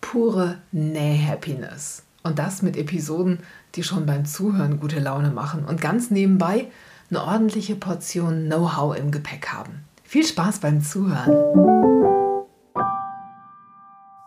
pure 0.00 0.58
Näh-Happiness. 0.72 2.02
Und 2.22 2.38
das 2.38 2.62
mit 2.62 2.76
Episoden, 2.76 3.40
die 3.74 3.82
schon 3.82 4.06
beim 4.06 4.24
Zuhören 4.24 4.80
gute 4.80 4.98
Laune 4.98 5.30
machen 5.30 5.64
und 5.64 5.80
ganz 5.80 6.10
nebenbei 6.10 6.68
eine 7.10 7.22
ordentliche 7.22 7.76
Portion 7.76 8.46
Know-how 8.46 8.96
im 8.96 9.10
Gepäck 9.10 9.48
haben. 9.48 9.84
Viel 10.02 10.26
Spaß 10.26 10.58
beim 10.58 10.82
Zuhören. 10.82 12.06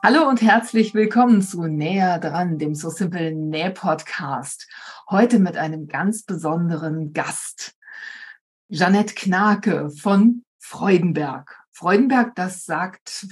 Hallo 0.02 0.30
und 0.30 0.42
herzlich 0.42 0.94
willkommen 0.94 1.42
zu 1.42 1.64
Näher 1.66 2.20
dran, 2.20 2.58
dem 2.58 2.74
So 2.74 2.90
Simple 2.90 3.34
Näh 3.34 3.72
Podcast. 3.72 4.70
Heute 5.10 5.40
mit 5.40 5.58
einem 5.58 5.88
ganz 5.88 6.24
besonderen 6.24 7.12
Gast. 7.12 7.76
Jeanette 8.70 9.14
Knake 9.14 9.90
von 9.90 10.44
Freudenberg. 10.58 11.59
Freudenberg, 11.80 12.36
das 12.36 12.66
sagt 12.66 13.26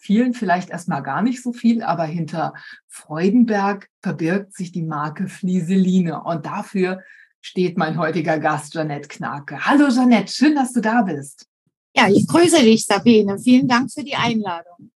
vielen 0.00 0.34
vielleicht 0.34 0.70
erstmal 0.70 1.00
gar 1.04 1.22
nicht 1.22 1.40
so 1.40 1.52
viel, 1.52 1.80
aber 1.80 2.02
hinter 2.02 2.54
Freudenberg 2.88 3.88
verbirgt 4.02 4.52
sich 4.56 4.72
die 4.72 4.82
Marke 4.82 5.28
Flieseline 5.28 6.20
und 6.24 6.44
dafür 6.44 7.04
steht 7.40 7.78
mein 7.78 7.96
heutiger 7.96 8.40
Gast, 8.40 8.74
Janette 8.74 9.06
Knake. 9.06 9.64
Hallo 9.64 9.86
Janette, 9.86 10.32
schön, 10.32 10.56
dass 10.56 10.72
du 10.72 10.80
da 10.80 11.02
bist. 11.02 11.46
Ja, 11.94 12.08
ich 12.08 12.26
grüße 12.26 12.62
dich, 12.62 12.84
Sabine. 12.84 13.38
Vielen 13.38 13.68
Dank 13.68 13.92
für 13.92 14.02
die 14.02 14.16
Einladung. 14.16 14.90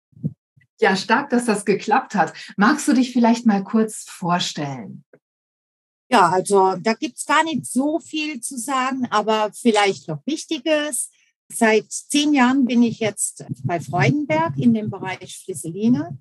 Ja, 0.80 0.96
stark, 0.96 1.30
dass 1.30 1.44
das 1.44 1.64
geklappt 1.64 2.16
hat. 2.16 2.32
Magst 2.56 2.88
du 2.88 2.94
dich 2.94 3.12
vielleicht 3.12 3.46
mal 3.46 3.62
kurz 3.62 4.06
vorstellen? 4.08 5.04
Ja, 6.10 6.30
also 6.30 6.74
da 6.80 6.94
gibt 6.94 7.18
es 7.18 7.26
gar 7.26 7.44
nicht 7.44 7.64
so 7.64 8.00
viel 8.00 8.40
zu 8.40 8.58
sagen, 8.58 9.06
aber 9.10 9.52
vielleicht 9.52 10.08
noch 10.08 10.26
Wichtiges. 10.26 11.10
Seit 11.50 11.90
zehn 11.90 12.34
Jahren 12.34 12.66
bin 12.66 12.82
ich 12.82 13.00
jetzt 13.00 13.44
bei 13.64 13.80
Freudenberg 13.80 14.58
in 14.58 14.74
dem 14.74 14.90
Bereich 14.90 15.38
Flisseline. 15.44 16.18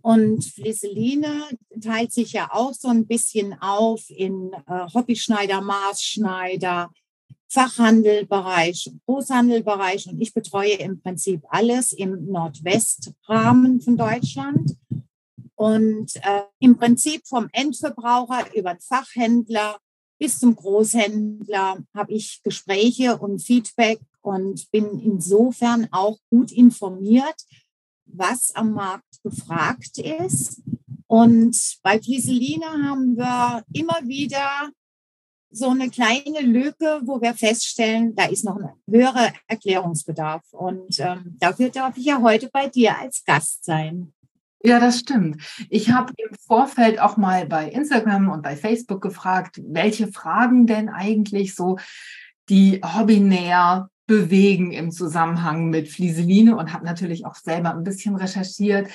Und 0.00 0.44
Flisseline 0.44 1.44
teilt 1.80 2.12
sich 2.12 2.32
ja 2.32 2.48
auch 2.52 2.72
so 2.72 2.88
ein 2.88 3.06
bisschen 3.06 3.54
auf 3.60 4.02
in 4.08 4.52
äh, 4.66 4.86
Hobbyschneider, 4.92 5.60
Maßschneider, 5.60 6.90
Fachhandelbereich, 7.48 8.90
Großhandelbereich. 9.06 10.08
Und 10.08 10.20
ich 10.20 10.32
betreue 10.32 10.72
im 10.72 11.00
Prinzip 11.00 11.42
alles 11.50 11.92
im 11.92 12.26
Nordwestrahmen 12.26 13.80
von 13.82 13.96
Deutschland. 13.96 14.74
Und 15.54 16.16
äh, 16.16 16.42
im 16.58 16.78
Prinzip 16.78 17.26
vom 17.26 17.48
Endverbraucher 17.52 18.46
über 18.56 18.74
den 18.74 18.80
Fachhändler 18.80 19.78
bis 20.18 20.38
zum 20.38 20.56
Großhändler 20.56 21.84
habe 21.94 22.12
ich 22.12 22.40
Gespräche 22.42 23.18
und 23.18 23.40
Feedback 23.40 24.00
und 24.22 24.70
bin 24.70 24.98
insofern 25.00 25.88
auch 25.90 26.18
gut 26.30 26.52
informiert, 26.52 27.36
was 28.06 28.54
am 28.54 28.72
Markt 28.72 29.22
gefragt 29.22 29.98
ist. 29.98 30.62
Und 31.06 31.56
bei 31.82 32.00
Flieseline 32.00 32.66
haben 32.66 33.16
wir 33.16 33.62
immer 33.72 34.00
wieder 34.04 34.70
so 35.50 35.68
eine 35.68 35.90
kleine 35.90 36.40
Lücke, 36.40 37.02
wo 37.04 37.20
wir 37.20 37.34
feststellen, 37.34 38.14
da 38.14 38.24
ist 38.24 38.44
noch 38.44 38.56
ein 38.56 38.70
höherer 38.90 39.32
Erklärungsbedarf. 39.46 40.42
Und 40.52 40.98
ähm, 40.98 41.36
dafür 41.38 41.68
darf 41.68 41.96
ich 41.98 42.06
ja 42.06 42.22
heute 42.22 42.48
bei 42.50 42.68
dir 42.68 42.98
als 42.98 43.22
Gast 43.24 43.64
sein. 43.64 44.14
Ja, 44.64 44.78
das 44.78 45.00
stimmt. 45.00 45.42
Ich 45.68 45.90
habe 45.90 46.12
im 46.16 46.34
Vorfeld 46.46 47.00
auch 47.00 47.16
mal 47.16 47.46
bei 47.46 47.68
Instagram 47.68 48.30
und 48.30 48.42
bei 48.42 48.56
Facebook 48.56 49.02
gefragt, 49.02 49.60
welche 49.62 50.06
Fragen 50.06 50.66
denn 50.66 50.88
eigentlich 50.88 51.54
so 51.54 51.78
die 52.48 52.80
Hobbynäher 52.82 53.90
bewegen 54.12 54.72
im 54.72 54.90
Zusammenhang 54.90 55.70
mit 55.70 55.88
Flieseline 55.88 56.54
und 56.54 56.74
habe 56.74 56.84
natürlich 56.84 57.24
auch 57.24 57.34
selber 57.34 57.70
ein 57.70 57.82
bisschen 57.82 58.14
recherchiert. 58.14 58.90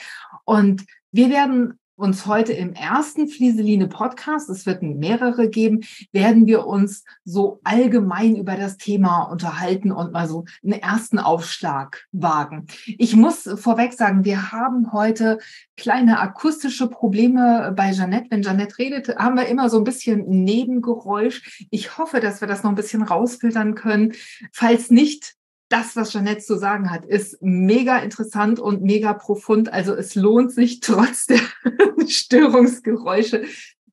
Und 0.45 0.85
wir 1.11 1.31
werden 1.31 1.79
uns 1.97 2.27
heute 2.27 2.53
im 2.53 2.73
ersten 2.73 3.27
Flieseline 3.27 3.87
Podcast, 3.87 4.49
es 4.49 4.65
wird 4.65 4.83
mehrere 4.83 5.49
geben, 5.49 5.81
werden 6.11 6.45
wir 6.45 6.67
uns 6.67 7.03
so 7.25 7.59
allgemein 7.63 8.35
über 8.35 8.55
das 8.55 8.77
Thema 8.77 9.23
unterhalten 9.23 9.91
und 9.91 10.13
mal 10.13 10.27
so 10.27 10.45
einen 10.63 10.79
ersten 10.79 11.17
Aufschlag 11.17 12.05
wagen. 12.11 12.67
Ich 12.85 13.15
muss 13.15 13.49
vorweg 13.55 13.93
sagen, 13.93 14.25
wir 14.25 14.51
haben 14.51 14.93
heute 14.93 15.39
kleine 15.75 16.19
akustische 16.19 16.87
Probleme 16.87 17.73
bei 17.75 17.91
Jeannette. 17.91 18.27
Wenn 18.29 18.43
Jeannette 18.43 18.77
redet, 18.77 19.17
haben 19.17 19.35
wir 19.35 19.47
immer 19.47 19.69
so 19.69 19.79
ein 19.79 19.83
bisschen 19.83 20.27
Nebengeräusch. 20.27 21.67
Ich 21.71 21.97
hoffe, 21.97 22.19
dass 22.19 22.41
wir 22.41 22.47
das 22.47 22.61
noch 22.61 22.71
ein 22.71 22.75
bisschen 22.75 23.01
rausfiltern 23.01 23.73
können. 23.73 24.13
Falls 24.51 24.91
nicht, 24.91 25.35
das, 25.69 25.95
was 25.95 26.11
Jeanette 26.11 26.41
zu 26.41 26.57
sagen 26.57 26.89
hat, 26.89 27.05
ist 27.05 27.41
mega 27.41 27.99
interessant 27.99 28.59
und 28.59 28.81
mega 28.81 29.13
profund. 29.13 29.71
Also 29.71 29.93
es 29.93 30.15
lohnt 30.15 30.51
sich 30.51 30.79
trotz 30.81 31.25
der 31.25 31.41
Störungsgeräusche 32.07 33.45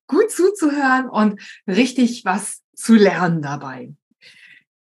gut 0.06 0.30
zuzuhören 0.30 1.08
und 1.08 1.40
richtig 1.66 2.24
was 2.24 2.62
zu 2.74 2.94
lernen 2.94 3.42
dabei. 3.42 3.92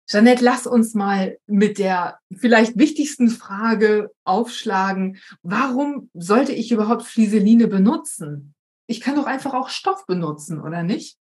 Jeanette, 0.08 0.44
lass 0.44 0.68
uns 0.68 0.94
mal 0.94 1.40
mit 1.48 1.80
der 1.80 2.20
vielleicht 2.36 2.78
wichtigsten 2.78 3.30
Frage 3.30 4.12
aufschlagen. 4.24 5.18
Warum 5.42 6.12
sollte 6.14 6.52
ich 6.52 6.72
überhaupt 6.72 7.04
Flieseline 7.04 7.68
benutzen? 7.68 8.54
Ich 8.86 9.02
kann 9.02 9.16
doch 9.16 9.26
einfach 9.26 9.56
auch 9.56 9.70
Stoff 9.70 10.06
benutzen, 10.06 10.62
oder 10.62 10.84
nicht? 10.84 11.18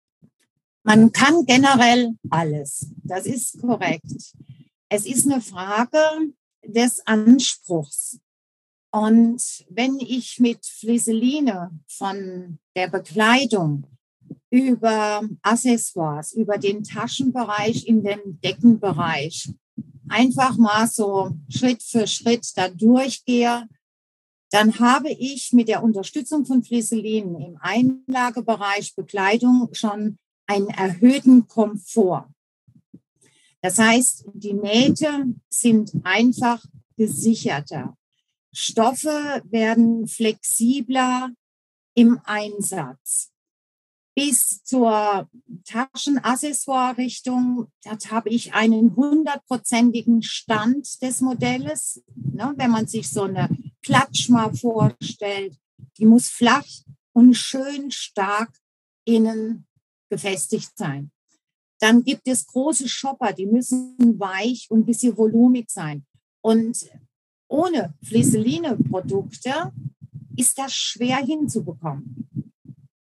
Man 0.83 1.13
kann 1.13 1.45
generell 1.45 2.15
alles. 2.31 2.91
Das 3.05 3.27
ist 3.27 3.61
korrekt. 3.61 4.07
Es 4.93 5.07
ist 5.07 5.31
eine 5.31 5.41
Frage 5.41 6.01
des 6.65 7.07
Anspruchs. 7.07 8.19
Und 8.91 9.65
wenn 9.69 10.01
ich 10.01 10.41
mit 10.41 10.67
Flieseline 10.67 11.71
von 11.87 12.59
der 12.75 12.89
Bekleidung 12.89 13.85
über 14.51 15.23
Accessoires, 15.43 16.33
über 16.33 16.59
den 16.59 16.83
Taschenbereich 16.83 17.87
in 17.87 18.03
den 18.03 18.41
Deckenbereich 18.43 19.53
einfach 20.09 20.57
mal 20.57 20.89
so 20.89 21.37
Schritt 21.49 21.85
für 21.85 22.09
Schritt 22.09 22.51
da 22.57 22.69
durchgehe, 22.69 23.69
dann 24.51 24.77
habe 24.81 25.11
ich 25.11 25.53
mit 25.53 25.69
der 25.69 25.85
Unterstützung 25.85 26.45
von 26.45 26.65
Flieselinen 26.65 27.41
im 27.41 27.59
Einlagebereich 27.61 28.97
Bekleidung 28.97 29.69
schon 29.73 30.19
einen 30.49 30.67
erhöhten 30.71 31.47
Komfort. 31.47 32.29
Das 33.63 33.79
heißt, 33.79 34.25
die 34.35 34.55
Nähte 34.55 35.35
sind 35.51 35.93
einfach 36.03 36.65
gesicherter. 36.97 37.97
Stoffe 38.53 39.43
werden 39.45 40.09
flexibler 40.09 41.31
im 41.95 42.21
Einsatz. 42.25 43.31
Bis 44.17 44.63
zur 44.65 45.29
Taschenaccessoire-Richtung, 45.65 47.71
dort 47.85 48.11
habe 48.11 48.31
ich 48.31 48.55
einen 48.55 48.97
hundertprozentigen 48.97 50.23
Stand 50.23 51.01
des 51.01 51.21
Modells. 51.21 52.03
Ne, 52.15 52.53
wenn 52.57 52.71
man 52.71 52.87
sich 52.87 53.09
so 53.09 53.23
eine 53.23 53.49
Klatsch 53.83 54.29
mal 54.29 54.53
vorstellt, 54.55 55.57
die 55.97 56.07
muss 56.07 56.29
flach 56.29 56.67
und 57.13 57.35
schön 57.35 57.91
stark 57.91 58.51
innen 59.05 59.67
befestigt 60.09 60.77
sein. 60.77 61.13
Dann 61.81 62.05
gibt 62.05 62.29
es 62.29 62.47
große 62.47 62.89
Shopper, 62.89 63.33
die 63.33 63.47
müssen 63.47 63.97
weich 64.19 64.67
und 64.71 64.81
ein 64.81 64.87
bisschen 64.87 65.17
volumig 65.17 65.71
sein. 65.71 66.05
Und 66.43 66.87
ohne 67.49 67.95
Flieseline-Produkte 68.03 69.73
ist 70.37 70.59
das 70.59 70.73
schwer 70.75 71.17
hinzubekommen. 71.17 72.29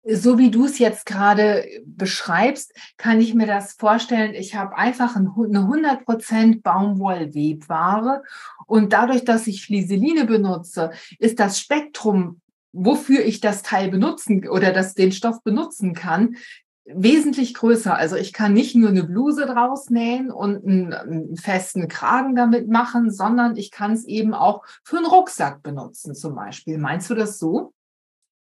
So 0.05 0.37
wie 0.39 0.51
du 0.51 0.65
es 0.65 0.79
jetzt 0.81 1.07
gerade 1.07 1.65
beschreibst, 1.87 2.73
kann 2.97 3.21
ich 3.21 3.35
mir 3.35 3.47
das 3.47 3.75
vorstellen. 3.75 4.35
Ich 4.35 4.57
habe 4.57 4.77
einfach 4.77 5.15
eine 5.15 5.29
100% 5.29 6.63
Baumwollwebware 6.63 8.25
und 8.67 8.93
dadurch, 8.93 9.25
dass 9.25 9.47
ich 9.47 9.65
Flieseline 9.65 10.25
benutze, 10.25 10.91
ist 11.21 11.39
das 11.39 11.61
Spektrum 11.61 12.41
wofür 12.73 13.25
ich 13.25 13.41
das 13.41 13.63
Teil 13.63 13.91
benutzen 13.91 14.49
oder 14.49 14.73
das, 14.73 14.95
den 14.95 15.13
Stoff 15.13 15.43
benutzen 15.43 15.95
kann, 15.95 16.37
wesentlich 16.85 17.55
größer. 17.55 17.95
Also 17.95 18.17
ich 18.17 18.33
kann 18.33 18.55
nicht 18.55 18.75
nur 18.75 18.91
eine 18.91 19.05
Bluse 19.05 19.47
draus 19.47 19.91
nähen 19.91 20.31
und 20.31 20.67
einen, 20.67 20.93
einen 20.93 21.37
festen 21.37 21.89
Kragen 21.89 22.35
damit 22.35 22.69
machen, 22.69 23.11
sondern 23.11 23.57
ich 23.57 23.71
kann 23.71 23.93
es 23.93 24.05
eben 24.05 24.35
auch 24.35 24.65
für 24.85 24.97
einen 24.97 25.07
Rucksack 25.07 25.63
benutzen 25.63 26.15
zum 26.15 26.35
Beispiel. 26.35 26.79
Meinst 26.79 27.09
du 27.11 27.15
das 27.15 27.39
so? 27.39 27.73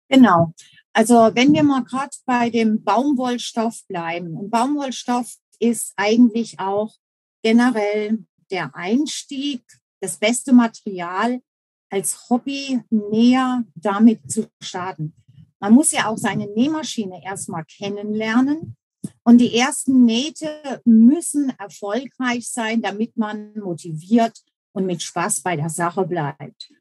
Genau. 0.09 0.53
Also 0.93 1.31
wenn 1.33 1.53
wir 1.53 1.63
mal 1.63 1.83
gerade 1.83 2.15
bei 2.25 2.49
dem 2.49 2.83
Baumwollstoff 2.83 3.85
bleiben. 3.87 4.35
Und 4.35 4.49
Baumwollstoff 4.49 5.35
ist 5.59 5.93
eigentlich 5.95 6.59
auch 6.59 6.95
generell 7.43 8.25
der 8.49 8.75
Einstieg, 8.75 9.63
das 10.01 10.17
beste 10.17 10.51
Material 10.51 11.41
als 11.89 12.29
Hobby 12.29 12.81
näher 12.89 13.63
damit 13.75 14.31
zu 14.31 14.47
starten. 14.61 15.13
Man 15.61 15.73
muss 15.73 15.91
ja 15.91 16.07
auch 16.07 16.17
seine 16.17 16.47
Nähmaschine 16.47 17.23
erstmal 17.23 17.63
kennenlernen. 17.65 18.75
Und 19.23 19.37
die 19.37 19.55
ersten 19.55 20.05
Nähte 20.05 20.81
müssen 20.85 21.53
erfolgreich 21.57 22.49
sein, 22.49 22.81
damit 22.81 23.15
man 23.15 23.53
motiviert 23.57 24.41
und 24.73 24.85
mit 24.85 25.01
Spaß 25.01 25.41
bei 25.41 25.55
der 25.55 25.69
Sache 25.69 26.05
bleibt. 26.05 26.71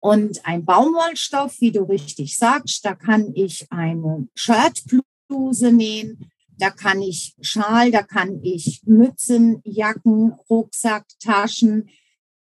Und 0.00 0.44
ein 0.44 0.64
Baumwollstoff, 0.64 1.60
wie 1.60 1.72
du 1.72 1.84
richtig 1.84 2.36
sagst, 2.36 2.84
da 2.84 2.94
kann 2.94 3.32
ich 3.34 3.70
eine 3.70 4.28
Shirtbluse 4.34 5.72
nähen, 5.72 6.30
da 6.58 6.70
kann 6.70 7.02
ich 7.02 7.34
Schal, 7.40 7.90
da 7.90 8.02
kann 8.02 8.40
ich 8.42 8.82
Mützen, 8.84 9.60
Jacken, 9.64 10.32
Rucksack, 10.50 11.06
Taschen, 11.20 11.88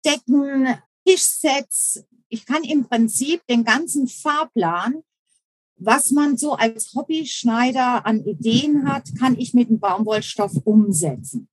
Decken, 0.04 0.78
Tischsets. 1.06 2.04
Ich 2.28 2.46
kann 2.46 2.64
im 2.64 2.88
Prinzip 2.88 3.46
den 3.48 3.64
ganzen 3.64 4.08
Fahrplan, 4.08 5.02
was 5.84 6.10
man 6.10 6.36
so 6.36 6.52
als 6.52 6.94
Hobbyschneider 6.94 8.06
an 8.06 8.24
Ideen 8.24 8.88
hat, 8.88 9.08
kann 9.18 9.38
ich 9.38 9.54
mit 9.54 9.68
dem 9.68 9.80
Baumwollstoff 9.80 10.52
umsetzen. 10.64 11.48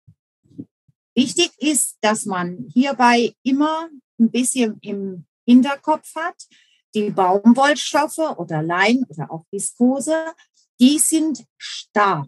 Wichtig 1.15 1.51
ist, 1.57 1.97
dass 2.01 2.25
man 2.25 2.69
hierbei 2.73 3.33
immer 3.43 3.89
ein 4.19 4.31
bisschen 4.31 4.77
im 4.81 5.25
Hinterkopf 5.45 6.15
hat, 6.15 6.47
die 6.95 7.09
Baumwollstoffe 7.09 8.37
oder 8.37 8.61
Lein 8.61 9.03
oder 9.09 9.31
auch 9.31 9.45
Viskose, 9.51 10.33
die 10.79 10.97
sind 10.97 11.45
starr. 11.57 12.27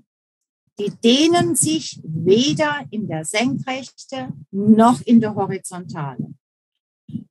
Die 0.79 0.89
dehnen 0.89 1.55
sich 1.55 1.99
weder 2.03 2.85
in 2.89 3.07
der 3.07 3.25
Senkrechte 3.25 4.33
noch 4.51 5.01
in 5.01 5.21
der 5.21 5.35
Horizontale. 5.35 6.33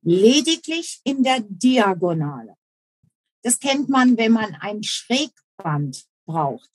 Lediglich 0.01 1.01
in 1.03 1.23
der 1.23 1.41
Diagonale. 1.41 2.55
Das 3.43 3.59
kennt 3.59 3.89
man, 3.89 4.17
wenn 4.17 4.31
man 4.31 4.55
ein 4.55 4.83
Schrägband 4.83 6.05
braucht. 6.25 6.69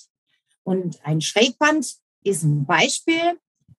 Und 0.65 1.05
ein 1.05 1.21
Schrägband 1.21 1.97
ist 2.25 2.43
ein 2.43 2.67
Beispiel. 2.67 3.39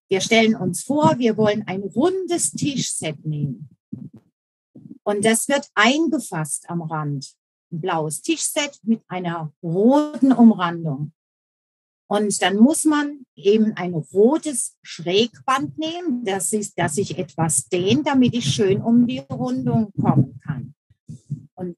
Wir 0.10 0.22
stellen 0.22 0.56
uns 0.56 0.84
vor, 0.84 1.18
wir 1.18 1.36
wollen 1.36 1.64
ein 1.68 1.84
rundes 1.84 2.52
Tischset 2.52 3.26
nehmen. 3.26 3.70
Und 5.04 5.26
das 5.26 5.48
wird 5.48 5.70
eingefasst 5.76 6.70
am 6.70 6.82
Rand. 6.82 7.34
Ein 7.72 7.82
blaues 7.82 8.22
Tischset 8.22 8.80
mit 8.84 9.02
einer 9.08 9.52
roten 9.62 10.32
Umrandung. 10.32 11.12
Und 12.10 12.42
dann 12.42 12.56
muss 12.56 12.86
man 12.86 13.26
eben 13.36 13.74
ein 13.76 13.94
rotes 13.94 14.78
Schrägband 14.82 15.78
nehmen, 15.78 16.24
das 16.24 16.54
ist, 16.54 16.80
dass 16.80 16.96
sich 16.96 17.18
etwas 17.18 17.68
dehnt, 17.68 18.08
damit 18.08 18.34
ich 18.34 18.46
schön 18.46 18.82
um 18.82 19.06
die 19.06 19.20
Rundung 19.20 19.92
kommen 20.00 20.40
kann. 20.42 20.74
Und 21.56 21.76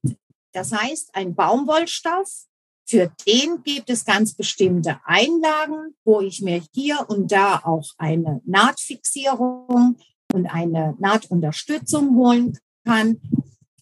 das 0.52 0.72
heißt, 0.72 1.14
ein 1.14 1.34
Baumwollstoff, 1.34 2.46
für 2.86 3.12
den 3.26 3.62
gibt 3.62 3.88
es 3.88 4.04
ganz 4.04 4.34
bestimmte 4.34 4.98
Einlagen, 5.04 5.94
wo 6.04 6.20
ich 6.20 6.42
mir 6.42 6.60
hier 6.72 7.08
und 7.08 7.30
da 7.30 7.60
auch 7.64 7.86
eine 7.98 8.40
Nahtfixierung 8.44 9.96
und 10.32 10.46
eine 10.46 10.96
Nahtunterstützung 10.98 12.16
holen 12.16 12.58
kann, 12.84 13.20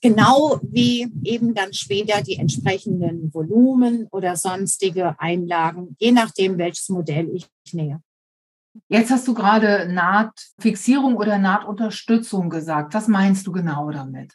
genau 0.03 0.61
wie 0.63 1.11
eben 1.25 1.55
dann 1.55 1.73
später 1.73 2.23
die 2.23 2.37
entsprechenden 2.37 3.33
Volumen 3.33 4.07
oder 4.11 4.37
sonstige 4.37 5.19
Einlagen, 5.19 5.97
je 5.99 6.13
nachdem, 6.13 6.59
welches 6.59 6.89
Modell 6.91 7.31
ich 7.35 7.49
nähe. 7.73 8.01
Jetzt 8.89 9.11
hast 9.11 9.27
du 9.27 9.35
gerade 9.35 9.91
Nahtfixierung 9.93 11.17
oder 11.17 11.39
Nahtunterstützung 11.39 12.51
gesagt. 12.51 12.95
Was 12.95 13.09
meinst 13.09 13.47
du 13.47 13.53
genau 13.53 13.91
damit? 13.91 14.35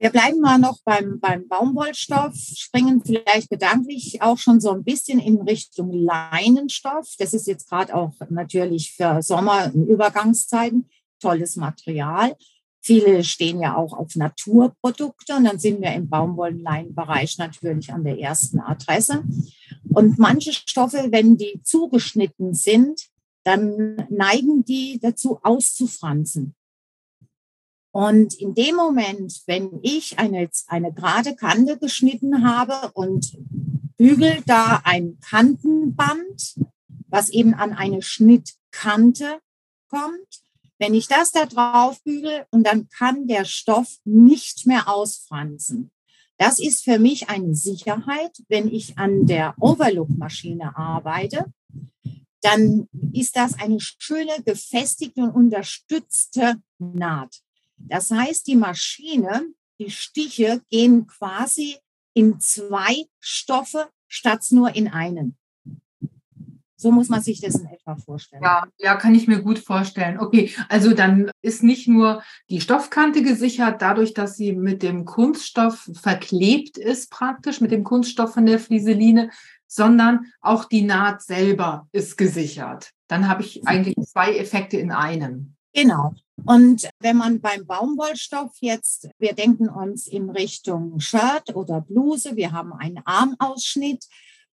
Wir 0.00 0.10
bleiben 0.10 0.40
mal 0.40 0.58
noch 0.58 0.78
beim, 0.84 1.18
beim 1.18 1.48
Baumwollstoff, 1.48 2.34
springen 2.36 3.02
vielleicht 3.04 3.50
gedanklich 3.50 4.22
auch 4.22 4.38
schon 4.38 4.60
so 4.60 4.70
ein 4.70 4.84
bisschen 4.84 5.18
in 5.18 5.40
Richtung 5.40 5.92
Leinenstoff. 5.92 7.14
Das 7.18 7.34
ist 7.34 7.48
jetzt 7.48 7.68
gerade 7.68 7.94
auch 7.94 8.12
natürlich 8.30 8.92
für 8.92 9.22
Sommer 9.22 9.72
und 9.74 9.88
Übergangszeiten 9.88 10.88
tolles 11.20 11.56
Material. 11.56 12.36
Viele 12.80 13.24
stehen 13.24 13.60
ja 13.60 13.76
auch 13.76 13.92
auf 13.92 14.14
Naturprodukte 14.14 15.34
und 15.34 15.44
dann 15.44 15.58
sind 15.58 15.80
wir 15.80 15.92
im 15.92 16.08
Baumwollenleinbereich 16.08 17.36
natürlich 17.38 17.92
an 17.92 18.04
der 18.04 18.20
ersten 18.20 18.60
Adresse. 18.60 19.24
Und 19.88 20.18
manche 20.18 20.52
Stoffe, 20.52 21.08
wenn 21.10 21.36
die 21.36 21.60
zugeschnitten 21.64 22.54
sind, 22.54 23.08
dann 23.42 23.96
neigen 24.10 24.64
die 24.64 25.00
dazu 25.02 25.40
auszufransen. 25.42 26.54
Und 27.90 28.34
in 28.34 28.54
dem 28.54 28.76
Moment, 28.76 29.42
wenn 29.46 29.80
ich 29.82 30.18
eine, 30.18 30.50
eine 30.66 30.92
gerade 30.92 31.34
Kante 31.34 31.78
geschnitten 31.78 32.46
habe 32.46 32.92
und 32.92 33.36
bügel 33.96 34.42
da 34.46 34.80
ein 34.84 35.18
Kantenband, 35.20 36.56
was 37.08 37.30
eben 37.30 37.54
an 37.54 37.72
eine 37.72 38.02
Schnittkante 38.02 39.40
kommt, 39.88 40.42
wenn 40.78 40.94
ich 40.94 41.08
das 41.08 41.32
da 41.32 41.46
drauf 41.46 42.02
bügel 42.04 42.46
und 42.50 42.64
dann 42.64 42.88
kann 42.88 43.26
der 43.26 43.44
Stoff 43.44 43.98
nicht 44.04 44.66
mehr 44.66 44.88
ausfransen. 44.88 45.90
Das 46.36 46.60
ist 46.60 46.84
für 46.84 47.00
mich 47.00 47.28
eine 47.28 47.56
Sicherheit, 47.56 48.44
wenn 48.48 48.68
ich 48.68 48.96
an 48.96 49.26
der 49.26 49.54
Overlook-Maschine 49.58 50.76
arbeite. 50.76 51.46
Dann 52.42 52.88
ist 53.12 53.34
das 53.34 53.58
eine 53.58 53.80
schöne, 53.80 54.40
gefestigte 54.44 55.22
und 55.22 55.30
unterstützte 55.30 56.62
Naht. 56.78 57.40
Das 57.78 58.10
heißt, 58.10 58.46
die 58.46 58.56
Maschine, 58.56 59.46
die 59.80 59.90
Stiche 59.90 60.60
gehen 60.70 61.06
quasi 61.06 61.76
in 62.14 62.40
zwei 62.40 63.06
Stoffe 63.20 63.88
statt 64.08 64.46
nur 64.50 64.74
in 64.74 64.88
einen. 64.88 65.36
So 66.80 66.92
muss 66.92 67.08
man 67.08 67.20
sich 67.20 67.40
das 67.40 67.56
in 67.56 67.66
etwa 67.66 67.96
vorstellen. 67.96 68.42
Ja, 68.42 68.64
ja, 68.78 68.94
kann 68.94 69.12
ich 69.14 69.26
mir 69.26 69.42
gut 69.42 69.58
vorstellen. 69.58 70.20
Okay, 70.20 70.54
also 70.68 70.94
dann 70.94 71.28
ist 71.42 71.64
nicht 71.64 71.88
nur 71.88 72.22
die 72.50 72.60
Stoffkante 72.60 73.22
gesichert, 73.22 73.82
dadurch, 73.82 74.14
dass 74.14 74.36
sie 74.36 74.52
mit 74.52 74.84
dem 74.84 75.04
Kunststoff 75.04 75.90
verklebt 75.94 76.78
ist, 76.78 77.10
praktisch 77.10 77.60
mit 77.60 77.72
dem 77.72 77.82
Kunststoff 77.82 78.32
von 78.32 78.46
der 78.46 78.60
Flieseline, 78.60 79.30
sondern 79.66 80.26
auch 80.40 80.66
die 80.66 80.82
Naht 80.82 81.22
selber 81.22 81.88
ist 81.90 82.16
gesichert. 82.16 82.92
Dann 83.08 83.28
habe 83.28 83.42
ich 83.42 83.66
eigentlich 83.66 83.96
zwei 84.06 84.36
Effekte 84.36 84.76
in 84.78 84.92
einem. 84.92 85.56
Genau. 85.80 86.12
Und 86.44 86.88
wenn 86.98 87.16
man 87.16 87.40
beim 87.40 87.64
Baumwollstoff 87.64 88.50
jetzt, 88.60 89.08
wir 89.18 89.32
denken 89.32 89.68
uns 89.68 90.08
in 90.08 90.28
Richtung 90.28 90.98
Shirt 90.98 91.54
oder 91.54 91.82
Bluse, 91.82 92.34
wir 92.34 92.50
haben 92.50 92.72
einen 92.72 93.00
Armausschnitt 93.04 94.04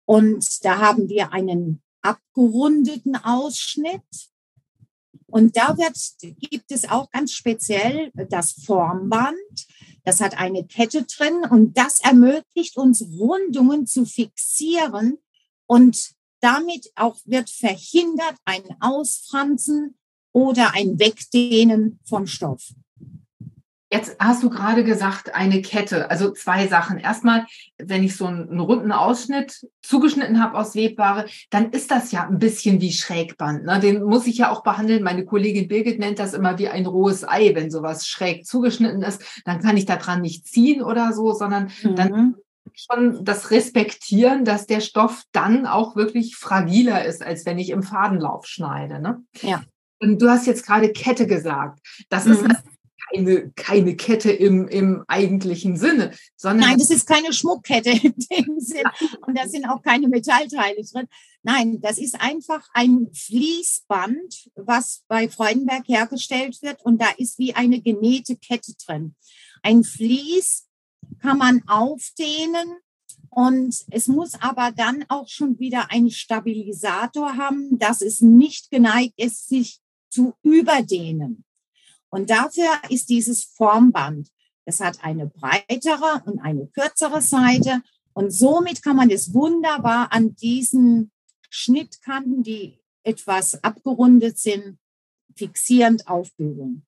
und 0.06 0.64
da 0.64 0.78
haben 0.78 1.10
wir 1.10 1.32
einen 1.32 1.82
abgerundeten 2.00 3.16
Ausschnitt. 3.16 4.02
Und 5.26 5.58
da 5.58 5.76
wird, 5.76 5.94
gibt 6.50 6.72
es 6.72 6.88
auch 6.88 7.10
ganz 7.10 7.32
speziell 7.32 8.10
das 8.30 8.52
Formband. 8.64 9.36
Das 10.04 10.22
hat 10.22 10.38
eine 10.38 10.66
Kette 10.66 11.04
drin 11.04 11.44
und 11.50 11.76
das 11.76 12.00
ermöglicht 12.00 12.78
uns 12.78 13.02
Rundungen 13.02 13.86
zu 13.86 14.06
fixieren 14.06 15.18
und 15.66 16.12
damit 16.40 16.90
auch 16.96 17.18
wird 17.26 17.50
verhindert 17.50 18.36
ein 18.46 18.64
Ausfransen 18.80 19.99
oder 20.32 20.74
ein 20.74 20.98
Wegdehnen 20.98 21.98
vom 22.04 22.26
Stoff. 22.26 22.72
Jetzt 23.92 24.16
hast 24.20 24.44
du 24.44 24.50
gerade 24.50 24.84
gesagt, 24.84 25.34
eine 25.34 25.62
Kette, 25.62 26.08
also 26.10 26.30
zwei 26.30 26.68
Sachen. 26.68 26.98
Erstmal, 26.98 27.46
wenn 27.76 28.04
ich 28.04 28.16
so 28.16 28.26
einen, 28.26 28.60
runden 28.60 28.92
Ausschnitt 28.92 29.66
zugeschnitten 29.82 30.40
habe 30.40 30.56
aus 30.56 30.76
Webware, 30.76 31.26
dann 31.50 31.70
ist 31.70 31.90
das 31.90 32.12
ja 32.12 32.28
ein 32.28 32.38
bisschen 32.38 32.80
wie 32.80 32.92
Schrägband. 32.92 33.64
Ne? 33.64 33.80
Den 33.80 34.04
muss 34.04 34.28
ich 34.28 34.38
ja 34.38 34.52
auch 34.52 34.62
behandeln. 34.62 35.02
Meine 35.02 35.24
Kollegin 35.24 35.66
Birgit 35.66 35.98
nennt 35.98 36.20
das 36.20 36.34
immer 36.34 36.56
wie 36.58 36.68
ein 36.68 36.86
rohes 36.86 37.28
Ei, 37.28 37.52
wenn 37.56 37.72
sowas 37.72 38.06
schräg 38.06 38.46
zugeschnitten 38.46 39.02
ist. 39.02 39.22
Dann 39.44 39.60
kann 39.60 39.76
ich 39.76 39.86
daran 39.86 40.20
nicht 40.20 40.46
ziehen 40.46 40.82
oder 40.82 41.12
so, 41.12 41.32
sondern 41.32 41.72
mhm. 41.82 41.96
dann 41.96 42.34
schon 42.76 43.24
das 43.24 43.50
Respektieren, 43.50 44.44
dass 44.44 44.66
der 44.66 44.80
Stoff 44.80 45.24
dann 45.32 45.66
auch 45.66 45.96
wirklich 45.96 46.36
fragiler 46.36 47.04
ist, 47.04 47.24
als 47.24 47.44
wenn 47.44 47.58
ich 47.58 47.70
im 47.70 47.82
Fadenlauf 47.82 48.46
schneide. 48.46 49.00
Ne? 49.00 49.24
Ja. 49.42 49.64
Und 50.00 50.20
du 50.20 50.28
hast 50.28 50.46
jetzt 50.46 50.66
gerade 50.66 50.92
Kette 50.92 51.26
gesagt. 51.26 51.80
Das 52.08 52.24
mhm. 52.24 52.32
ist 52.32 52.44
keine, 53.12 53.50
keine 53.50 53.96
Kette 53.96 54.30
im, 54.30 54.68
im 54.68 55.04
eigentlichen 55.08 55.76
Sinne, 55.76 56.12
sondern. 56.36 56.68
Nein, 56.70 56.78
das 56.78 56.90
ist 56.90 57.06
keine 57.06 57.32
Schmuckkette 57.32 57.90
in 57.90 58.14
dem 58.14 58.60
Sinn. 58.60 58.84
Und 59.26 59.38
da 59.38 59.48
sind 59.48 59.66
auch 59.66 59.82
keine 59.82 60.08
Metallteile 60.08 60.82
drin. 60.82 61.06
Nein, 61.42 61.80
das 61.80 61.98
ist 61.98 62.20
einfach 62.20 62.68
ein 62.72 63.08
Fließband, 63.12 64.50
was 64.54 65.02
bei 65.08 65.28
Freudenberg 65.28 65.88
hergestellt 65.88 66.58
wird. 66.62 66.82
Und 66.84 67.00
da 67.00 67.08
ist 67.16 67.38
wie 67.38 67.54
eine 67.54 67.80
genähte 67.80 68.36
Kette 68.36 68.74
drin. 68.86 69.14
Ein 69.62 69.84
Vlies 69.84 70.66
kann 71.20 71.38
man 71.38 71.62
aufdehnen 71.66 72.76
Und 73.30 73.74
es 73.90 74.08
muss 74.08 74.34
aber 74.40 74.72
dann 74.72 75.04
auch 75.08 75.28
schon 75.28 75.58
wieder 75.58 75.90
einen 75.90 76.10
Stabilisator 76.10 77.36
haben, 77.36 77.78
dass 77.78 78.02
es 78.02 78.20
nicht 78.20 78.70
geneigt 78.70 79.14
ist, 79.16 79.48
sich 79.48 79.80
zu 80.10 80.34
überdehnen. 80.42 81.44
Und 82.10 82.30
dafür 82.30 82.70
ist 82.88 83.08
dieses 83.08 83.44
Formband. 83.44 84.28
Es 84.64 84.80
hat 84.80 85.02
eine 85.02 85.26
breitere 85.26 86.22
und 86.26 86.40
eine 86.40 86.66
kürzere 86.66 87.22
Seite. 87.22 87.82
Und 88.12 88.30
somit 88.30 88.82
kann 88.82 88.96
man 88.96 89.10
es 89.10 89.32
wunderbar 89.32 90.12
an 90.12 90.34
diesen 90.34 91.12
Schnittkanten, 91.48 92.42
die 92.42 92.80
etwas 93.02 93.62
abgerundet 93.62 94.38
sind, 94.38 94.78
fixierend 95.36 96.06
aufbügeln. 96.06 96.86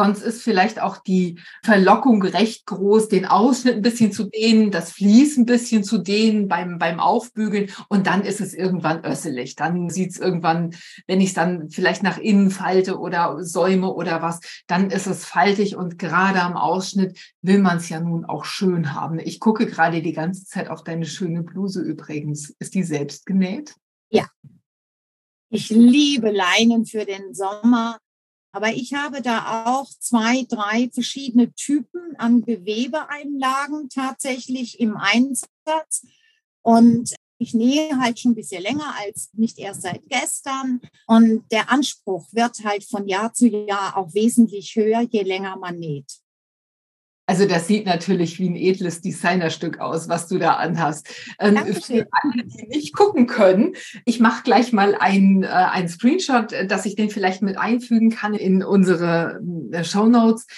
Sonst 0.00 0.22
ist 0.22 0.40
vielleicht 0.40 0.80
auch 0.80 0.96
die 0.96 1.38
Verlockung 1.62 2.22
recht 2.22 2.64
groß, 2.64 3.08
den 3.08 3.26
Ausschnitt 3.26 3.74
ein 3.74 3.82
bisschen 3.82 4.12
zu 4.12 4.30
dehnen, 4.30 4.70
das 4.70 4.92
Vlies 4.92 5.36
ein 5.36 5.44
bisschen 5.44 5.84
zu 5.84 5.98
dehnen 5.98 6.48
beim, 6.48 6.78
beim 6.78 7.00
Aufbügeln 7.00 7.68
und 7.90 8.06
dann 8.06 8.22
ist 8.22 8.40
es 8.40 8.54
irgendwann 8.54 9.04
össelig. 9.04 9.56
Dann 9.56 9.90
sieht 9.90 10.12
es 10.12 10.18
irgendwann, 10.18 10.74
wenn 11.06 11.20
ich 11.20 11.28
es 11.28 11.34
dann 11.34 11.68
vielleicht 11.68 12.02
nach 12.02 12.16
innen 12.16 12.50
falte 12.50 12.98
oder 12.98 13.44
säume 13.44 13.92
oder 13.92 14.22
was, 14.22 14.40
dann 14.66 14.88
ist 14.88 15.06
es 15.06 15.26
faltig 15.26 15.76
und 15.76 15.98
gerade 15.98 16.40
am 16.40 16.56
Ausschnitt 16.56 17.18
will 17.42 17.58
man 17.58 17.76
es 17.76 17.90
ja 17.90 18.00
nun 18.00 18.24
auch 18.24 18.46
schön 18.46 18.94
haben. 18.94 19.18
Ich 19.18 19.38
gucke 19.38 19.66
gerade 19.66 20.00
die 20.00 20.14
ganze 20.14 20.46
Zeit 20.46 20.70
auf 20.70 20.82
deine 20.82 21.04
schöne 21.04 21.42
Bluse 21.42 21.82
übrigens. 21.82 22.54
Ist 22.58 22.74
die 22.74 22.84
selbst 22.84 23.26
genäht? 23.26 23.74
Ja. 24.08 24.24
Ich 25.50 25.68
liebe 25.68 26.30
Leinen 26.30 26.86
für 26.86 27.04
den 27.04 27.34
Sommer 27.34 27.98
aber 28.52 28.72
ich 28.72 28.94
habe 28.94 29.22
da 29.22 29.64
auch 29.66 29.88
zwei, 29.98 30.44
drei 30.48 30.90
verschiedene 30.92 31.52
Typen 31.54 32.16
an 32.18 32.42
Gewebeeinlagen 32.42 33.88
tatsächlich 33.88 34.80
im 34.80 34.96
Einsatz. 34.96 36.06
Und 36.62 37.14
ich 37.38 37.54
nähe 37.54 37.98
halt 37.98 38.20
schon 38.20 38.32
ein 38.32 38.36
bisschen 38.36 38.62
länger 38.62 38.94
als 38.98 39.30
nicht 39.32 39.58
erst 39.58 39.82
seit 39.82 40.02
gestern. 40.08 40.80
Und 41.06 41.44
der 41.50 41.70
Anspruch 41.70 42.26
wird 42.32 42.64
halt 42.64 42.84
von 42.84 43.08
Jahr 43.08 43.32
zu 43.32 43.48
Jahr 43.48 43.96
auch 43.96 44.12
wesentlich 44.14 44.74
höher, 44.74 45.02
je 45.02 45.22
länger 45.22 45.56
man 45.56 45.78
näht. 45.78 46.20
Also 47.30 47.46
das 47.46 47.68
sieht 47.68 47.86
natürlich 47.86 48.40
wie 48.40 48.50
ein 48.50 48.56
edles 48.56 49.02
Designerstück 49.02 49.78
aus, 49.78 50.08
was 50.08 50.26
du 50.26 50.38
da 50.38 50.54
anhast. 50.54 51.08
Ähm, 51.38 51.58
für 51.58 52.08
alle, 52.10 52.44
die 52.44 52.66
nicht 52.66 52.92
gucken 52.92 53.28
können, 53.28 53.76
ich 54.04 54.18
mache 54.18 54.42
gleich 54.42 54.72
mal 54.72 54.96
ein, 54.98 55.44
äh, 55.44 55.86
Screenshot, 55.86 56.52
äh, 56.52 56.66
dass 56.66 56.86
ich 56.86 56.96
den 56.96 57.08
vielleicht 57.08 57.40
mit 57.40 57.56
einfügen 57.56 58.10
kann 58.10 58.34
in 58.34 58.64
unsere 58.64 59.40
äh, 59.70 59.84
Show 59.84 60.06
Notes. 60.06 60.48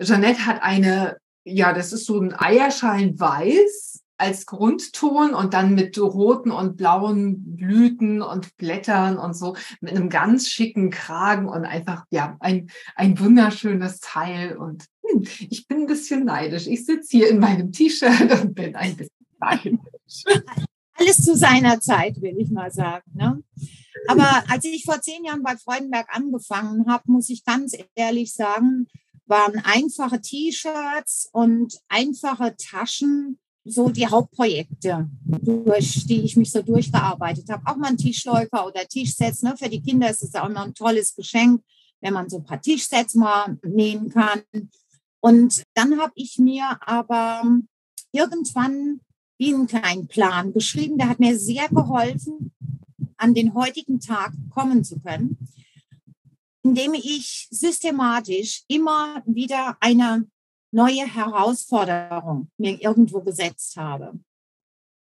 Jeanette 0.00 0.46
hat 0.46 0.64
eine, 0.64 1.16
ja, 1.44 1.72
das 1.72 1.92
ist 1.92 2.06
so 2.06 2.18
ein 2.18 2.34
Eierschalen 2.36 3.20
weiß 3.20 4.02
als 4.18 4.46
Grundton 4.46 5.32
und 5.32 5.54
dann 5.54 5.74
mit 5.74 5.96
roten 5.96 6.50
und 6.50 6.76
blauen 6.76 7.56
Blüten 7.56 8.22
und 8.22 8.56
Blättern 8.56 9.18
und 9.18 9.34
so 9.34 9.56
mit 9.80 9.94
einem 9.94 10.08
ganz 10.08 10.48
schicken 10.48 10.90
Kragen 10.90 11.48
und 11.48 11.64
einfach 11.64 12.04
ja 12.10 12.36
ein 12.40 12.70
ein 12.94 13.18
wunderschönes 13.20 14.00
Teil 14.00 14.56
und 14.56 14.86
hm, 15.10 15.26
ich 15.50 15.66
bin 15.66 15.80
ein 15.80 15.86
bisschen 15.86 16.24
neidisch. 16.24 16.66
Ich 16.66 16.84
sitze 16.84 17.16
hier 17.16 17.30
in 17.30 17.38
meinem 17.38 17.72
T-Shirt 17.72 18.42
und 18.42 18.54
bin 18.54 18.74
ein 18.74 18.96
bisschen 18.96 19.26
neidisch. 19.40 20.24
Alles 20.98 21.22
zu 21.22 21.36
seiner 21.36 21.78
Zeit, 21.80 22.20
will 22.22 22.36
ich 22.38 22.50
mal 22.50 22.72
sagen. 22.72 23.10
Ne? 23.14 23.42
Aber 24.08 24.44
als 24.48 24.64
ich 24.64 24.84
vor 24.84 25.00
zehn 25.00 25.24
Jahren 25.24 25.42
bei 25.42 25.56
Freudenberg 25.56 26.06
angefangen 26.14 26.86
habe, 26.88 27.04
muss 27.06 27.28
ich 27.28 27.44
ganz 27.44 27.76
ehrlich 27.94 28.32
sagen, 28.32 28.86
waren 29.26 29.60
einfache 29.64 30.20
T-Shirts 30.20 31.28
und 31.32 31.78
einfache 31.88 32.54
Taschen 32.56 33.38
so 33.66 33.90
die 33.90 34.06
Hauptprojekte, 34.06 35.10
durch 35.24 36.06
die 36.06 36.22
ich 36.22 36.36
mich 36.36 36.52
so 36.52 36.62
durchgearbeitet 36.62 37.48
habe. 37.50 37.62
Auch 37.66 37.76
mal 37.76 37.88
ein 37.88 37.96
Tischläufer 37.96 38.66
oder 38.66 38.86
Tischsets. 38.86 39.42
Ne? 39.42 39.56
Für 39.58 39.68
die 39.68 39.82
Kinder 39.82 40.08
ist 40.08 40.22
es 40.22 40.34
auch 40.36 40.48
immer 40.48 40.62
ein 40.62 40.74
tolles 40.74 41.16
Geschenk, 41.16 41.62
wenn 42.00 42.14
man 42.14 42.28
so 42.30 42.38
ein 42.38 42.44
paar 42.44 42.60
Tischsets 42.60 43.14
mal 43.14 43.58
nähen 43.64 44.10
kann. 44.10 44.42
Und 45.26 45.64
dann 45.74 45.98
habe 45.98 46.12
ich 46.14 46.38
mir 46.38 46.78
aber 46.86 47.42
irgendwann 48.12 49.00
wie 49.38 49.52
einen 49.52 49.66
kleinen 49.66 50.06
Plan 50.06 50.52
geschrieben. 50.52 50.98
Der 50.98 51.08
hat 51.08 51.18
mir 51.18 51.36
sehr 51.36 51.68
geholfen, 51.68 52.52
an 53.16 53.34
den 53.34 53.52
heutigen 53.54 53.98
Tag 53.98 54.32
kommen 54.50 54.84
zu 54.84 55.00
können, 55.00 55.36
indem 56.62 56.94
ich 56.94 57.48
systematisch 57.50 58.62
immer 58.68 59.20
wieder 59.26 59.76
eine 59.80 60.28
neue 60.70 61.12
Herausforderung 61.12 62.48
mir 62.56 62.80
irgendwo 62.80 63.20
gesetzt 63.20 63.76
habe. 63.76 64.12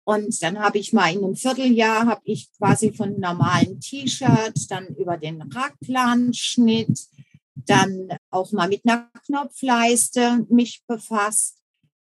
Und 0.04 0.44
dann 0.44 0.60
habe 0.60 0.80
ich 0.80 0.92
mal 0.92 1.14
in 1.14 1.24
einem 1.24 1.38
Vierteljahr, 1.38 2.08
habe 2.08 2.22
ich 2.26 2.52
quasi 2.58 2.92
von 2.92 3.22
normalen 3.22 3.80
T-Shirt, 3.80 4.70
dann 4.70 4.88
über 4.98 5.16
den 5.16 5.42
Raglanschnitt, 5.44 7.08
dann 7.56 8.10
auch 8.32 8.52
mal 8.52 8.70
mit 8.70 8.82
einer 8.86 9.10
Knopfleiste 9.26 10.46
mich 10.50 10.84
befasst. 10.88 11.58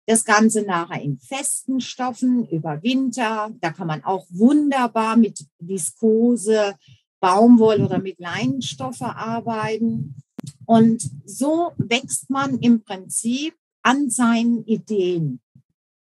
Das 0.07 0.25
Ganze 0.25 0.63
nachher 0.63 1.01
in 1.01 1.19
festen 1.19 1.81
Stoffen 1.81 2.49
über 2.49 2.83
Winter. 2.83 3.51
Da 3.61 3.71
kann 3.71 3.87
man 3.87 4.03
auch 4.03 4.27
wunderbar 4.31 5.17
mit 5.17 5.45
Viskose, 5.59 6.75
Baumwolle 7.21 7.85
oder 7.85 7.99
mit 7.99 8.19
Leinenstoffe 8.19 9.03
arbeiten. 9.03 10.17
Und 10.67 11.09
so 11.25 11.73
wächst 11.77 12.31
man 12.31 12.59
im 12.59 12.83
Prinzip 12.83 13.55
an 13.83 14.11
seinen 14.11 14.65
Ideen. 14.65 15.41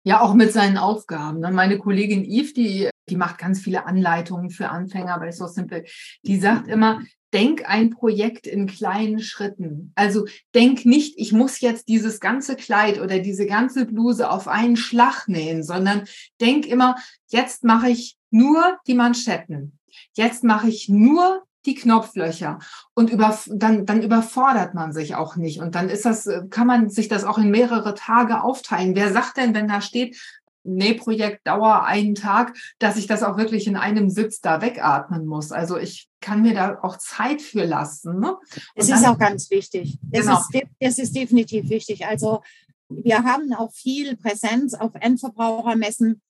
Ja, 0.04 0.22
auch 0.22 0.34
mit 0.34 0.54
seinen 0.54 0.78
Aufgaben. 0.78 1.40
Ne? 1.40 1.52
Meine 1.52 1.78
Kollegin 1.78 2.24
Yves, 2.24 2.54
die, 2.54 2.90
die 3.10 3.16
macht 3.16 3.38
ganz 3.38 3.60
viele 3.60 3.86
Anleitungen 3.86 4.50
für 4.50 4.70
Anfänger 4.70 5.20
bei 5.20 5.32
So 5.32 5.48
Simple. 5.48 5.84
Die 6.24 6.40
sagt 6.40 6.68
immer, 6.68 7.02
denk 7.34 7.70
ein 7.70 7.90
Projekt 7.92 8.48
in 8.48 8.68
kleinen 8.68 9.20
Schritten. 9.20 9.92
Also 9.96 10.26
denk 10.56 10.86
nicht, 10.86 11.16
ich 11.18 11.32
muss 11.32 11.60
jetzt 11.60 11.88
dieses 11.88 12.20
ganze 12.20 12.56
Kleid 12.56 13.00
oder 13.00 13.20
diese 13.20 13.46
ganze 13.46 13.86
Bluse 13.86 14.30
auf 14.30 14.48
einen 14.48 14.78
Schlag 14.78 15.28
nähen, 15.28 15.64
sondern 15.64 16.06
denk 16.42 16.66
immer, 16.66 16.96
jetzt 17.28 17.64
mache 17.64 17.90
ich 17.90 18.18
nur 18.32 18.78
die 18.88 18.96
Manschetten. 18.96 19.78
Jetzt 20.14 20.44
mache 20.44 20.70
ich 20.70 20.90
nur 20.90 21.44
die 21.66 21.76
Knopflöcher 21.76 22.60
und 22.94 23.10
über, 23.10 23.38
dann, 23.48 23.86
dann 23.86 24.02
überfordert 24.02 24.74
man 24.74 24.94
sich 24.94 25.16
auch 25.16 25.36
nicht. 25.36 25.60
Und 25.60 25.76
dann 25.76 25.90
ist 25.90 26.06
das, 26.06 26.26
äh, 26.26 26.44
kann 26.50 26.68
man 26.68 26.90
sich 26.90 27.10
das 27.10 27.26
auch 27.26 27.38
in 27.38 27.52
mehrere 27.52 27.96
Tage 27.96 28.44
aufteilen. 28.44 28.96
Wer 28.96 29.12
sagt 29.12 29.38
denn, 29.38 29.54
wenn 29.54 29.68
da 29.68 29.82
steht, 29.82 30.18
Nähprojekt 30.64 31.48
Dauer 31.48 31.84
einen 31.84 32.16
Tag, 32.16 32.58
dass 32.80 32.98
ich 32.98 33.08
das 33.08 33.24
auch 33.24 33.38
wirklich 33.38 33.68
in 33.68 33.76
einem 33.76 34.10
Sitz 34.10 34.42
da 34.42 34.62
wegatmen 34.62 35.26
muss. 35.26 35.52
Also 35.52 35.78
ich 35.78 36.10
kann 36.22 36.42
mir 36.42 36.54
da 36.54 36.80
auch 36.82 36.98
Zeit 36.98 37.42
für 37.42 37.66
lassen. 37.66 38.20
Ne? 38.20 38.36
Es 38.76 38.90
ist 38.90 39.08
auch 39.08 39.18
ganz 39.18 39.50
wichtig. 39.52 39.98
Es, 40.12 40.26
genau. 40.26 40.40
ist, 40.40 40.64
es 40.80 41.00
ist 41.00 41.16
definitiv 41.16 41.70
wichtig. 41.70 42.06
Also 42.06 42.42
wir 42.90 43.24
haben 43.24 43.54
auch 43.54 43.72
viel 43.72 44.18
Präsenz 44.18 44.74
auf 44.74 44.92
Endverbrauchermessen 44.96 46.22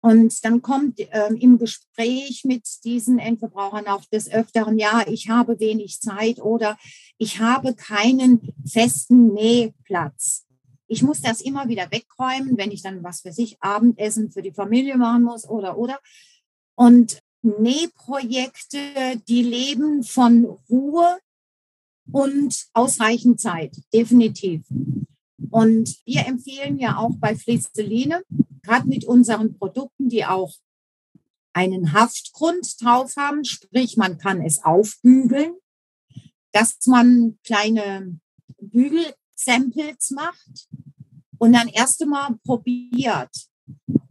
und 0.00 0.44
dann 0.44 0.62
kommt 0.62 1.00
ähm, 1.00 1.36
im 1.36 1.58
Gespräch 1.58 2.42
mit 2.44 2.62
diesen 2.84 3.18
Endverbrauchern 3.18 3.86
auch 3.88 4.04
des 4.06 4.30
Öfteren, 4.30 4.78
ja, 4.78 5.04
ich 5.06 5.28
habe 5.28 5.58
wenig 5.58 6.00
Zeit 6.00 6.40
oder 6.40 6.78
ich 7.16 7.40
habe 7.40 7.74
keinen 7.74 8.52
festen 8.64 9.32
Nähplatz. 9.32 10.47
Ich 10.88 11.02
muss 11.02 11.20
das 11.20 11.40
immer 11.40 11.68
wieder 11.68 11.90
wegräumen, 11.90 12.56
wenn 12.56 12.72
ich 12.72 12.82
dann, 12.82 13.04
was 13.04 13.20
für 13.20 13.32
sich, 13.32 13.56
Abendessen 13.60 14.30
für 14.30 14.42
die 14.42 14.52
Familie 14.52 14.96
machen 14.96 15.22
muss 15.22 15.48
oder, 15.48 15.78
oder. 15.78 16.00
Und 16.74 17.20
Nähprojekte, 17.42 18.78
die 19.28 19.42
leben 19.42 20.02
von 20.02 20.44
Ruhe 20.68 21.18
und 22.10 22.66
ausreichend 22.72 23.40
Zeit, 23.40 23.76
definitiv. 23.92 24.62
Und 25.50 25.96
wir 26.04 26.26
empfehlen 26.26 26.78
ja 26.78 26.96
auch 26.96 27.12
bei 27.18 27.36
Flizeline, 27.36 28.22
gerade 28.62 28.88
mit 28.88 29.04
unseren 29.04 29.56
Produkten, 29.56 30.08
die 30.08 30.24
auch 30.24 30.54
einen 31.52 31.92
Haftgrund 31.92 32.82
drauf 32.82 33.16
haben, 33.16 33.44
sprich 33.44 33.96
man 33.96 34.18
kann 34.18 34.42
es 34.42 34.64
aufbügeln, 34.64 35.54
dass 36.52 36.78
man 36.86 37.38
kleine 37.44 38.20
Bügelsamples 39.38 40.10
macht 40.10 40.68
und 41.38 41.52
dann 41.52 41.68
erst 41.68 42.02
einmal 42.02 42.36
probiert. 42.44 43.30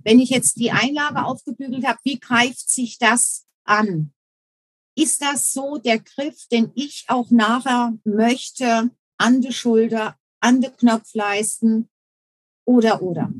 Wenn 0.03 0.19
ich 0.19 0.29
jetzt 0.29 0.57
die 0.57 0.71
Einlage 0.71 1.23
aufgebügelt 1.23 1.85
habe, 1.85 1.99
wie 2.03 2.19
greift 2.19 2.69
sich 2.69 2.97
das 2.97 3.45
an? 3.65 4.13
Ist 4.95 5.21
das 5.21 5.53
so 5.53 5.77
der 5.77 5.99
Griff, 5.99 6.47
den 6.51 6.71
ich 6.75 7.05
auch 7.07 7.29
nachher 7.29 7.93
möchte, 8.03 8.89
an 9.17 9.41
die 9.41 9.51
Schulter, 9.51 10.17
an 10.39 10.61
die 10.61 10.69
Knopfleisten 10.69 11.89
oder 12.65 13.01
oder? 13.01 13.31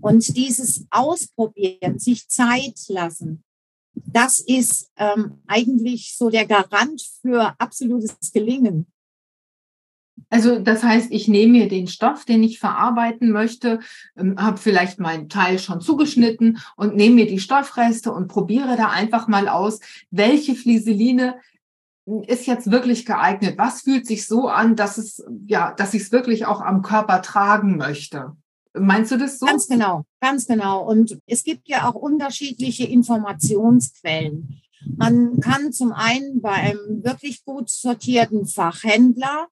Und 0.00 0.36
dieses 0.36 0.86
Ausprobieren, 0.90 1.98
sich 1.98 2.28
Zeit 2.28 2.78
lassen, 2.88 3.44
das 3.94 4.40
ist 4.40 4.90
ähm, 4.96 5.42
eigentlich 5.46 6.16
so 6.16 6.30
der 6.30 6.46
Garant 6.46 7.02
für 7.20 7.54
absolutes 7.60 8.32
Gelingen. 8.32 8.86
Also 10.30 10.58
das 10.58 10.82
heißt, 10.82 11.10
ich 11.10 11.26
nehme 11.28 11.52
mir 11.52 11.68
den 11.68 11.86
Stoff, 11.86 12.24
den 12.24 12.42
ich 12.42 12.58
verarbeiten 12.58 13.30
möchte, 13.30 13.80
ähm, 14.16 14.36
habe 14.38 14.58
vielleicht 14.58 14.98
meinen 14.98 15.28
Teil 15.28 15.58
schon 15.58 15.80
zugeschnitten 15.80 16.58
und 16.76 16.96
nehme 16.96 17.16
mir 17.16 17.26
die 17.26 17.40
Stoffreste 17.40 18.12
und 18.12 18.28
probiere 18.28 18.76
da 18.76 18.88
einfach 18.88 19.26
mal 19.26 19.48
aus, 19.48 19.80
welche 20.10 20.54
Flieseline 20.54 21.36
ist 22.26 22.46
jetzt 22.46 22.70
wirklich 22.70 23.04
geeignet? 23.04 23.58
Was 23.58 23.82
fühlt 23.82 24.06
sich 24.06 24.26
so 24.26 24.48
an, 24.48 24.76
dass 24.76 24.98
es 24.98 25.22
ja, 25.46 25.72
dass 25.72 25.94
ich 25.94 26.02
es 26.02 26.12
wirklich 26.12 26.46
auch 26.46 26.60
am 26.60 26.82
Körper 26.82 27.22
tragen 27.22 27.76
möchte? 27.76 28.32
Meinst 28.74 29.12
du 29.12 29.16
das 29.16 29.38
so? 29.38 29.46
Ganz 29.46 29.66
genau, 29.66 30.04
ganz 30.20 30.46
genau. 30.46 30.84
Und 30.84 31.18
es 31.26 31.42
gibt 31.42 31.68
ja 31.68 31.88
auch 31.88 31.94
unterschiedliche 31.94 32.84
Informationsquellen. 32.84 34.60
Man 34.96 35.40
kann 35.40 35.72
zum 35.72 35.92
einen 35.92 36.40
bei 36.40 36.52
einem 36.52 37.02
wirklich 37.02 37.44
gut 37.44 37.68
sortierten 37.68 38.46
Fachhändler 38.46 39.48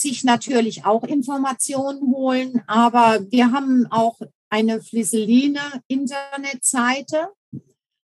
sich 0.00 0.24
natürlich 0.24 0.84
auch 0.84 1.04
Informationen 1.04 2.12
holen, 2.14 2.62
aber 2.66 3.20
wir 3.30 3.52
haben 3.52 3.86
auch 3.90 4.20
eine 4.48 4.82
Flisseline 4.82 5.60
Internetseite. 5.86 7.28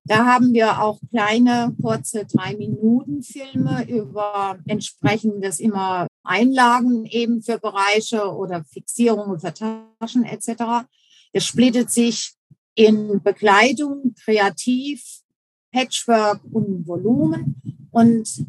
Da 0.08 0.26
haben 0.26 0.54
wir 0.54 0.84
auch 0.84 1.00
kleine, 1.10 1.76
kurze 1.82 2.26
Drei-Minuten-Filme 2.26 3.88
über 3.90 4.60
entsprechendes 4.68 5.60
immer 5.60 6.08
Einlagen 6.24 7.06
eben 7.06 7.42
für 7.42 7.58
Bereiche 7.58 8.32
oder 8.36 8.64
Fixierungen 8.66 9.40
für 9.40 9.54
Taschen 9.54 10.24
etc. 10.24 10.86
Das 11.34 11.44
splittet 11.44 11.90
sich 11.90 12.34
in 12.76 13.22
Bekleidung, 13.24 14.14
Kreativ, 14.24 15.22
Patchwork 15.72 16.42
und 16.52 16.88
Volumen. 16.88 17.62
Und 17.90 18.46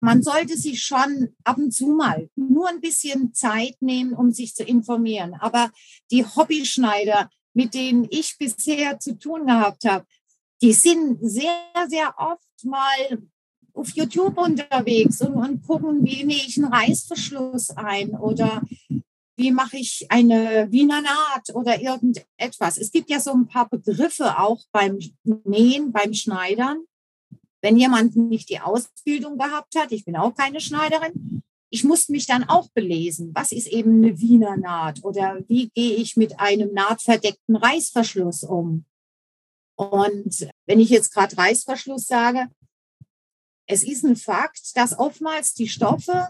man 0.00 0.22
sollte 0.22 0.56
sich 0.56 0.82
schon 0.82 1.34
ab 1.44 1.58
und 1.58 1.72
zu 1.72 1.88
mal 1.88 2.28
nur 2.34 2.68
ein 2.68 2.80
bisschen 2.80 3.34
Zeit 3.34 3.76
nehmen, 3.80 4.14
um 4.14 4.32
sich 4.32 4.54
zu 4.54 4.64
informieren. 4.64 5.34
Aber 5.34 5.70
die 6.10 6.24
Hobbyschneider, 6.24 7.30
mit 7.52 7.74
denen 7.74 8.06
ich 8.10 8.38
bisher 8.38 8.98
zu 8.98 9.18
tun 9.18 9.46
gehabt 9.46 9.84
habe, 9.84 10.06
die 10.62 10.72
sind 10.72 11.18
sehr, 11.22 11.52
sehr 11.88 12.14
oft 12.16 12.64
mal 12.64 13.22
auf 13.72 13.90
YouTube 13.90 14.36
unterwegs 14.38 15.20
und, 15.20 15.34
und 15.34 15.66
gucken, 15.66 16.04
wie 16.04 16.24
nähe 16.24 16.44
ich 16.46 16.56
einen 16.58 16.72
Reißverschluss 16.72 17.70
ein 17.70 18.10
oder 18.10 18.62
wie 19.36 19.52
mache 19.52 19.78
ich 19.78 20.06
eine 20.10 20.70
Wiener 20.70 21.00
Naht 21.00 21.54
oder 21.54 21.80
irgendetwas. 21.80 22.76
Es 22.76 22.90
gibt 22.90 23.08
ja 23.08 23.20
so 23.20 23.32
ein 23.32 23.46
paar 23.46 23.68
Begriffe 23.68 24.38
auch 24.38 24.62
beim 24.70 24.98
Nähen, 25.44 25.92
beim 25.92 26.12
Schneidern, 26.12 26.84
wenn 27.60 27.76
jemand 27.76 28.16
nicht 28.16 28.48
die 28.48 28.60
Ausbildung 28.60 29.38
gehabt 29.38 29.74
hat, 29.76 29.92
ich 29.92 30.04
bin 30.04 30.16
auch 30.16 30.34
keine 30.34 30.60
Schneiderin, 30.60 31.42
ich 31.70 31.84
muss 31.84 32.08
mich 32.08 32.26
dann 32.26 32.48
auch 32.48 32.68
belesen. 32.70 33.30
Was 33.34 33.52
ist 33.52 33.68
eben 33.68 34.02
eine 34.02 34.20
Wiener 34.20 34.56
Naht 34.56 35.04
oder 35.04 35.38
wie 35.46 35.68
gehe 35.70 35.94
ich 35.94 36.16
mit 36.16 36.40
einem 36.40 36.72
nahtverdeckten 36.72 37.56
Reißverschluss 37.56 38.42
um? 38.42 38.84
Und 39.76 40.48
wenn 40.66 40.80
ich 40.80 40.90
jetzt 40.90 41.14
gerade 41.14 41.38
Reißverschluss 41.38 42.06
sage, 42.06 42.48
es 43.66 43.84
ist 43.84 44.04
ein 44.04 44.16
Fakt, 44.16 44.76
dass 44.76 44.98
oftmals 44.98 45.54
die 45.54 45.68
Stoffe 45.68 46.28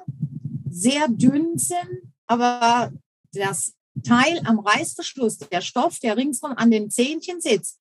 sehr 0.70 1.08
dünn 1.08 1.56
sind, 1.56 2.12
aber 2.26 2.92
das 3.32 3.72
Teil 4.04 4.40
am 4.44 4.60
Reißverschluss, 4.60 5.38
der 5.38 5.62
Stoff, 5.62 5.98
der 6.00 6.16
ringsum 6.16 6.52
an 6.52 6.70
den 6.70 6.90
Zähnchen 6.90 7.40
sitzt, 7.40 7.79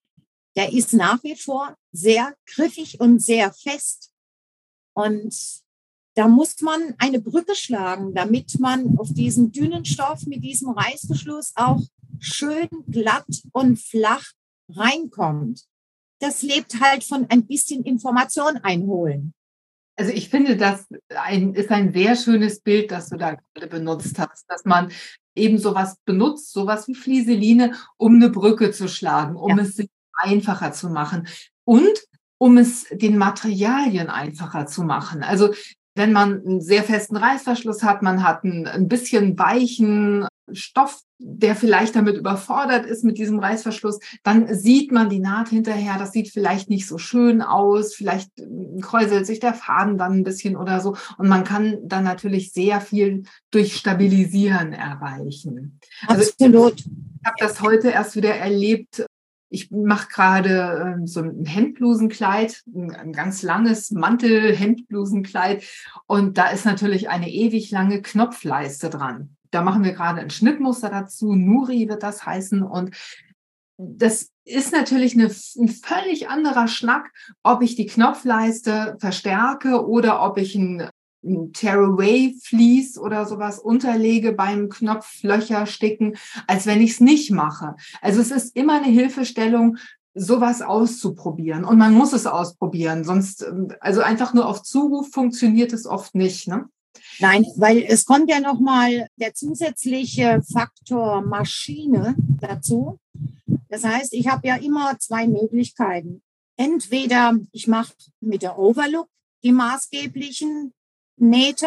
der 0.56 0.72
ist 0.72 0.92
nach 0.92 1.22
wie 1.22 1.36
vor 1.36 1.76
sehr 1.92 2.34
griffig 2.46 3.00
und 3.00 3.20
sehr 3.20 3.52
fest. 3.52 4.10
Und 4.94 5.34
da 6.14 6.28
muss 6.28 6.60
man 6.60 6.94
eine 6.98 7.20
Brücke 7.20 7.54
schlagen, 7.54 8.14
damit 8.14 8.58
man 8.58 8.98
auf 8.98 9.12
diesen 9.12 9.52
dünnen 9.52 9.84
Stoff 9.84 10.26
mit 10.26 10.42
diesem 10.42 10.70
Reißverschluss 10.70 11.52
auch 11.54 11.80
schön 12.18 12.68
glatt 12.88 13.26
und 13.52 13.78
flach 13.78 14.24
reinkommt. 14.68 15.64
Das 16.20 16.42
lebt 16.42 16.80
halt 16.80 17.04
von 17.04 17.26
ein 17.30 17.46
bisschen 17.46 17.84
Information 17.84 18.58
einholen. 18.58 19.32
Also 19.96 20.12
ich 20.12 20.28
finde, 20.30 20.56
das 20.56 20.86
ein, 21.08 21.54
ist 21.54 21.70
ein 21.70 21.92
sehr 21.92 22.16
schönes 22.16 22.60
Bild, 22.60 22.90
das 22.90 23.10
du 23.10 23.16
da 23.16 23.36
gerade 23.54 23.66
benutzt 23.68 24.18
hast, 24.18 24.44
dass 24.48 24.64
man 24.64 24.90
eben 25.34 25.58
sowas 25.58 25.96
benutzt, 26.04 26.52
sowas 26.52 26.88
wie 26.88 26.94
Flieseline, 26.94 27.74
um 27.96 28.14
eine 28.14 28.30
Brücke 28.30 28.72
zu 28.72 28.88
schlagen, 28.88 29.36
um 29.36 29.56
ja. 29.56 29.62
es 29.62 29.76
sich 29.76 29.88
einfacher 30.20 30.72
zu 30.72 30.88
machen 30.88 31.26
und 31.64 31.98
um 32.38 32.56
es 32.56 32.86
den 32.90 33.18
Materialien 33.18 34.08
einfacher 34.08 34.66
zu 34.66 34.82
machen. 34.82 35.22
Also 35.22 35.52
wenn 35.94 36.12
man 36.12 36.44
einen 36.44 36.60
sehr 36.60 36.82
festen 36.82 37.16
Reißverschluss 37.16 37.82
hat, 37.82 38.02
man 38.02 38.22
hat 38.22 38.44
einen 38.44 38.66
ein 38.66 38.88
bisschen 38.88 39.38
weichen 39.38 40.26
Stoff, 40.52 41.02
der 41.18 41.54
vielleicht 41.54 41.94
damit 41.96 42.16
überfordert 42.16 42.86
ist 42.86 43.04
mit 43.04 43.18
diesem 43.18 43.38
Reißverschluss, 43.38 43.98
dann 44.22 44.52
sieht 44.54 44.90
man 44.90 45.10
die 45.10 45.20
Naht 45.20 45.48
hinterher. 45.48 45.96
Das 45.98 46.12
sieht 46.12 46.30
vielleicht 46.30 46.70
nicht 46.70 46.88
so 46.88 46.96
schön 46.96 47.42
aus. 47.42 47.94
Vielleicht 47.94 48.30
äh, 48.40 48.80
kräuselt 48.80 49.26
sich 49.26 49.40
der 49.40 49.54
Faden 49.54 49.98
dann 49.98 50.12
ein 50.12 50.24
bisschen 50.24 50.56
oder 50.56 50.80
so. 50.80 50.96
Und 51.18 51.28
man 51.28 51.44
kann 51.44 51.78
dann 51.84 52.04
natürlich 52.04 52.52
sehr 52.52 52.80
viel 52.80 53.24
durch 53.50 53.76
Stabilisieren 53.76 54.72
erreichen. 54.72 55.78
Also 56.06 56.22
Absolut. 56.22 56.80
ich 56.80 56.86
habe 57.26 57.36
das 57.38 57.60
heute 57.60 57.88
erst 57.88 58.16
wieder 58.16 58.34
erlebt 58.34 59.04
ich 59.50 59.70
mache 59.70 60.08
gerade 60.08 60.94
ähm, 60.96 61.06
so 61.06 61.20
ein 61.20 61.44
Hemdblusenkleid, 61.44 62.62
ein 62.72 63.12
ganz 63.12 63.42
langes 63.42 63.90
Mantel-Hemdblusenkleid 63.90 65.64
und 66.06 66.38
da 66.38 66.48
ist 66.48 66.64
natürlich 66.64 67.10
eine 67.10 67.28
ewig 67.28 67.70
lange 67.70 68.00
Knopfleiste 68.00 68.88
dran. 68.88 69.36
Da 69.50 69.62
machen 69.62 69.82
wir 69.82 69.92
gerade 69.92 70.20
ein 70.20 70.30
Schnittmuster 70.30 70.88
dazu. 70.88 71.34
Nuri 71.34 71.88
wird 71.88 72.04
das 72.04 72.24
heißen 72.24 72.62
und 72.62 72.96
das 73.76 74.30
ist 74.44 74.72
natürlich 74.72 75.14
eine, 75.14 75.24
ein 75.26 75.68
völlig 75.68 76.28
anderer 76.28 76.68
Schnack, 76.68 77.10
ob 77.42 77.62
ich 77.62 77.74
die 77.74 77.86
Knopfleiste 77.86 78.96
verstärke 79.00 79.86
oder 79.86 80.22
ob 80.22 80.38
ich 80.38 80.54
ein 80.54 80.88
ein 81.22 81.52
Tearaway 81.52 82.34
Vlies 82.42 82.98
oder 82.98 83.26
sowas 83.26 83.58
unterlege 83.58 84.32
beim 84.32 84.68
Knopflöcher 84.68 85.66
sticken, 85.66 86.16
als 86.46 86.66
wenn 86.66 86.80
ich 86.80 86.92
es 86.92 87.00
nicht 87.00 87.30
mache. 87.30 87.76
Also 88.00 88.20
es 88.20 88.30
ist 88.30 88.56
immer 88.56 88.74
eine 88.74 88.88
Hilfestellung, 88.90 89.76
sowas 90.14 90.62
auszuprobieren. 90.62 91.64
Und 91.64 91.78
man 91.78 91.94
muss 91.94 92.12
es 92.12 92.26
ausprobieren, 92.26 93.04
sonst, 93.04 93.42
ähm, 93.42 93.68
also 93.80 94.00
einfach 94.02 94.34
nur 94.34 94.46
auf 94.46 94.62
Zuruf 94.62 95.10
funktioniert 95.10 95.72
es 95.72 95.86
oft 95.86 96.14
nicht. 96.14 96.48
Ne? 96.48 96.68
Nein, 97.20 97.44
weil 97.56 97.84
es 97.86 98.04
kommt 98.04 98.30
ja 98.30 98.40
nochmal 98.40 99.06
der 99.16 99.34
zusätzliche 99.34 100.42
Faktor 100.52 101.22
Maschine 101.22 102.14
dazu. 102.40 102.98
Das 103.68 103.84
heißt, 103.84 104.12
ich 104.14 104.26
habe 104.28 104.48
ja 104.48 104.56
immer 104.56 104.98
zwei 104.98 105.28
Möglichkeiten. 105.28 106.22
Entweder 106.56 107.36
ich 107.52 107.68
mache 107.68 107.92
mit 108.20 108.42
der 108.42 108.58
Overlook 108.58 109.08
die 109.42 109.52
maßgeblichen 109.52 110.72
Nähte 111.20 111.66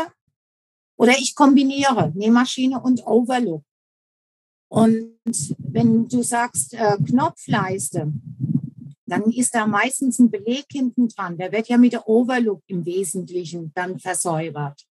oder 0.98 1.14
ich 1.14 1.36
kombiniere 1.36 2.12
Nähmaschine 2.16 2.82
und 2.82 3.06
Overlook. 3.06 3.64
Und 4.70 5.20
wenn 5.60 6.08
du 6.08 6.24
sagst 6.24 6.74
äh, 6.74 6.98
Knopfleiste, 6.98 8.12
dann 9.06 9.24
ist 9.32 9.54
da 9.54 9.68
meistens 9.68 10.18
ein 10.18 10.32
Beleg 10.32 10.66
hinten 10.72 11.08
dran. 11.10 11.38
Der 11.38 11.52
wird 11.52 11.68
ja 11.68 11.78
mit 11.78 11.94
der 11.94 12.08
Overlook 12.08 12.64
im 12.68 12.86
Wesentlichen 12.86 13.72
dann 13.76 14.00
versäubert. 14.00 14.88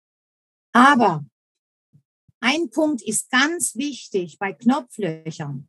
Aber 0.73 1.23
ein 2.39 2.69
Punkt 2.69 3.01
ist 3.01 3.29
ganz 3.29 3.75
wichtig 3.75 4.37
bei 4.39 4.53
Knopflöchern. 4.53 5.67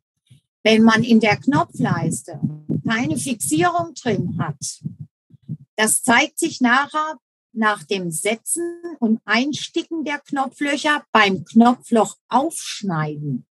Wenn 0.63 0.83
man 0.83 1.03
in 1.03 1.19
der 1.19 1.37
Knopfleiste 1.37 2.39
keine 2.87 3.17
Fixierung 3.17 3.93
drin 3.93 4.37
hat, 4.39 4.81
das 5.75 6.01
zeigt 6.01 6.39
sich 6.39 6.61
nachher 6.61 7.17
nach 7.53 7.83
dem 7.83 8.11
Setzen 8.11 8.81
und 8.99 9.21
Einsticken 9.25 10.03
der 10.03 10.19
Knopflöcher 10.19 11.03
beim 11.11 11.43
Knopfloch 11.45 12.15
aufschneiden, 12.29 13.45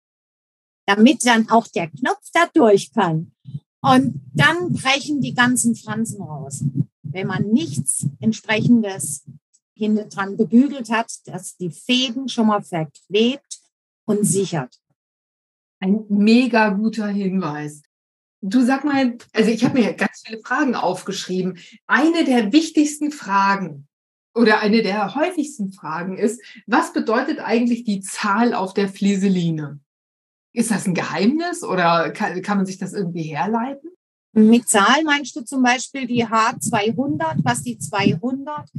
damit 0.87 1.25
dann 1.27 1.49
auch 1.49 1.67
der 1.69 1.91
Knopf 1.91 2.31
da 2.33 2.47
durch 2.53 2.93
kann. 2.93 3.33
Und 3.81 4.21
dann 4.35 4.73
brechen 4.73 5.21
die 5.21 5.35
ganzen 5.35 5.75
Fransen 5.75 6.23
raus. 6.23 6.65
Wenn 7.03 7.27
man 7.27 7.49
nichts 7.51 8.07
entsprechendes 8.21 9.25
hinten 9.75 10.11
dran 10.11 10.37
gebügelt 10.37 10.91
hat, 10.91 11.13
dass 11.27 11.57
die 11.57 11.71
Fäden 11.71 12.29
schon 12.29 12.49
mal 12.49 12.63
verklebt 12.63 13.61
und 14.05 14.25
sichert. 14.25 14.81
Ein 15.81 16.05
mega 16.09 16.71
guter 16.71 17.07
Hinweis. 17.07 17.83
Du 18.41 18.63
sag 18.63 18.85
mal, 18.85 19.19
also 19.33 19.51
ich 19.51 19.65
habe 19.65 19.81
mir 19.81 19.95
ganz 19.95 20.23
viele 20.25 20.41
Fragen 20.41 20.75
aufgeschrieben. 20.75 21.59
Eine 21.87 22.25
der 22.25 22.53
wichtigsten 22.53 23.11
Fragen 23.11 23.89
oder 24.35 24.61
eine 24.61 24.83
der 24.83 25.15
häufigsten 25.15 25.73
Fragen 25.73 26.17
ist, 26.17 26.41
was 26.67 26.93
bedeutet 26.93 27.41
eigentlich 27.41 27.85
die 27.85 28.01
Zahl 28.01 28.55
auf 28.55 28.75
der 28.75 28.89
Flieseline? 28.89 29.81
Ist 30.53 30.71
das 30.71 30.87
ein 30.87 30.95
Geheimnis 30.95 31.65
oder 31.65 32.11
kann, 32.11 32.41
kann 32.43 32.59
man 32.59 32.67
sich 32.67 32.79
das 32.79 32.93
irgendwie 32.93 33.23
herleiten? 33.23 33.91
Mit 34.33 34.69
Zahl 34.69 35.03
meinst 35.05 35.35
du 35.35 35.41
zum 35.41 35.63
Beispiel 35.63 36.07
die 36.07 36.25
H200, 36.25 37.39
was 37.43 37.63
die 37.63 37.79
200? 37.79 38.71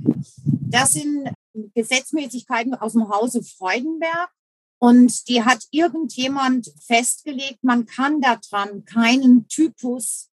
das 0.70 0.94
sind 0.94 1.30
Gesetzmäßigkeiten 1.74 2.76
aus 2.76 2.94
dem 2.94 3.10
Hause 3.10 3.44
Freudenberg. 3.44 4.30
Und 4.80 5.28
die 5.28 5.44
hat 5.44 5.68
irgendjemand 5.72 6.72
festgelegt, 6.86 7.64
man 7.64 7.86
kann 7.86 8.22
daran 8.22 8.86
keinen 8.86 9.48
Typus 9.48 10.30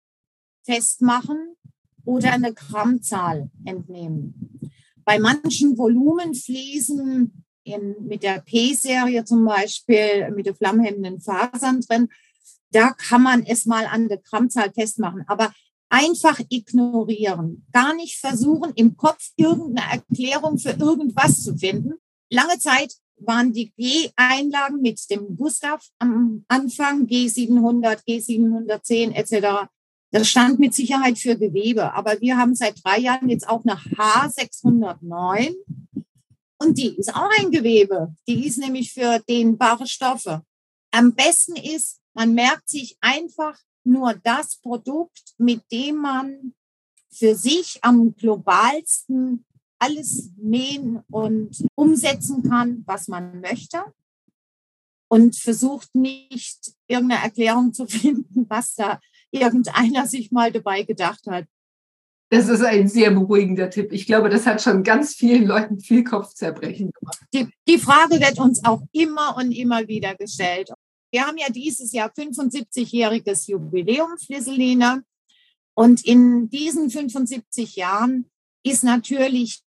festmachen 0.65 1.57
oder 2.05 2.33
eine 2.33 2.55
Grammzahl 2.55 3.51
entnehmen. 3.65 4.61
Bei 5.05 5.19
manchen 5.19 5.77
Volumenfliesen 5.77 7.45
in, 7.65 7.97
mit 8.07 8.23
der 8.23 8.41
P-Serie 8.41 9.25
zum 9.25 9.45
Beispiel, 9.45 10.31
mit 10.31 10.47
den 10.47 10.55
flammhemmenden 10.55 11.21
Fasern 11.21 11.81
drin, 11.81 12.09
da 12.71 12.93
kann 12.93 13.23
man 13.23 13.45
es 13.45 13.67
mal 13.67 13.87
an 13.87 14.09
der 14.09 14.19
Grammzahl 14.19 14.73
festmachen. 14.73 15.25
Aber 15.27 15.53
einfach 15.89 16.41
ignorieren, 16.49 17.67
gar 17.73 17.95
nicht 17.95 18.19
versuchen, 18.19 18.73
im 18.75 18.97
Kopf 18.97 19.31
irgendeine 19.37 19.93
Erklärung 19.93 20.59
für 20.59 20.71
irgendwas 20.71 21.43
zu 21.43 21.57
finden. 21.57 21.95
Lange 22.31 22.59
Zeit 22.59 22.95
waren 23.19 23.53
die 23.53 23.73
G-Einlagen 23.73 24.81
mit 24.83 25.01
dem 25.11 25.37
Gustav 25.37 25.87
am 25.99 26.45
Anfang, 26.49 27.07
G700, 27.07 28.05
G710 28.07 29.13
etc. 29.13 29.69
Das 30.11 30.29
stand 30.29 30.59
mit 30.59 30.75
Sicherheit 30.75 31.19
für 31.19 31.37
Gewebe, 31.37 31.93
aber 31.93 32.21
wir 32.21 32.37
haben 32.37 32.55
seit 32.55 32.85
drei 32.85 32.99
Jahren 32.99 33.29
jetzt 33.29 33.49
auch 33.49 33.65
eine 33.65 33.77
H609 33.77 35.55
und 36.59 36.79
die 36.79 36.97
ist 36.97 37.15
auch 37.15 37.31
ein 37.39 37.51
Gewebe. 37.51 38.15
Die 38.27 38.47
ist 38.47 38.59
nämlich 38.59 38.93
für 38.93 39.19
dehnbare 39.29 39.87
Stoffe. 39.87 40.43
Am 40.91 41.15
besten 41.15 41.57
ist, 41.57 42.01
man 42.15 42.35
merkt 42.35 42.69
sich 42.69 42.97
einfach 43.01 43.59
nur 43.85 44.15
das 44.25 44.57
Produkt, 44.57 45.35
mit 45.39 45.61
dem 45.71 45.97
man 45.97 46.55
für 47.11 47.35
sich 47.35 47.79
am 47.83 48.15
globalsten 48.15 49.45
alles 49.79 50.31
nähen 50.37 51.03
und 51.11 51.67
umsetzen 51.75 52.43
kann, 52.43 52.83
was 52.87 53.09
man 53.09 53.41
möchte. 53.41 53.85
Und 55.09 55.37
versucht 55.37 55.95
nicht 55.95 56.73
irgendeine 56.89 57.23
Erklärung 57.23 57.73
zu 57.73 57.87
finden, 57.87 58.47
was 58.49 58.75
da 58.75 59.01
irgendeiner 59.31 60.07
sich 60.07 60.33
mal 60.33 60.51
dabei 60.51 60.83
gedacht 60.83 61.27
hat. 61.27 61.47
Das 62.31 62.49
ist 62.49 62.63
ein 62.63 62.89
sehr 62.89 63.13
beruhigender 63.13 63.71
Tipp. 63.71 63.93
Ich 63.93 64.07
glaube, 64.07 64.29
das 64.29 64.47
hat 64.47 64.61
schon 64.61 64.83
ganz 64.83 65.15
vielen 65.15 65.47
Leuten 65.47 65.79
viel 65.79 66.03
Kopfzerbrechen 66.03 66.91
gemacht. 66.91 67.21
Die, 67.33 67.49
die 67.69 67.79
Frage 67.79 68.21
wird 68.21 68.41
uns 68.41 68.65
auch 68.65 68.83
immer 68.91 69.37
und 69.37 69.53
immer 69.53 69.87
wieder 69.87 70.17
gestellt. 70.17 70.71
Wir 71.13 71.25
haben 71.25 71.39
ja 71.39 71.49
dieses 71.51 71.93
Jahr 71.93 72.11
75-jähriges 72.11 73.49
Jubiläum, 73.49 74.19
Flisseline. 74.19 75.05
Und 75.75 76.05
in 76.05 76.49
diesen 76.49 76.91
75 76.91 77.77
Jahren 77.77 78.29
ist 78.67 78.83
natürlich 78.85 79.63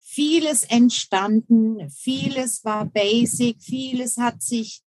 vieles 0.00 0.64
entstanden, 0.64 1.88
vieles 1.90 2.64
war 2.64 2.84
basic, 2.84 3.62
vieles 3.62 4.16
hat 4.16 4.42
sich 4.42 4.82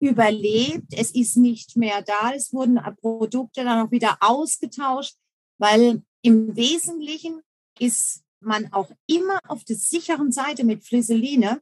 überlebt, 0.00 0.92
es 0.92 1.10
ist 1.10 1.36
nicht 1.36 1.76
mehr 1.76 2.02
da, 2.02 2.32
es 2.32 2.52
wurden 2.52 2.78
Produkte 3.00 3.64
dann 3.64 3.86
auch 3.86 3.90
wieder 3.90 4.18
ausgetauscht, 4.20 5.16
weil 5.58 6.02
im 6.22 6.54
Wesentlichen 6.54 7.40
ist 7.80 8.22
man 8.40 8.72
auch 8.72 8.90
immer 9.06 9.40
auf 9.48 9.64
der 9.64 9.76
sicheren 9.76 10.30
Seite 10.30 10.62
mit 10.62 10.84
Flisseline, 10.84 11.60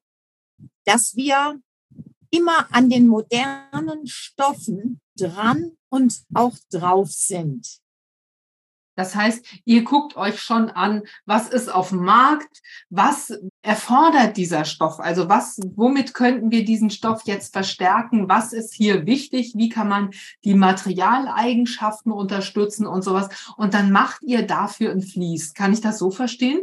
dass 0.85 1.17
wir 1.17 1.59
immer 2.31 2.73
an 2.75 2.91
den 2.91 3.07
modernen 3.07 4.07
Stoffen 4.07 5.01
dran 5.17 5.73
und 5.89 6.23
auch 6.35 6.57
drauf 6.71 7.11
sind. 7.11 7.81
Das 8.97 9.15
heißt, 9.15 9.45
ihr 9.65 9.85
guckt 9.85 10.17
euch 10.17 10.41
schon 10.41 10.71
an, 10.71 11.03
was 11.27 11.49
ist 11.49 11.73
auf 11.73 11.91
dem 11.91 12.03
Markt, 12.03 12.63
was 12.89 13.33
erfordert 13.63 14.37
dieser 14.37 14.65
Stoff? 14.65 14.99
Also 14.99 15.29
was, 15.29 15.61
womit 15.77 16.15
könnten 16.15 16.51
wir 16.51 16.65
diesen 16.65 16.91
Stoff 16.91 17.23
jetzt 17.27 17.53
verstärken? 17.53 18.29
Was 18.29 18.53
ist 18.55 18.75
hier 18.75 19.07
wichtig? 19.07 19.53
Wie 19.55 19.69
kann 19.69 19.89
man 19.89 20.11
die 20.45 20.55
Materialeigenschaften 20.55 22.11
unterstützen 22.11 22.87
und 22.87 23.03
sowas? 23.03 23.29
Und 23.59 23.75
dann 23.75 23.93
macht 23.93 24.23
ihr 24.23 24.47
dafür 24.47 24.91
ein 24.91 25.03
Fließ. 25.03 25.53
Kann 25.53 25.75
ich 25.75 25.83
das 25.83 25.99
so 25.99 26.11
verstehen? 26.11 26.63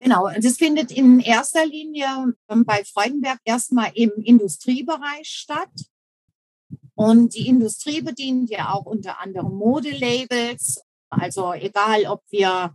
Genau, 0.00 0.28
das 0.40 0.56
findet 0.56 0.92
in 0.92 1.20
erster 1.20 1.66
Linie 1.66 2.34
ähm, 2.48 2.64
bei 2.64 2.84
Freudenberg 2.84 3.38
erstmal 3.44 3.90
im 3.94 4.10
Industriebereich 4.22 5.28
statt. 5.28 5.70
Und 6.94 7.34
die 7.34 7.46
Industrie 7.46 8.00
bedient 8.00 8.50
ja 8.50 8.72
auch 8.72 8.84
unter 8.84 9.20
anderem 9.20 9.54
Modelabels. 9.54 10.82
Also 11.10 11.52
egal, 11.52 12.06
ob 12.06 12.22
wir, 12.30 12.74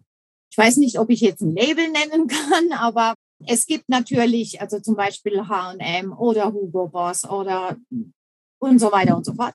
ich 0.52 0.58
weiß 0.58 0.78
nicht, 0.78 1.00
ob 1.00 1.10
ich 1.10 1.22
jetzt 1.22 1.41
ein 1.41 1.56
Label 1.56 1.89
nennen 1.89 2.28
kann, 2.28 2.72
aber 2.74 3.13
es 3.46 3.65
gibt 3.65 3.89
natürlich, 3.89 4.62
also 4.62 4.80
zum 4.80 4.96
Beispiel 4.96 5.48
H&M 5.48 6.13
oder 6.13 6.54
Hugo 6.54 6.88
Boss 6.88 7.26
oder 7.26 7.78
und 8.60 8.80
so 8.80 8.91
weiter 8.91 9.17
und 9.17 9.26
so 9.26 9.34
fort. 9.34 9.54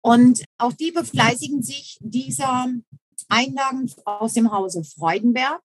Und 0.00 0.44
auch 0.58 0.72
die 0.72 0.92
befleißigen 0.92 1.62
sich 1.62 1.98
dieser 2.00 2.68
Einlagen 3.28 3.90
aus 4.04 4.34
dem 4.34 4.52
Hause 4.52 4.84
Freudenberg. 4.84 5.60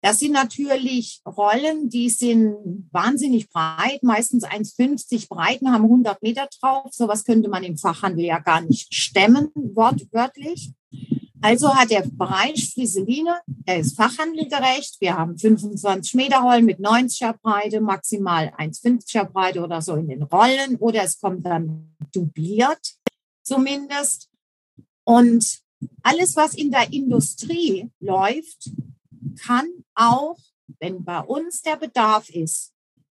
Das 0.00 0.18
sind 0.18 0.32
natürlich 0.32 1.20
Rollen, 1.24 1.88
die 1.88 2.08
sind 2.10 2.88
wahnsinnig 2.90 3.48
breit, 3.48 4.02
meistens 4.02 4.44
1,50 4.44 5.28
breit 5.28 5.62
und 5.62 5.70
haben 5.70 5.84
100 5.84 6.20
Meter 6.22 6.48
drauf. 6.60 6.92
Sowas 6.92 7.24
könnte 7.24 7.48
man 7.48 7.62
im 7.62 7.78
Fachhandel 7.78 8.24
ja 8.24 8.40
gar 8.40 8.62
nicht 8.62 8.92
stemmen, 8.92 9.52
wortwörtlich. 9.54 10.72
Also 11.42 11.74
hat 11.74 11.90
der 11.90 12.02
Bereich 12.02 12.72
Flieseline, 12.72 13.40
er 13.66 13.80
ist 13.80 13.96
fachhandelgerecht. 13.96 15.00
Wir 15.00 15.18
haben 15.18 15.36
25 15.36 16.14
Meter 16.14 16.38
Rollen 16.38 16.64
mit 16.64 16.78
90er 16.78 17.34
Breite, 17.42 17.80
maximal 17.80 18.52
1,50er 18.56 19.24
Breite 19.24 19.60
oder 19.60 19.82
so 19.82 19.96
in 19.96 20.06
den 20.06 20.22
Rollen. 20.22 20.76
Oder 20.76 21.02
es 21.02 21.20
kommt 21.20 21.44
dann 21.44 21.96
dubliert 22.12 22.94
zumindest. 23.42 24.30
Und 25.02 25.58
alles, 26.04 26.36
was 26.36 26.54
in 26.54 26.70
der 26.70 26.92
Industrie 26.92 27.90
läuft, 27.98 28.70
kann 29.44 29.66
auch, 29.96 30.38
wenn 30.78 31.02
bei 31.02 31.20
uns 31.20 31.62
der 31.62 31.76
Bedarf 31.76 32.30
ist, 32.30 32.72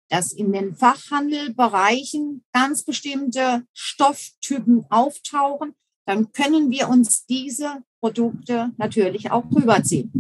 dass 0.10 0.34
in 0.34 0.52
den 0.52 0.76
Fachhandelbereichen 0.76 2.44
ganz 2.52 2.84
bestimmte 2.84 3.66
Stofftypen 3.74 4.86
auftauchen, 4.90 5.76
dann 6.06 6.32
können 6.34 6.72
wir 6.72 6.90
uns 6.90 7.26
diese 7.26 7.84
Produkte 8.00 8.72
natürlich 8.78 9.32
auch 9.32 9.46
rüberziehen. 9.54 10.12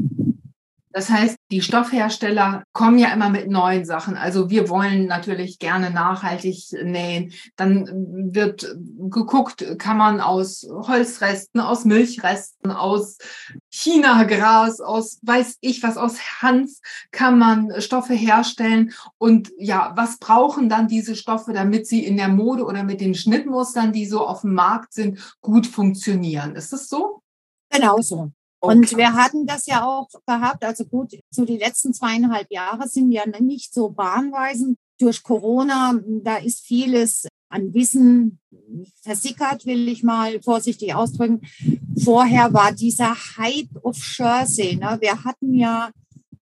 Das 0.97 1.11
heißt, 1.11 1.35
die 1.51 1.61
Stoffhersteller 1.61 2.63
kommen 2.73 2.97
ja 2.97 3.13
immer 3.13 3.29
mit 3.29 3.51
neuen 3.51 3.85
Sachen. 3.85 4.17
Also 4.17 4.49
wir 4.49 4.67
wollen 4.67 5.05
natürlich 5.05 5.59
gerne 5.59 5.91
nachhaltig 5.91 6.71
nähen. 6.83 7.33
Dann 7.55 8.33
wird 8.33 8.75
geguckt, 9.07 9.63
kann 9.77 9.97
man 9.97 10.21
aus 10.21 10.67
Holzresten, 10.67 11.61
aus 11.61 11.85
Milchresten, 11.85 12.71
aus 12.71 13.19
China-Gras, 13.69 14.81
aus 14.81 15.19
weiß 15.21 15.57
ich 15.61 15.83
was, 15.83 15.97
aus 15.97 16.41
Hanf 16.41 16.71
kann 17.11 17.37
man 17.37 17.79
Stoffe 17.79 18.15
herstellen. 18.15 18.91
Und 19.19 19.51
ja, 19.59 19.93
was 19.95 20.17
brauchen 20.17 20.67
dann 20.67 20.87
diese 20.87 21.15
Stoffe, 21.15 21.53
damit 21.53 21.85
sie 21.85 22.03
in 22.03 22.17
der 22.17 22.29
Mode 22.29 22.63
oder 22.63 22.83
mit 22.83 23.01
den 23.01 23.13
Schnittmustern, 23.13 23.93
die 23.93 24.07
so 24.07 24.25
auf 24.25 24.41
dem 24.41 24.55
Markt 24.55 24.93
sind, 24.93 25.37
gut 25.41 25.67
funktionieren? 25.67 26.55
Ist 26.55 26.73
das 26.73 26.89
so? 26.89 27.21
Genau 27.69 28.01
so. 28.01 28.31
Und 28.59 28.97
wir 28.97 29.13
hatten 29.13 29.45
das 29.45 29.67
ja 29.67 29.85
auch 29.85 30.09
gehabt, 30.25 30.63
also 30.63 30.85
gut, 30.85 31.13
so 31.29 31.45
die 31.45 31.57
letzten 31.57 31.93
zweieinhalb 31.93 32.51
Jahre 32.51 32.87
sind 32.87 33.11
ja 33.11 33.23
nicht 33.39 33.73
so 33.73 33.89
bahnweisend. 33.89 34.77
Durch 34.99 35.21
Corona, 35.21 35.93
da 36.23 36.37
ist 36.37 36.65
vieles 36.65 37.27
an 37.49 37.73
Wissen 37.73 38.39
versickert, 39.03 39.65
will 39.65 39.87
ich 39.87 40.03
mal 40.03 40.41
vorsichtig 40.41 40.95
ausdrücken. 40.95 41.41
Vorher 42.03 42.51
war 42.53 42.71
dieser 42.71 43.15
Hype 43.37 43.69
auf 43.83 43.97
Jersey. 44.17 44.75
Ne? 44.75 44.97
Wir 44.99 45.23
hatten 45.23 45.53
ja 45.53 45.91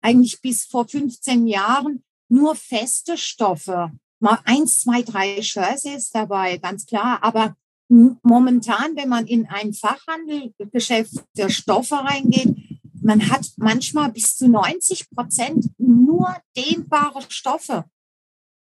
eigentlich 0.02 0.42
bis 0.42 0.66
vor 0.66 0.88
15 0.88 1.48
Jahren 1.48 2.04
nur 2.30 2.56
feste 2.56 3.18
Stoffe. 3.18 3.92
Mal 4.20 4.40
eins, 4.46 4.82
zwei, 4.82 5.02
drei 5.02 5.40
Jerseys 5.40 6.12
dabei, 6.12 6.58
ganz 6.58 6.86
klar. 6.86 7.20
Aber 7.24 7.56
momentan, 7.90 8.96
wenn 8.96 9.10
man 9.10 9.26
in 9.28 9.48
ein 9.48 9.74
Fachhandelgeschäft 9.74 11.14
für 11.36 11.50
Stoffe 11.50 11.96
reingeht, 11.96 12.56
man 13.02 13.30
hat 13.30 13.50
manchmal 13.58 14.12
bis 14.12 14.38
zu 14.38 14.48
90 14.48 15.10
Prozent 15.10 15.70
nur 15.78 16.36
dehnbare 16.56 17.22
Stoffe. 17.30 17.86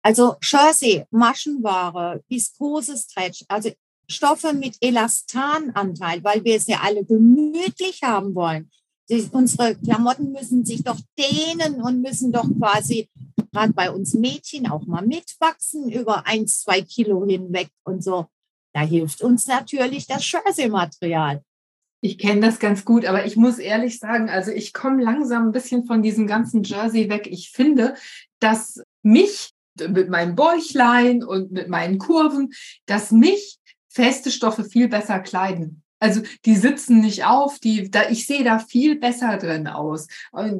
Also 0.03 0.37
Jersey, 0.42 1.05
Maschenware, 1.11 2.22
Viskose 2.29 2.96
Stretch, 2.96 3.44
also 3.48 3.70
Stoffe 4.09 4.53
mit 4.53 4.77
Elastananteil, 4.81 6.25
weil 6.25 6.44
wir 6.44 6.57
es 6.57 6.66
ja 6.66 6.81
alle 6.83 7.05
gemütlich 7.05 8.03
haben 8.03 8.35
wollen. 8.35 8.70
Die, 9.11 9.29
unsere 9.33 9.77
Klamotten 9.77 10.33
müssen 10.33 10.64
sich 10.64 10.83
doch 10.83 10.98
dehnen 11.18 11.83
und 11.83 12.01
müssen 12.01 12.33
doch 12.33 12.48
quasi 12.59 13.09
gerade 13.53 13.72
bei 13.72 13.90
uns 13.90 14.14
Mädchen 14.14 14.68
auch 14.70 14.87
mal 14.87 15.07
mitwachsen 15.07 15.90
über 15.90 16.27
ein, 16.27 16.46
zwei 16.46 16.81
Kilo 16.83 17.25
hinweg 17.27 17.68
und 17.85 18.03
so. 18.03 18.27
Da 18.72 18.80
hilft 18.80 19.22
uns 19.22 19.46
natürlich 19.46 20.06
das 20.06 20.30
Jersey-Material. 20.30 21.42
Ich 22.00 22.18
kenne 22.18 22.40
das 22.40 22.58
ganz 22.58 22.85
gut, 22.85 23.04
aber 23.04 23.26
ich 23.26 23.37
muss 23.37 23.58
ehrlich 23.58 23.98
sagen, 23.98 24.28
also 24.28 24.50
ich 24.50 24.72
komme 24.72 25.02
langsam 25.02 25.46
ein 25.46 25.52
bisschen 25.52 25.85
von 25.85 26.02
diesem 26.02 26.26
ganzen 26.26 26.64
Jersey 26.64 27.08
weg. 27.08 27.28
Ich 27.30 27.50
finde, 27.50 27.94
dass 28.40 28.82
mich 29.02 29.52
mit 29.78 30.11
meinem 30.11 30.35
Bäuchlein 30.35 31.22
und 31.22 31.52
mit 31.52 31.68
meinen 31.68 31.98
Kurven, 31.98 32.52
dass 32.87 33.12
mich 33.12 33.58
feste 33.88 34.30
Stoffe 34.30 34.64
viel 34.64 34.88
besser 34.88 35.20
kleiden. 35.20 35.82
Also 36.00 36.22
die 36.44 36.56
sitzen 36.56 37.00
nicht 37.00 37.24
auf, 37.24 37.61
die, 37.61 37.88
da, 37.88 38.11
ich 38.11 38.26
sehe 38.26 38.42
da 38.42 38.58
viel 38.58 38.98
besser 38.98 39.37
drin 39.37 39.68
aus. 39.68 40.08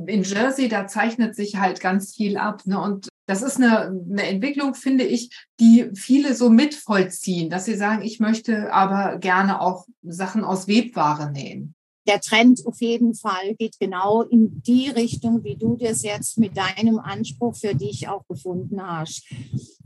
In 0.07 0.23
Jersey, 0.23 0.69
da 0.69 0.87
zeichnet 0.87 1.35
sich 1.35 1.57
halt 1.57 1.81
ganz 1.81 2.15
viel 2.15 2.37
ab. 2.37 2.63
Ne? 2.67 2.81
Und 2.81 3.09
das 3.27 3.43
ist 3.43 3.57
eine, 3.57 3.89
eine 3.89 4.27
Entwicklung, 4.27 4.75
finde 4.75 5.05
ich, 5.05 5.31
die 5.61 5.91
viele 5.95 6.35
so 6.35 6.51
mitvollziehen, 6.51 7.51
dass 7.51 7.65
sie 7.65 7.77
sagen, 7.77 8.03
ich 8.03 8.21
möchte 8.21 8.73
aber 8.73 9.19
gerne 9.19 9.61
auch 9.61 9.87
Sachen 10.03 10.45
aus 10.45 10.69
Webware 10.69 11.31
nähen. 11.31 11.75
Der 12.09 12.21
Trend 12.21 12.67
auf 12.67 12.81
jeden 12.81 13.15
Fall 13.15 13.55
geht 13.55 13.79
genau 13.79 14.23
in 14.23 14.61
die 14.63 14.89
Richtung, 14.89 15.45
wie 15.45 15.57
du 15.57 15.77
das 15.77 16.03
jetzt 16.03 16.37
mit 16.37 16.57
deinem 16.57 16.99
Anspruch 16.99 17.55
für 17.55 17.77
dich 17.77 18.09
auch 18.09 18.27
gefunden 18.27 18.83
hast. 18.83 19.25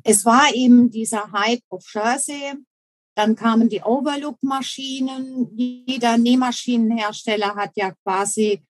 Es 0.02 0.24
war 0.24 0.54
eben 0.54 0.90
dieser 0.90 1.30
Hype 1.32 1.62
auf 1.68 1.84
Jersey, 1.92 2.54
dann 3.16 3.34
kamen 3.34 3.68
die 3.68 3.82
Overlook-Maschinen. 3.82 5.48
Jeder 5.56 6.18
Nähmaschinenhersteller 6.18 7.54
hat 7.54 7.72
ja 7.74 7.92
quasi 8.02 8.62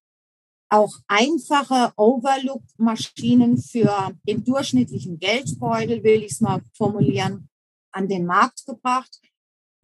auch 0.69 0.93
einfache 1.07 1.93
Overlook-Maschinen 1.97 3.59
für 3.59 4.13
den 4.27 4.45
durchschnittlichen 4.45 5.19
Geldbeutel, 5.19 6.03
will 6.03 6.23
ich 6.23 6.33
es 6.33 6.41
mal 6.41 6.63
formulieren, 6.77 7.49
an 7.93 8.09
den 8.09 8.27
Markt 8.27 8.67
gebracht. 8.67 9.21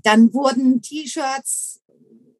Dann 0.03 0.33
wurden 0.35 0.83
T-Shirts 0.83 1.83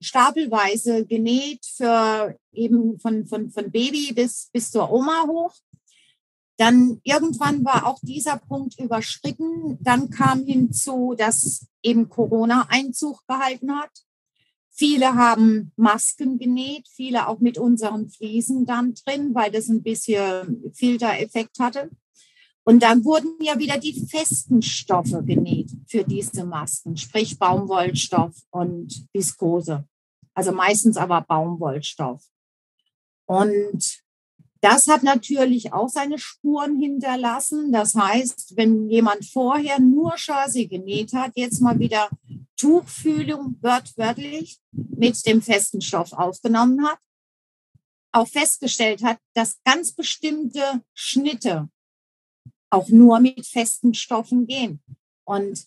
stapelweise 0.01 1.07
genäht 1.07 1.65
für 1.65 2.37
eben 2.53 2.99
von, 2.99 3.27
von, 3.27 3.51
von 3.51 3.71
Baby 3.71 4.13
bis, 4.13 4.51
bis 4.53 4.71
zur 4.71 4.91
Oma 4.91 5.25
hoch. 5.29 5.55
Dann 6.59 7.01
irgendwann 7.03 7.65
war 7.65 7.87
auch 7.87 7.99
dieser 8.03 8.37
Punkt 8.37 8.79
überschritten. 8.79 9.79
Dann 9.81 10.11
kam 10.11 10.45
hinzu, 10.45 11.15
dass 11.17 11.67
eben 11.83 12.09
Corona 12.09 12.67
Einzug 12.69 13.27
gehalten 13.27 13.75
hat. 13.75 13.91
Viele 14.75 15.15
haben 15.15 15.73
Masken 15.77 16.39
genäht, 16.39 16.89
viele 16.89 17.29
auch 17.29 17.41
mit 17.41 17.59
unseren 17.59 18.09
Fliesen 18.09 18.65
dann 18.65 18.95
drin, 18.95 19.35
weil 19.35 19.51
das 19.51 19.69
ein 19.69 19.83
bisschen 19.83 20.65
Filtereffekt 20.75 21.59
hatte. 21.59 21.91
Und 22.65 22.83
dann 22.83 23.05
wurden 23.05 23.37
ja 23.41 23.59
wieder 23.59 23.79
die 23.79 24.07
festen 24.07 24.63
Stoffe 24.63 25.23
genäht 25.25 25.71
für 25.87 26.05
diese 26.05 26.45
Masken, 26.45 26.97
sprich 26.97 27.39
Baumwollstoff 27.39 28.35
und 28.51 29.07
Viskose. 29.13 29.87
Also 30.33 30.53
meistens 30.53 30.97
aber 30.97 31.21
Baumwollstoff. 31.21 32.25
Und 33.27 34.03
das 34.62 34.87
hat 34.87 35.03
natürlich 35.03 35.72
auch 35.72 35.88
seine 35.88 36.18
Spuren 36.18 36.79
hinterlassen. 36.79 37.72
Das 37.72 37.96
heißt, 37.96 38.57
wenn 38.57 38.88
jemand 38.88 39.27
vorher 39.27 39.81
nur 39.81 40.14
Jersey 40.16 40.68
genäht 40.68 41.12
hat, 41.12 41.33
jetzt 41.35 41.61
mal 41.61 41.81
wieder 41.81 42.09
Tuchfühlung 42.57 43.57
wörtwörtlich 43.61 44.61
mit 44.70 45.27
dem 45.27 45.42
festen 45.42 45.81
Stoff 45.81 46.12
aufgenommen 46.12 46.87
hat, 46.87 47.01
auch 48.12 48.29
festgestellt 48.29 49.03
hat, 49.03 49.18
dass 49.35 49.59
ganz 49.64 49.92
bestimmte 49.92 50.83
Schnitte 50.94 51.68
auch 52.70 52.88
nur 52.88 53.18
mit 53.18 53.44
festen 53.44 53.94
Stoffen 53.94 54.46
gehen. 54.46 54.81
Und 55.25 55.66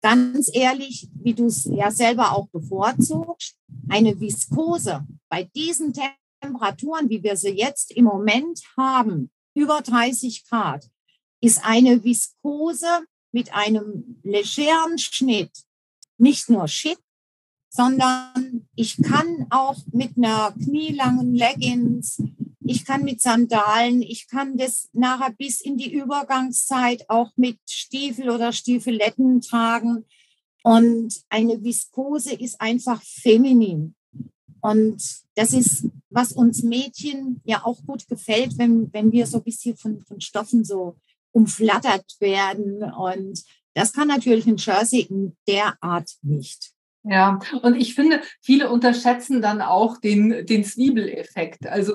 ganz 0.00 0.50
ehrlich, 0.54 1.10
wie 1.12 1.34
du 1.34 1.46
es 1.46 1.66
ja 1.66 1.90
selber 1.90 2.32
auch 2.32 2.48
bevorzugst, 2.48 3.56
eine 3.90 4.18
Viskose 4.18 5.06
bei 5.28 5.44
diesen 5.44 5.92
Temperaturen, 6.40 7.08
wie 7.10 7.22
wir 7.22 7.36
sie 7.36 7.50
jetzt 7.50 7.92
im 7.92 8.04
Moment 8.04 8.62
haben, 8.76 9.30
über 9.54 9.80
30 9.80 10.48
Grad, 10.48 10.88
ist 11.40 11.64
eine 11.64 12.02
Viskose 12.04 13.04
mit 13.32 13.54
einem 13.54 14.20
legeren 14.22 14.98
Schnitt 14.98 15.50
nicht 16.18 16.50
nur 16.50 16.68
schick, 16.68 16.98
sondern 17.70 18.68
ich 18.74 19.00
kann 19.02 19.46
auch 19.50 19.78
mit 19.92 20.16
einer 20.16 20.52
knielangen 20.52 21.34
Leggings, 21.34 22.22
ich 22.60 22.84
kann 22.84 23.02
mit 23.02 23.20
Sandalen, 23.20 24.02
ich 24.02 24.28
kann 24.28 24.56
das 24.56 24.90
nachher 24.92 25.32
bis 25.32 25.60
in 25.60 25.76
die 25.76 25.92
Übergangszeit 25.92 27.08
auch 27.08 27.30
mit 27.36 27.58
Stiefel 27.68 28.30
oder 28.30 28.52
Stiefeletten 28.52 29.40
tragen. 29.40 30.04
Und 30.62 31.14
eine 31.30 31.64
Viskose 31.64 32.34
ist 32.34 32.60
einfach 32.60 33.02
feminin. 33.02 33.94
Und 34.60 35.02
das 35.34 35.52
ist, 35.52 35.86
was 36.10 36.32
uns 36.32 36.62
Mädchen 36.62 37.40
ja 37.44 37.64
auch 37.64 37.84
gut 37.86 38.08
gefällt, 38.08 38.58
wenn, 38.58 38.92
wenn 38.92 39.12
wir 39.12 39.26
so 39.26 39.38
ein 39.38 39.44
bisschen 39.44 39.76
von, 39.76 40.04
von 40.04 40.20
Stoffen 40.20 40.64
so 40.64 40.96
umflattert 41.32 42.16
werden. 42.18 42.82
Und 42.82 43.42
das 43.74 43.92
kann 43.92 44.08
natürlich 44.08 44.46
ein 44.46 44.56
Jersey 44.56 45.00
in 45.00 45.36
der 45.46 45.74
Art 45.80 46.10
nicht. 46.22 46.72
Ja, 47.02 47.38
und 47.62 47.76
ich 47.76 47.94
finde, 47.94 48.20
viele 48.42 48.70
unterschätzen 48.70 49.40
dann 49.40 49.62
auch 49.62 49.96
den, 49.98 50.44
den 50.44 50.64
Zwiebeleffekt. 50.64 51.66
Also 51.66 51.94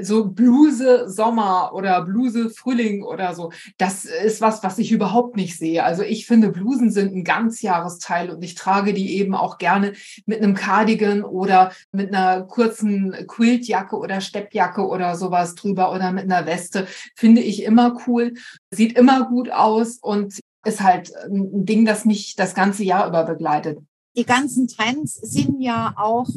so 0.00 0.26
Bluse 0.26 1.08
Sommer 1.08 1.72
oder 1.74 2.02
Bluse 2.02 2.50
Frühling 2.50 3.02
oder 3.02 3.34
so, 3.34 3.52
das 3.78 4.04
ist 4.04 4.40
was, 4.40 4.62
was 4.62 4.78
ich 4.78 4.92
überhaupt 4.92 5.36
nicht 5.36 5.58
sehe. 5.58 5.84
Also 5.84 6.02
ich 6.02 6.26
finde, 6.26 6.50
Blusen 6.50 6.90
sind 6.90 7.14
ein 7.14 7.24
Ganzjahresteil 7.24 8.30
und 8.30 8.42
ich 8.42 8.54
trage 8.54 8.94
die 8.94 9.18
eben 9.18 9.34
auch 9.34 9.58
gerne 9.58 9.92
mit 10.26 10.42
einem 10.42 10.54
Cardigan 10.54 11.22
oder 11.22 11.72
mit 11.92 12.14
einer 12.14 12.42
kurzen 12.42 13.14
Quiltjacke 13.26 13.96
oder 13.96 14.20
Steppjacke 14.20 14.86
oder 14.86 15.16
sowas 15.16 15.54
drüber 15.54 15.92
oder 15.92 16.12
mit 16.12 16.24
einer 16.24 16.46
Weste. 16.46 16.86
Finde 17.16 17.42
ich 17.42 17.62
immer 17.62 17.98
cool, 18.06 18.34
sieht 18.70 18.96
immer 18.98 19.28
gut 19.28 19.50
aus 19.50 19.98
und 20.00 20.38
ist 20.64 20.80
halt 20.80 21.12
ein 21.26 21.66
Ding, 21.66 21.84
das 21.84 22.04
mich 22.04 22.36
das 22.36 22.54
ganze 22.54 22.84
Jahr 22.84 23.08
über 23.08 23.24
begleitet. 23.24 23.78
Die 24.16 24.24
ganzen 24.24 24.68
Trends 24.68 25.14
sind 25.14 25.60
ja 25.60 25.94
auch, 25.96 26.28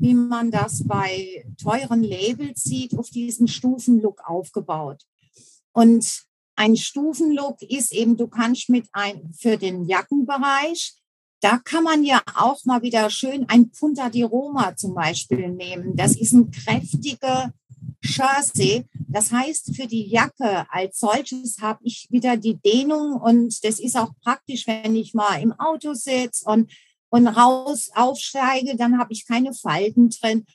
wie 0.00 0.14
man 0.14 0.50
das 0.50 0.86
bei 0.86 1.44
teuren 1.62 2.02
Labels 2.02 2.64
sieht, 2.64 2.98
auf 2.98 3.10
diesen 3.10 3.48
Stufenlook 3.48 4.22
aufgebaut. 4.24 5.02
Und 5.72 6.24
ein 6.56 6.76
Stufenlook 6.76 7.62
ist 7.62 7.92
eben, 7.92 8.16
du 8.16 8.26
kannst 8.26 8.70
mit 8.70 8.86
ein, 8.92 9.32
für 9.38 9.56
den 9.56 9.84
Jackenbereich, 9.84 10.94
da 11.40 11.58
kann 11.58 11.84
man 11.84 12.02
ja 12.02 12.22
auch 12.34 12.64
mal 12.64 12.82
wieder 12.82 13.08
schön 13.10 13.46
ein 13.48 13.70
Punta 13.70 14.10
di 14.10 14.22
Roma 14.22 14.74
zum 14.76 14.94
Beispiel 14.94 15.48
nehmen. 15.48 15.96
Das 15.96 16.16
ist 16.16 16.32
ein 16.32 16.50
kräftiger 16.50 17.52
Jersey. 18.02 18.86
Das 19.08 19.32
heißt, 19.32 19.74
für 19.74 19.86
die 19.86 20.08
Jacke 20.08 20.66
als 20.70 20.98
solches 20.98 21.58
habe 21.60 21.80
ich 21.84 22.08
wieder 22.10 22.36
die 22.36 22.56
Dehnung 22.56 23.20
und 23.20 23.64
das 23.64 23.80
ist 23.80 23.96
auch 23.96 24.12
praktisch, 24.22 24.66
wenn 24.66 24.96
ich 24.96 25.14
mal 25.14 25.40
im 25.40 25.52
Auto 25.52 25.94
sitze 25.94 26.44
und, 26.46 26.70
und 27.10 27.28
raus 27.28 27.90
aufsteige, 27.94 28.76
dann 28.76 28.98
habe 28.98 29.12
ich 29.12 29.26
keine 29.26 29.52
Falten 29.52 30.10
drin. 30.10 30.46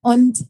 Und 0.00 0.46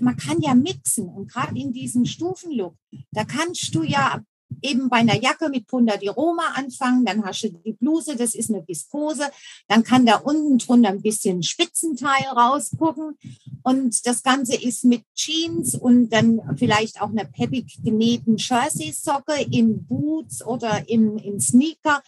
man 0.00 0.16
kann 0.16 0.40
ja 0.40 0.54
mixen 0.54 1.08
und 1.08 1.30
gerade 1.30 1.58
in 1.58 1.72
diesem 1.72 2.04
Stufenlook, 2.04 2.74
da 3.12 3.24
kannst 3.24 3.74
du 3.74 3.82
ja 3.82 4.22
eben 4.62 4.88
bei 4.88 4.98
einer 4.98 5.20
Jacke 5.20 5.48
mit 5.48 5.66
Punda 5.66 5.96
di 5.96 6.08
Roma 6.08 6.52
anfangen, 6.54 7.04
dann 7.04 7.24
hast 7.24 7.42
du 7.42 7.48
die 7.50 7.72
Bluse, 7.72 8.16
das 8.16 8.34
ist 8.34 8.50
eine 8.50 8.66
Viskose, 8.66 9.24
dann 9.68 9.82
kann 9.82 10.06
da 10.06 10.16
unten 10.16 10.58
drunter 10.58 10.88
ein 10.88 11.02
bisschen 11.02 11.42
Spitzenteil 11.42 12.24
rausgucken 12.34 13.18
und 13.62 14.06
das 14.06 14.22
Ganze 14.22 14.56
ist 14.56 14.84
mit 14.84 15.02
Jeans 15.14 15.74
und 15.74 16.10
dann 16.10 16.40
vielleicht 16.56 17.00
auch 17.00 17.10
einer 17.10 17.24
peppig 17.24 17.78
genähten 17.82 18.36
Jersey-Socke 18.36 19.34
in 19.50 19.86
Boots 19.86 20.44
oder 20.44 20.88
in, 20.88 21.18
in 21.18 21.40
Sneaker. 21.40 22.02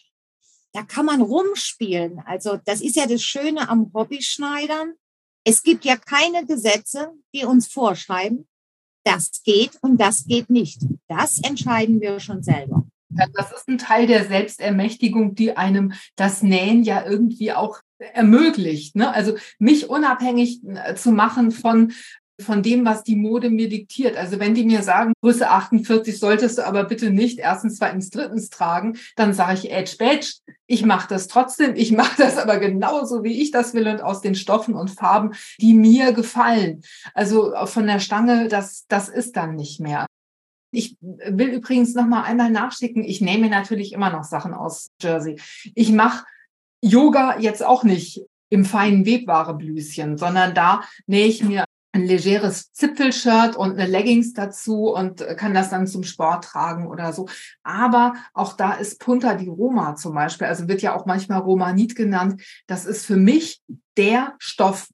Da 0.77 0.83
kann 0.83 1.07
man 1.07 1.23
rumspielen. 1.23 2.21
Also 2.27 2.59
das 2.67 2.83
ist 2.83 2.97
ja 2.97 3.07
das 3.07 3.23
Schöne 3.23 3.71
am 3.71 3.91
Hobbyschneidern. 3.95 4.93
Es 5.43 5.63
gibt 5.63 5.87
ja 5.87 5.97
keine 5.97 6.45
Gesetze, 6.45 7.15
die 7.35 7.47
uns 7.47 7.67
vorschreiben, 7.67 8.47
das 9.03 9.43
geht 9.43 9.71
und 9.81 9.99
das 9.99 10.27
geht 10.27 10.51
nicht. 10.51 10.83
Das 11.09 11.39
entscheiden 11.39 12.03
wir 12.03 12.21
schon 12.21 12.43
selber. 12.43 12.87
Ja, 13.09 13.25
das 13.33 13.53
ist 13.53 13.69
ein 13.69 13.79
Teil 13.79 14.07
der 14.07 14.27
Selbstermächtigung, 14.27 15.35
die 15.35 15.57
einem 15.57 15.95
das 16.15 16.43
Nähen 16.43 16.83
ja 16.83 17.07
irgendwie 17.07 17.53
auch 17.55 17.81
ermöglicht. 17.99 18.97
Ne? 18.97 19.11
Also 19.11 19.35
mich 19.59 19.89
unabhängig 19.89 20.61
äh, 20.65 20.95
zu 20.95 21.11
machen 21.11 21.53
von 21.53 21.93
von 22.41 22.63
dem, 22.63 22.85
was 22.85 23.03
die 23.03 23.17
Mode 23.17 23.51
mir 23.51 23.69
diktiert. 23.69 24.17
Also 24.17 24.39
wenn 24.39 24.55
die 24.55 24.65
mir 24.65 24.83
sagen, 24.83 25.13
Größe 25.23 25.49
48 25.49 26.19
solltest 26.19 26.59
du 26.59 26.67
aber 26.67 26.85
bitte 26.85 27.11
nicht 27.11 27.39
erstens, 27.39 27.77
zweitens, 27.77 28.11
drittens 28.11 28.51
tragen, 28.51 28.99
dann 29.17 29.33
sage 29.33 29.55
ich 29.55 29.71
Edge 29.71 29.97
Badge. 29.99 30.35
Ich 30.67 30.85
mache 30.85 31.09
das 31.09 31.29
trotzdem. 31.29 31.75
Ich 31.75 31.93
mache 31.93 32.17
das 32.19 32.37
aber 32.37 32.59
genauso, 32.59 33.25
wie 33.25 33.41
ich 33.41 33.51
das 33.51 33.75
will 33.75 33.89
und 33.89 34.03
aus 34.03 34.21
den 34.21 34.35
Stoffen 34.35 34.75
und 34.75 34.91
Farben, 34.91 35.33
die 35.61 35.75
mir 35.75 36.13
gefallen. 36.13 36.83
Also 37.15 37.55
von 37.65 37.87
der 37.87 38.01
Stange, 38.01 38.49
das, 38.49 38.87
das 38.89 39.09
ist 39.09 39.37
dann 39.37 39.57
nicht 39.57 39.81
mehr. 39.81 40.07
Ich 40.73 40.97
will 41.01 41.49
übrigens 41.49 41.95
noch 41.95 42.07
mal 42.07 42.23
einmal 42.23 42.51
nachschicken. 42.51 43.03
Ich 43.03 43.21
nehme 43.21 43.49
natürlich 43.49 43.93
immer 43.93 44.11
noch 44.11 44.25
Sachen 44.25 44.53
aus 44.53 44.89
Jersey. 45.01 45.41
Ich 45.75 45.91
mache 45.91 46.27
Yoga 46.83 47.39
jetzt 47.39 47.65
auch 47.65 47.83
nicht 47.83 48.23
im 48.51 48.65
feinen 48.65 49.07
Webwareblüschen, 49.07 50.19
sondern 50.19 50.55
da 50.55 50.83
nähe 51.07 51.27
ich 51.27 51.43
mir 51.43 51.65
ein 51.97 52.07
legeres 52.07 52.73
Zipfelshirt 52.73 53.57
und 53.57 53.73
eine 53.73 53.87
Leggings 53.87 54.33
dazu 54.33 54.95
und 54.95 55.27
kann 55.37 55.55
das 55.55 55.71
dann 55.71 55.87
zum 55.87 56.05
Sport 56.05 56.45
tragen 56.45 56.87
oder 56.87 57.13
so. 57.13 57.29
Aber 57.63 58.15
auch 58.35 58.53
da 58.53 58.75
ist 58.75 59.01
Punta 59.01 59.35
di 59.35 59.49
Roma 59.49 59.97
zum 59.97 60.15
Beispiel, 60.15 60.47
also 60.47 60.69
wird 60.69 60.83
ja 60.83 60.95
auch 60.95 61.07
manchmal 61.07 61.41
Romanit 61.41 61.97
genannt. 61.97 62.43
Das 62.67 62.85
ist 62.85 63.05
für 63.05 63.17
mich 63.17 63.61
der 63.97 64.35
Stoff, 64.39 64.89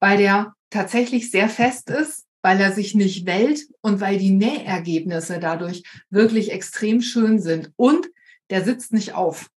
weil 0.00 0.18
der 0.18 0.54
tatsächlich 0.70 1.30
sehr 1.30 1.48
fest 1.48 1.90
ist, 1.90 2.24
weil 2.42 2.60
er 2.60 2.72
sich 2.72 2.94
nicht 2.94 3.26
wellt 3.26 3.66
und 3.80 4.00
weil 4.00 4.18
die 4.18 4.30
Nähergebnisse 4.30 5.40
dadurch 5.40 5.82
wirklich 6.10 6.52
extrem 6.52 7.00
schön 7.00 7.40
sind. 7.40 7.72
Und 7.76 8.08
der 8.50 8.64
sitzt 8.64 8.92
nicht 8.92 9.14
auf. 9.14 9.50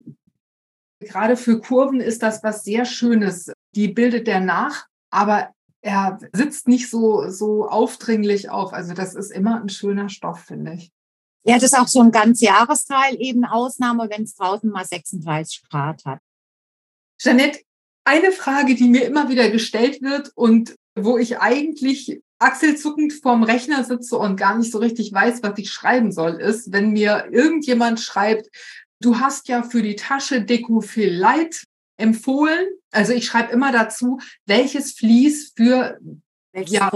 Gerade 1.00 1.36
für 1.36 1.60
Kurven 1.60 2.00
ist 2.00 2.22
das 2.22 2.42
was 2.42 2.64
sehr 2.64 2.84
Schönes. 2.84 3.52
Die 3.74 3.88
bildet 3.88 4.26
der 4.26 4.40
nach, 4.40 4.86
aber 5.10 5.50
er 5.80 6.18
sitzt 6.32 6.68
nicht 6.68 6.90
so, 6.90 7.28
so 7.30 7.68
aufdringlich 7.68 8.50
auf. 8.50 8.72
Also 8.72 8.94
das 8.94 9.14
ist 9.14 9.30
immer 9.30 9.60
ein 9.60 9.68
schöner 9.68 10.08
Stoff, 10.08 10.40
finde 10.40 10.74
ich. 10.74 10.90
Ja, 11.44 11.54
das 11.54 11.64
ist 11.64 11.78
auch 11.78 11.88
so 11.88 12.00
ein 12.00 12.10
ganz 12.10 12.40
Jahresteil, 12.40 13.16
eben 13.20 13.44
Ausnahme, 13.44 14.08
wenn 14.10 14.24
es 14.24 14.34
draußen 14.34 14.68
mal 14.70 14.84
36 14.84 15.62
Grad 15.70 16.04
hat. 16.04 16.20
Jeanette, 17.20 17.60
eine 18.04 18.32
Frage, 18.32 18.74
die 18.74 18.88
mir 18.88 19.04
immer 19.06 19.28
wieder 19.28 19.48
gestellt 19.50 20.02
wird 20.02 20.32
und 20.34 20.74
wo 20.94 21.18
ich 21.18 21.38
eigentlich 21.38 22.20
achselzuckend 22.38 23.12
vorm 23.12 23.42
Rechner 23.42 23.84
sitze 23.84 24.16
und 24.16 24.36
gar 24.36 24.56
nicht 24.58 24.70
so 24.70 24.78
richtig 24.78 25.12
weiß, 25.12 25.42
was 25.42 25.58
ich 25.58 25.70
schreiben 25.70 26.12
soll, 26.12 26.40
ist, 26.40 26.72
wenn 26.72 26.90
mir 26.90 27.28
irgendjemand 27.30 28.00
schreibt, 28.00 28.48
du 29.00 29.18
hast 29.18 29.48
ja 29.48 29.62
für 29.62 29.82
die 29.82 29.96
Tasche 29.96 30.42
Deko 30.42 30.80
viel 30.80 31.12
Light 31.12 31.64
empfohlen. 31.96 32.66
Also 32.90 33.12
ich 33.12 33.26
schreibe 33.26 33.52
immer 33.52 33.72
dazu, 33.72 34.18
welches 34.46 34.92
Vlies 34.92 35.52
für, 35.56 35.98
welches 36.52 36.72
ja, 36.72 36.90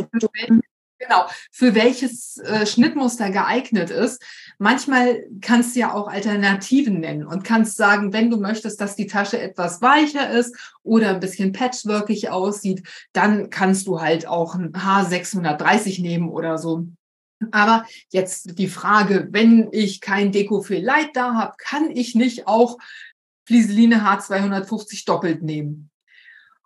genau, 1.02 1.26
für 1.50 1.74
welches 1.74 2.38
äh, 2.38 2.66
Schnittmuster 2.66 3.30
geeignet 3.30 3.90
ist. 3.90 4.22
Manchmal 4.58 5.24
kannst 5.40 5.74
du 5.74 5.80
ja 5.80 5.92
auch 5.92 6.08
Alternativen 6.08 7.00
nennen 7.00 7.26
und 7.26 7.44
kannst 7.44 7.76
sagen, 7.76 8.12
wenn 8.12 8.30
du 8.30 8.38
möchtest, 8.38 8.80
dass 8.80 8.96
die 8.96 9.06
Tasche 9.06 9.40
etwas 9.40 9.82
weicher 9.82 10.30
ist 10.30 10.56
oder 10.82 11.10
ein 11.10 11.20
bisschen 11.20 11.52
patchworkig 11.52 12.30
aussieht, 12.30 12.86
dann 13.12 13.50
kannst 13.50 13.86
du 13.86 14.00
halt 14.00 14.26
auch 14.26 14.54
ein 14.54 14.72
H630 14.72 16.00
nehmen 16.00 16.30
oder 16.30 16.58
so. 16.58 16.86
Aber 17.50 17.84
jetzt 18.10 18.56
die 18.58 18.68
Frage, 18.68 19.28
wenn 19.32 19.68
ich 19.72 20.00
kein 20.00 20.30
Deko 20.30 20.62
für 20.62 20.78
Light 20.78 21.10
da 21.14 21.34
habe, 21.34 21.54
kann 21.58 21.90
ich 21.90 22.14
nicht 22.14 22.46
auch 22.46 22.78
Flieseline 23.46 24.04
H250 24.04 25.04
doppelt 25.06 25.42
nehmen. 25.42 25.90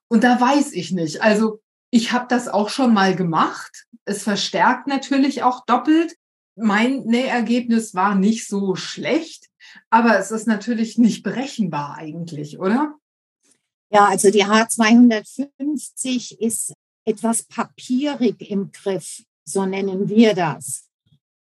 Und 0.09 0.25
da 0.25 0.41
weiß 0.41 0.73
ich 0.73 0.93
nicht. 0.93 1.23
Also 1.23 1.61
ich 1.91 2.13
habe 2.13 2.27
das 2.29 2.49
auch 2.49 2.69
schon 2.69 2.93
mal 2.95 3.17
gemacht. 3.17 3.87
Es 4.05 4.23
verstärkt 4.23 4.87
natürlich 4.87 5.43
auch 5.43 5.65
doppelt. 5.67 6.17
Mein 6.57 7.05
Nähergebnis 7.05 7.95
war 7.95 8.15
nicht 8.15 8.47
so 8.49 8.77
schlecht, 8.77 9.49
aber 9.91 10.19
es 10.19 10.31
ist 10.31 10.47
natürlich 10.47 10.97
nicht 10.99 11.23
berechenbar 11.23 11.97
eigentlich, 11.97 12.59
oder? 12.59 12.95
Ja, 13.91 14.07
also 14.07 14.31
die 14.31 14.45
H250 14.45 16.39
ist 16.39 16.73
etwas 17.05 17.43
papierig 17.45 18.51
im 18.51 18.73
Griff, 18.73 19.23
so 19.45 19.65
nennen 19.65 20.09
wir 20.09 20.35
das. 20.35 20.86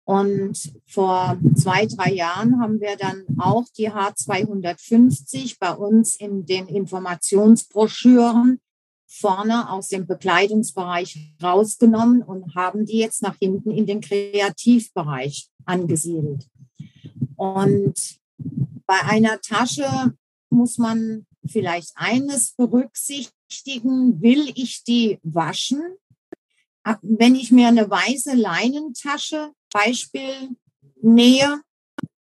Und 0.05 0.73
vor 0.85 1.37
zwei, 1.55 1.85
drei 1.85 2.13
Jahren 2.13 2.59
haben 2.59 2.81
wir 2.81 2.97
dann 2.97 3.23
auch 3.37 3.65
die 3.77 3.89
H250 3.89 5.57
bei 5.59 5.73
uns 5.73 6.15
in 6.15 6.45
den 6.45 6.67
Informationsbroschüren 6.67 8.59
vorne 9.07 9.69
aus 9.69 9.89
dem 9.89 10.07
Bekleidungsbereich 10.07 11.35
rausgenommen 11.41 12.23
und 12.23 12.55
haben 12.55 12.85
die 12.85 12.97
jetzt 12.97 13.21
nach 13.21 13.37
hinten 13.37 13.71
in 13.71 13.85
den 13.85 14.01
Kreativbereich 14.01 15.49
angesiedelt. 15.65 16.47
Und 17.35 17.93
bei 18.85 18.99
einer 19.03 19.39
Tasche 19.39 20.15
muss 20.49 20.77
man 20.77 21.25
vielleicht 21.45 21.91
eines 21.95 22.53
berücksichtigen, 22.53 24.21
will 24.21 24.51
ich 24.55 24.83
die 24.83 25.19
waschen? 25.23 25.81
Wenn 27.01 27.35
ich 27.35 27.51
mir 27.51 27.67
eine 27.67 27.89
weiße 27.89 28.33
Leinentasche 28.33 29.51
Beispiel 29.73 30.55
nähe 31.01 31.61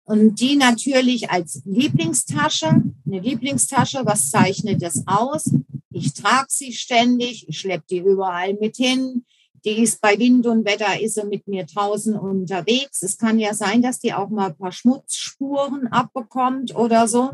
und 0.05 0.39
die 0.39 0.55
natürlich 0.55 1.29
als 1.29 1.61
Lieblingstasche, 1.65 2.67
eine 3.05 3.19
Lieblingstasche, 3.19 4.01
was 4.03 4.31
zeichnet 4.31 4.81
das 4.81 5.03
aus? 5.05 5.51
Ich 5.91 6.13
trage 6.13 6.47
sie 6.49 6.73
ständig, 6.73 7.47
ich 7.47 7.59
schleppe 7.59 7.85
die 7.89 7.99
überall 7.99 8.55
mit 8.55 8.77
hin. 8.77 9.25
Die 9.63 9.83
ist 9.83 10.01
bei 10.01 10.17
Wind 10.17 10.47
und 10.47 10.65
Wetter, 10.65 10.99
ist 10.99 11.15
sie 11.15 11.25
mit 11.25 11.47
mir 11.47 11.65
draußen 11.65 12.17
unterwegs. 12.17 13.03
Es 13.03 13.17
kann 13.17 13.39
ja 13.39 13.53
sein, 13.53 13.81
dass 13.81 13.99
die 13.99 14.13
auch 14.13 14.29
mal 14.29 14.47
ein 14.47 14.57
paar 14.57 14.71
Schmutzspuren 14.71 15.87
abbekommt 15.87 16.75
oder 16.75 17.07
so. 17.07 17.33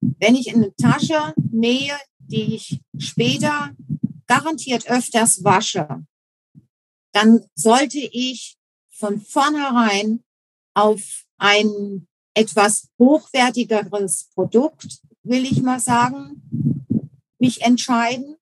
Wenn 0.00 0.34
ich 0.34 0.54
eine 0.54 0.74
Tasche 0.76 1.34
nähe, 1.50 1.94
die 2.18 2.54
ich 2.54 2.80
später 2.98 3.70
garantiert 4.26 4.90
öfters 4.90 5.44
wasche, 5.44 6.04
dann 7.12 7.42
sollte 7.54 7.98
ich 7.98 8.56
von 8.98 9.20
vornherein 9.20 10.22
auf 10.74 11.24
ein 11.38 12.06
etwas 12.34 12.88
hochwertigeres 12.98 14.30
Produkt, 14.34 15.00
will 15.22 15.44
ich 15.44 15.62
mal 15.62 15.80
sagen, 15.80 16.42
mich 17.38 17.62
entscheiden, 17.62 18.36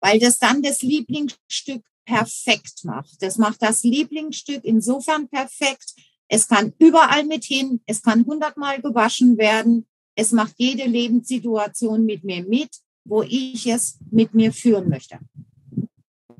weil 0.00 0.18
das 0.18 0.38
dann 0.38 0.62
das 0.62 0.82
Lieblingsstück 0.82 1.82
perfekt 2.04 2.84
macht. 2.84 3.22
Das 3.22 3.36
macht 3.36 3.62
das 3.62 3.82
Lieblingsstück 3.82 4.64
insofern 4.64 5.28
perfekt. 5.28 5.94
Es 6.28 6.48
kann 6.48 6.72
überall 6.78 7.24
mit 7.24 7.44
hin, 7.44 7.80
es 7.86 8.02
kann 8.02 8.24
hundertmal 8.24 8.80
gewaschen 8.80 9.36
werden. 9.38 9.86
Es 10.14 10.32
macht 10.32 10.54
jede 10.56 10.84
Lebenssituation 10.84 12.04
mit 12.04 12.24
mir 12.24 12.44
mit, 12.44 12.70
wo 13.04 13.22
ich 13.22 13.66
es 13.66 13.98
mit 14.10 14.34
mir 14.34 14.52
führen 14.52 14.88
möchte. 14.88 15.18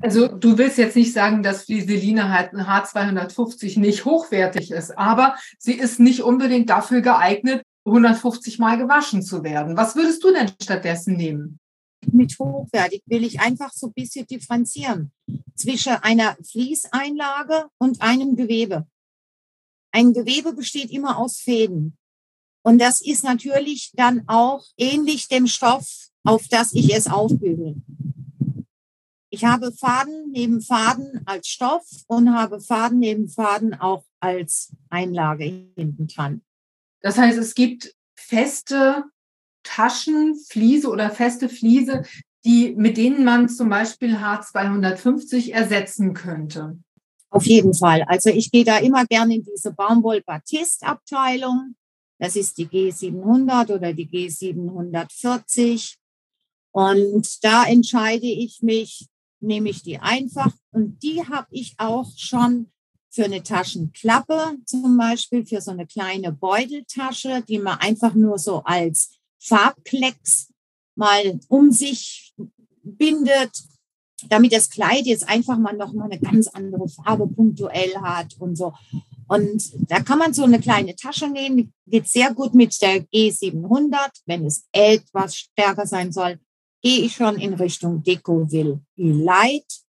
Also 0.01 0.29
du 0.29 0.59
willst 0.59 0.79
jetzt 0.79 0.97
nicht 0.97 1.13
sagen, 1.13 1.43
dass 1.43 1.65
Flieseline 1.65 2.31
halt 2.31 2.53
ein 2.53 2.61
H250 2.61 3.79
nicht 3.81 4.05
hochwertig 4.05 4.71
ist, 4.71 4.97
aber 4.97 5.37
sie 5.59 5.75
ist 5.75 6.01
nicht 6.01 6.23
unbedingt 6.23 6.69
dafür 6.69 7.01
geeignet, 7.01 7.63
150 7.87 8.59
Mal 8.59 8.79
gewaschen 8.79 9.23
zu 9.23 9.43
werden. 9.43 9.77
Was 9.77 9.97
würdest 9.97 10.23
du 10.25 10.33
denn 10.33 10.51
stattdessen 10.61 11.17
nehmen? 11.17 11.59
Mit 12.13 12.39
hochwertig 12.39 13.03
will 13.07 13.25
ich 13.25 13.41
einfach 13.41 13.73
so 13.73 13.87
ein 13.87 13.93
bisschen 13.95 14.27
differenzieren 14.27 15.13
zwischen 15.55 15.95
einer 15.95 16.37
Fließeinlage 16.43 17.67
und 17.79 18.03
einem 18.03 18.37
Gewebe. 18.37 18.87
Ein 19.93 20.13
Gewebe 20.13 20.53
besteht 20.53 20.91
immer 20.91 21.17
aus 21.17 21.39
Fäden. 21.39 21.97
Und 22.63 22.81
das 22.81 23.01
ist 23.01 23.25
natürlich 23.25 23.93
dann 23.95 24.25
auch 24.27 24.65
ähnlich 24.77 25.29
dem 25.29 25.47
Stoff, 25.47 26.09
auf 26.25 26.47
das 26.49 26.75
ich 26.75 26.95
es 26.95 27.07
aufbügel. 27.07 27.77
Ich 29.31 29.45
habe 29.45 29.73
Faden 29.73 30.31
neben 30.31 30.61
Faden 30.61 31.23
als 31.27 31.49
Stoff 31.49 31.85
und 32.07 32.33
habe 32.33 32.61
Faden 32.61 33.01
neben 33.01 33.29
Faden 33.29 33.75
auch 33.75 34.05
als 34.21 34.73
Einlage 34.89 35.73
hinten 35.77 36.07
dran. 36.07 36.43
Das 37.01 37.19
heißt, 37.19 37.39
es 37.39 37.55
gibt 37.55 37.95
feste 38.15 39.05
Taschen, 39.63 40.37
Fliese 40.49 40.89
oder 40.89 41.11
feste 41.11 41.49
Fliese, 41.49 42.05
die, 42.45 42.75
mit 42.77 42.97
denen 42.97 43.25
man 43.25 43.49
zum 43.49 43.69
Beispiel 43.69 44.17
H250 44.17 45.53
ersetzen 45.53 46.15
könnte. 46.15 46.79
Auf 47.31 47.45
jeden 47.45 47.75
Fall. 47.75 48.03
Also 48.03 48.31
ich 48.31 48.53
gehe 48.53 48.65
da 48.65 48.79
immer 48.79 49.05
gerne 49.05 49.35
in 49.35 49.45
diese 49.45 49.73
Baumwoll-Batist-Abteilung. 49.73 51.75
Das 52.19 52.37
ist 52.37 52.57
die 52.57 52.69
G700 52.69 53.75
oder 53.75 53.93
die 53.93 54.09
G740. 54.09 55.97
Und 56.71 57.45
da 57.45 57.65
entscheide 57.65 58.27
ich 58.27 58.63
mich, 58.63 59.09
nehme 59.47 59.71
ich 59.71 59.83
die 59.83 59.99
einfach 59.99 60.53
und 60.73 61.03
die 61.03 61.27
habe 61.27 61.47
ich 61.51 61.75
auch 61.79 62.11
schon 62.17 62.71
für 63.11 63.25
eine 63.25 63.43
Taschenklappe 63.43 64.59
zum 64.67 64.99
Beispiel, 64.99 65.47
für 65.47 65.63
so 65.63 65.71
eine 65.71 65.87
kleine 65.87 66.33
Beuteltasche, 66.33 67.43
die 67.49 67.59
man 67.59 67.79
einfach 67.79 68.15
nur 68.15 68.39
so 68.39 68.63
als 68.65 69.19
Farbklecks 69.39 70.53
mal 70.97 71.41
um 71.49 71.71
sich 71.71 72.35
bindet, 72.83 73.53
damit 74.29 74.53
das 74.53 74.69
Kleid 74.69 75.07
jetzt 75.07 75.29
einfach 75.29 75.57
mal 75.57 75.75
noch 75.77 75.93
mal 75.93 76.11
eine 76.11 76.21
ganz 76.21 76.49
andere 76.49 76.89
Farbe 76.89 77.27
punktuell 77.27 77.97
hat 78.03 78.37
und 78.39 78.57
so. 78.57 78.75
Und 79.29 79.91
da 79.91 80.01
kann 80.01 80.19
man 80.19 80.35
so 80.35 80.45
eine 80.45 80.61
kleine 80.61 80.95
Tasche 80.95 81.29
nehmen, 81.29 81.73
geht 81.87 82.07
sehr 82.09 82.33
gut 82.35 82.55
mit 82.55 82.81
der 82.81 83.03
G700, 83.09 84.11
wenn 84.27 84.45
es 84.45 84.67
etwas 84.73 85.37
stärker 85.37 85.87
sein 85.87 86.13
soll 86.13 86.39
gehe 86.87 87.05
ich 87.05 87.17
schon 87.17 87.37
in 87.37 87.55
Richtung 87.55 88.05
Decoville 88.05 88.81
Light 88.95 89.83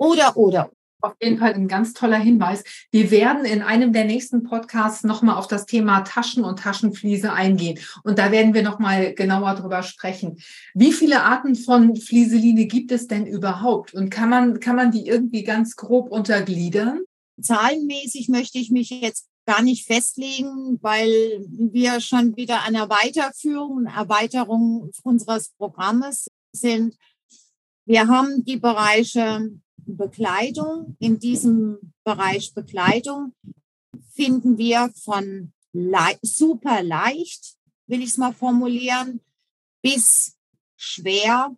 oder, 0.00 0.36
oder. 0.36 0.72
Auf 1.00 1.14
jeden 1.22 1.38
Fall 1.38 1.54
ein 1.54 1.68
ganz 1.68 1.94
toller 1.94 2.18
Hinweis. 2.18 2.64
Wir 2.90 3.12
werden 3.12 3.44
in 3.44 3.62
einem 3.62 3.92
der 3.92 4.04
nächsten 4.04 4.42
Podcasts 4.42 5.04
nochmal 5.04 5.36
auf 5.36 5.46
das 5.46 5.64
Thema 5.64 6.00
Taschen 6.00 6.42
und 6.42 6.58
Taschenfliese 6.58 7.32
eingehen. 7.32 7.78
Und 8.02 8.18
da 8.18 8.32
werden 8.32 8.52
wir 8.52 8.64
nochmal 8.64 9.14
genauer 9.14 9.54
drüber 9.54 9.84
sprechen. 9.84 10.42
Wie 10.74 10.92
viele 10.92 11.22
Arten 11.22 11.54
von 11.54 11.94
Flieseline 11.94 12.66
gibt 12.66 12.90
es 12.90 13.06
denn 13.06 13.24
überhaupt? 13.24 13.94
Und 13.94 14.10
kann 14.10 14.28
man, 14.28 14.58
kann 14.58 14.74
man 14.74 14.90
die 14.90 15.06
irgendwie 15.06 15.44
ganz 15.44 15.76
grob 15.76 16.10
untergliedern? 16.10 17.02
Zahlenmäßig 17.40 18.28
möchte 18.28 18.58
ich 18.58 18.72
mich 18.72 18.90
jetzt 18.90 19.28
gar 19.46 19.62
nicht 19.62 19.86
festlegen, 19.86 20.78
weil 20.82 21.44
wir 21.48 22.00
schon 22.00 22.36
wieder 22.36 22.62
an 22.62 22.74
der 22.74 22.88
Weiterführung, 22.88 23.86
Erweiterung 23.86 24.92
unseres 25.02 25.50
Programmes 25.50 26.28
sind. 26.52 26.96
Wir 27.84 28.06
haben 28.06 28.44
die 28.44 28.58
Bereiche 28.58 29.50
Bekleidung. 29.84 30.96
In 31.00 31.18
diesem 31.18 31.92
Bereich 32.04 32.54
Bekleidung 32.54 33.34
finden 34.14 34.56
wir 34.58 34.92
von 34.94 35.52
le 35.72 36.18
super 36.22 36.82
leicht, 36.82 37.56
will 37.86 38.02
ich 38.02 38.10
es 38.10 38.18
mal 38.18 38.34
formulieren, 38.34 39.20
bis 39.82 40.36
schwer 40.76 41.56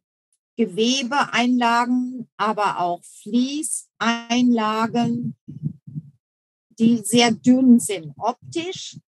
Gewebeeinlagen, 0.56 2.28
aber 2.36 2.78
auch 2.80 3.02
Fließeinlagen, 3.22 5.36
die 6.78 7.02
sehr 7.04 7.30
dünn 7.30 7.80
sind 7.80 8.12
optisch, 8.16 8.98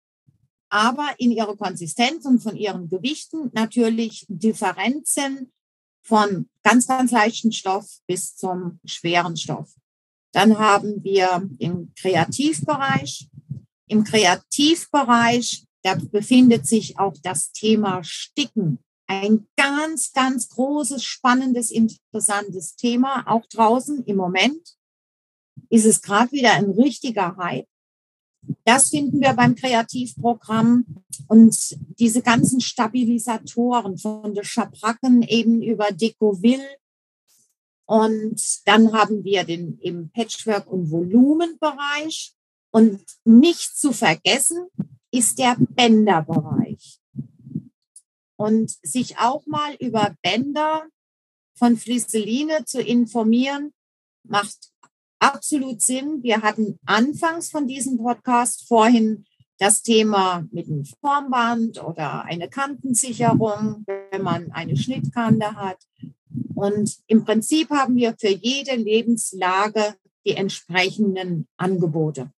aber 0.68 1.14
in 1.18 1.30
ihrer 1.30 1.56
Konsistenz 1.56 2.24
und 2.24 2.40
von 2.40 2.56
ihren 2.56 2.88
Gewichten 2.88 3.50
natürlich 3.52 4.26
Differenzen 4.28 5.52
von 6.02 6.48
ganz, 6.62 6.86
ganz 6.86 7.10
leichten 7.10 7.52
Stoff 7.52 7.86
bis 8.06 8.36
zum 8.36 8.80
schweren 8.84 9.36
Stoff. 9.36 9.74
Dann 10.32 10.58
haben 10.58 11.02
wir 11.02 11.48
im 11.58 11.92
Kreativbereich. 11.98 13.28
Im 13.88 14.04
Kreativbereich, 14.04 15.64
da 15.82 15.94
befindet 15.94 16.66
sich 16.66 16.98
auch 16.98 17.14
das 17.22 17.52
Thema 17.52 18.02
Sticken. 18.02 18.78
Ein 19.06 19.46
ganz, 19.56 20.12
ganz 20.12 20.48
großes, 20.48 21.04
spannendes, 21.04 21.70
interessantes 21.70 22.74
Thema, 22.74 23.24
auch 23.28 23.46
draußen 23.46 24.04
im 24.04 24.16
Moment 24.16 24.75
ist 25.70 25.84
es 25.84 26.02
gerade 26.02 26.32
wieder 26.32 26.52
ein 26.52 26.70
richtiger 26.70 27.36
Hype. 27.36 27.66
Das 28.64 28.90
finden 28.90 29.20
wir 29.20 29.32
beim 29.32 29.54
Kreativprogramm 29.54 30.84
und 31.28 31.78
diese 31.98 32.22
ganzen 32.22 32.60
Stabilisatoren 32.60 33.98
von 33.98 34.34
der 34.34 34.44
Schabracken 34.44 35.22
eben 35.22 35.62
über 35.62 35.90
Decoville. 35.90 36.76
Und 37.86 38.40
dann 38.66 38.92
haben 38.92 39.24
wir 39.24 39.44
den 39.44 39.78
im 39.80 40.10
Patchwork- 40.10 40.68
und 40.68 40.90
Volumenbereich. 40.90 42.34
Und 42.72 43.00
nicht 43.24 43.78
zu 43.78 43.92
vergessen 43.92 44.66
ist 45.10 45.38
der 45.38 45.56
Bänderbereich. 45.58 47.00
Und 48.36 48.70
sich 48.82 49.18
auch 49.18 49.46
mal 49.46 49.74
über 49.76 50.14
Bänder 50.22 50.86
von 51.54 51.76
Flisseline 51.76 52.64
zu 52.64 52.82
informieren, 52.82 53.72
macht 54.24 54.72
absolut 55.18 55.80
Sinn. 55.82 56.22
Wir 56.22 56.42
hatten 56.42 56.78
anfangs 56.86 57.50
von 57.50 57.66
diesem 57.66 57.98
Podcast 57.98 58.66
vorhin 58.68 59.24
das 59.58 59.82
Thema 59.82 60.44
mit 60.52 60.68
einem 60.68 60.84
Formband 60.84 61.82
oder 61.82 62.24
eine 62.24 62.48
Kantensicherung, 62.48 63.84
wenn 63.86 64.22
man 64.22 64.52
eine 64.52 64.76
Schnittkante 64.76 65.54
hat. 65.54 65.78
Und 66.54 66.96
im 67.06 67.24
Prinzip 67.24 67.70
haben 67.70 67.96
wir 67.96 68.14
für 68.18 68.28
jede 68.28 68.76
Lebenslage 68.76 69.94
die 70.26 70.32
entsprechenden 70.32 71.46
Angebote. 71.56 72.30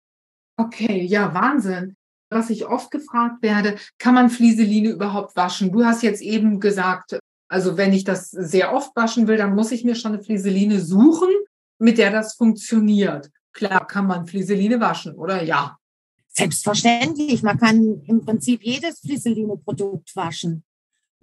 Okay, 0.57 1.03
ja, 1.03 1.33
Wahnsinn. 1.33 1.95
Was 2.29 2.49
ich 2.49 2.65
oft 2.65 2.91
gefragt 2.91 3.41
werde, 3.41 3.77
kann 3.99 4.13
man 4.13 4.29
Flieseline 4.29 4.89
überhaupt 4.89 5.35
waschen? 5.35 5.71
Du 5.71 5.85
hast 5.85 6.03
jetzt 6.03 6.21
eben 6.21 6.59
gesagt, 6.59 7.17
also 7.47 7.77
wenn 7.77 7.93
ich 7.93 8.03
das 8.03 8.29
sehr 8.29 8.73
oft 8.73 8.93
waschen 8.95 9.27
will, 9.27 9.37
dann 9.37 9.55
muss 9.55 9.71
ich 9.71 9.85
mir 9.85 9.95
schon 9.95 10.13
eine 10.13 10.23
Flieseline 10.23 10.81
suchen 10.81 11.29
mit 11.79 11.97
der 11.97 12.11
das 12.11 12.35
funktioniert. 12.35 13.29
Klar 13.53 13.87
kann 13.87 14.07
man 14.07 14.27
Flieseline 14.27 14.79
waschen, 14.79 15.15
oder? 15.15 15.43
Ja. 15.43 15.77
Selbstverständlich. 16.27 17.41
Man 17.41 17.57
kann 17.57 18.01
im 18.05 18.23
Prinzip 18.23 18.63
jedes 18.63 18.99
Flieseline-Produkt 18.99 20.15
waschen. 20.15 20.63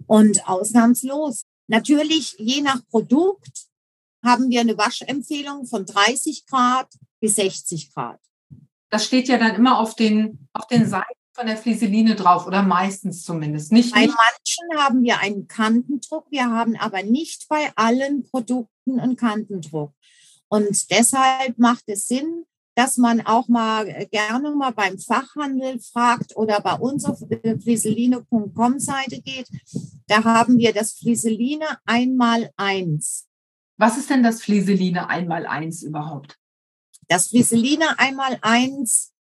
Und 0.07 0.47
ausnahmslos. 0.47 1.45
Natürlich, 1.67 2.35
je 2.37 2.61
nach 2.61 2.85
Produkt 2.89 3.67
haben 4.23 4.49
wir 4.49 4.61
eine 4.61 4.77
Waschempfehlung 4.77 5.65
von 5.65 5.85
30 5.85 6.45
Grad 6.45 6.89
bis 7.19 7.35
60 7.35 7.93
Grad. 7.93 8.19
Das 8.89 9.05
steht 9.05 9.27
ja 9.27 9.37
dann 9.37 9.55
immer 9.55 9.79
auf 9.79 9.95
den, 9.95 10.47
auf 10.53 10.67
den 10.67 10.87
Seiten 10.87 11.13
von 11.33 11.47
der 11.47 11.57
Flieseline 11.57 12.15
drauf 12.15 12.47
oder 12.47 12.63
meistens 12.63 13.23
zumindest. 13.23 13.71
Nicht, 13.71 13.93
bei 13.93 14.07
manchen 14.07 14.77
haben 14.77 15.03
wir 15.03 15.19
einen 15.19 15.47
Kantendruck, 15.47 16.27
wir 16.31 16.49
haben 16.49 16.75
aber 16.77 17.03
nicht 17.03 17.47
bei 17.49 17.71
allen 17.75 18.23
Produkten 18.23 18.99
einen 18.99 19.17
Kantendruck. 19.17 19.91
Und 20.49 20.91
deshalb 20.91 21.57
macht 21.57 21.83
es 21.87 22.07
Sinn, 22.07 22.45
dass 22.75 22.97
man 22.97 23.21
auch 23.21 23.47
mal 23.47 23.87
äh, 23.87 24.05
gerne 24.05 24.51
mal 24.51 24.71
beim 24.71 24.99
Fachhandel 24.99 25.79
fragt 25.79 26.35
oder 26.35 26.59
bei 26.61 26.73
uns 26.73 27.05
auf 27.05 27.19
flieseline.com 27.19 28.79
Seite 28.79 29.21
geht. 29.21 29.47
Da 30.07 30.23
haben 30.23 30.57
wir 30.57 30.73
das 30.73 30.93
Flieseline 30.93 31.65
einmal 31.85 32.51
eins. 32.57 33.27
Was 33.77 33.97
ist 33.97 34.09
denn 34.09 34.23
das 34.23 34.41
Flieseline 34.41 35.09
einmal 35.09 35.45
eins 35.45 35.83
überhaupt? 35.83 36.37
Das 37.07 37.27
Flieseline 37.27 37.97
einmal 37.99 38.37
eins, 38.41 39.13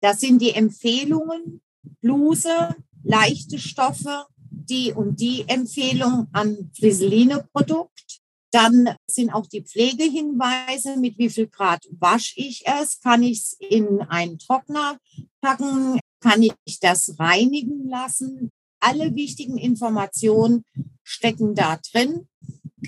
das 0.00 0.20
sind 0.20 0.40
die 0.40 0.54
Empfehlungen, 0.54 1.60
Bluse, 2.00 2.76
leichte 3.02 3.58
Stoffe, 3.58 4.26
die 4.50 4.92
und 4.92 5.20
die 5.20 5.48
Empfehlung 5.48 6.28
an 6.32 6.70
Flieseline-Produkt. 6.74 8.07
Dann 8.50 8.96
sind 9.06 9.30
auch 9.30 9.46
die 9.46 9.62
Pflegehinweise, 9.62 10.96
mit 10.96 11.18
wie 11.18 11.28
viel 11.28 11.48
Grad 11.48 11.86
wasche 11.90 12.34
ich 12.36 12.64
es, 12.66 13.00
kann 13.00 13.22
ich 13.22 13.40
es 13.40 13.56
in 13.60 14.00
einen 14.02 14.38
Trockner 14.38 14.98
packen, 15.40 16.00
kann 16.20 16.42
ich 16.42 16.80
das 16.80 17.18
reinigen 17.18 17.88
lassen. 17.88 18.50
Alle 18.80 19.14
wichtigen 19.14 19.58
Informationen 19.58 20.64
stecken 21.02 21.54
da 21.54 21.78
drin. 21.92 22.28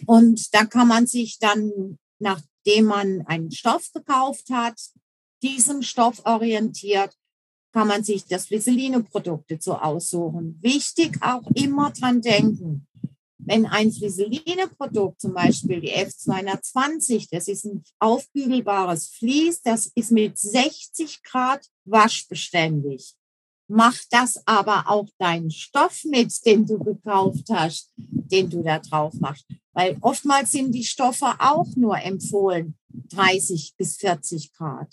Und 0.07 0.55
da 0.55 0.65
kann 0.65 0.89
man 0.89 1.07
sich 1.07 1.39
dann, 1.39 1.99
nachdem 2.19 2.87
man 2.87 3.27
einen 3.27 3.51
Stoff 3.51 3.93
gekauft 3.93 4.51
hat, 4.51 4.81
diesem 5.43 5.83
Stoff 5.83 6.25
orientiert, 6.25 7.15
kann 7.73 7.87
man 7.87 8.03
sich 8.03 8.25
das 8.27 8.47
Flisseline-Produkte 8.47 9.59
zu 9.59 9.75
aussuchen. 9.75 10.59
Wichtig 10.61 11.19
auch 11.23 11.47
immer 11.55 11.91
dran 11.91 12.21
denken 12.21 12.87
wenn 13.47 13.67
ein 13.67 13.93
Flieseline-Produkt, 13.93 15.21
zum 15.21 15.35
Beispiel 15.35 15.81
die 15.81 15.93
F220, 15.93 17.29
das 17.31 17.49
ist 17.49 17.65
ein 17.65 17.83
aufbügelbares 17.99 19.09
Vlies, 19.09 19.63
das 19.63 19.91
ist 19.95 20.13
mit 20.13 20.39
60 20.39 21.23
Grad 21.23 21.67
waschbeständig. 21.85 23.15
Mach 23.69 23.97
das 24.11 24.45
aber 24.47 24.85
auch 24.89 25.09
deinen 25.19 25.51
Stoff 25.51 26.03
mit, 26.05 26.35
den 26.45 26.67
du 26.67 26.79
gekauft 26.79 27.45
hast, 27.51 27.93
den 27.97 28.51
du 28.51 28.63
da 28.63 28.81
drauf 28.81 29.15
machst. 29.15 29.47
Weil 29.73 29.97
oftmals 30.01 30.51
sind 30.53 30.73
die 30.73 30.85
Stoffe 30.85 31.35
auch 31.39 31.69
nur 31.77 31.97
empfohlen 31.99 32.75
30 33.11 33.75
bis 33.77 33.97
40 33.99 34.53
Grad. 34.55 34.93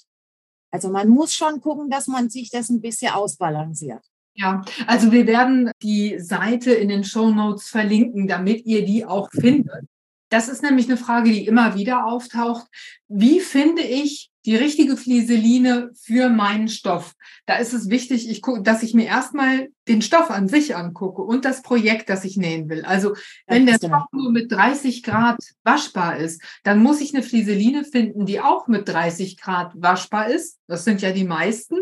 Also 0.71 0.89
man 0.89 1.09
muss 1.09 1.33
schon 1.33 1.59
gucken, 1.59 1.89
dass 1.89 2.07
man 2.07 2.29
sich 2.29 2.49
das 2.51 2.69
ein 2.69 2.81
bisschen 2.81 3.13
ausbalanciert. 3.13 4.03
Ja, 4.37 4.63
also 4.85 5.11
wir 5.11 5.25
werden 5.25 5.71
die 5.81 6.19
Seite 6.19 6.71
in 6.71 6.89
den 6.89 7.03
Show 7.03 7.31
Notes 7.31 7.69
verlinken, 7.69 8.27
damit 8.27 8.65
ihr 8.67 8.85
die 8.85 9.03
auch 9.03 9.31
findet. 9.31 9.85
Das 10.29 10.47
ist 10.47 10.61
nämlich 10.61 10.87
eine 10.87 10.97
Frage, 10.97 11.31
die 11.31 11.47
immer 11.47 11.73
wieder 11.75 12.05
auftaucht. 12.05 12.67
Wie 13.07 13.39
finde 13.39 13.81
ich 13.81 14.29
die 14.45 14.55
richtige 14.55 14.95
Flieseline 14.95 15.89
für 15.99 16.29
meinen 16.29 16.67
Stoff? 16.67 17.13
Da 17.47 17.55
ist 17.55 17.73
es 17.73 17.89
wichtig, 17.89 18.29
ich 18.29 18.41
dass 18.61 18.83
ich 18.83 18.93
mir 18.93 19.05
erstmal 19.05 19.69
den 19.87 20.03
Stoff 20.03 20.29
an 20.29 20.47
sich 20.47 20.75
angucke 20.75 21.23
und 21.23 21.43
das 21.43 21.63
Projekt, 21.63 22.09
das 22.09 22.23
ich 22.23 22.37
nähen 22.37 22.69
will. 22.69 22.85
Also 22.85 23.15
wenn 23.47 23.65
der 23.65 23.77
Stoff 23.77 24.05
nur 24.11 24.31
mit 24.31 24.51
30 24.51 25.01
Grad 25.01 25.39
waschbar 25.63 26.17
ist, 26.17 26.43
dann 26.63 26.83
muss 26.83 27.01
ich 27.01 27.15
eine 27.15 27.23
Flieseline 27.23 27.85
finden, 27.85 28.27
die 28.27 28.39
auch 28.39 28.67
mit 28.67 28.87
30 28.87 29.37
Grad 29.37 29.71
waschbar 29.75 30.29
ist. 30.29 30.59
Das 30.67 30.83
sind 30.83 31.01
ja 31.01 31.11
die 31.11 31.25
meisten 31.25 31.77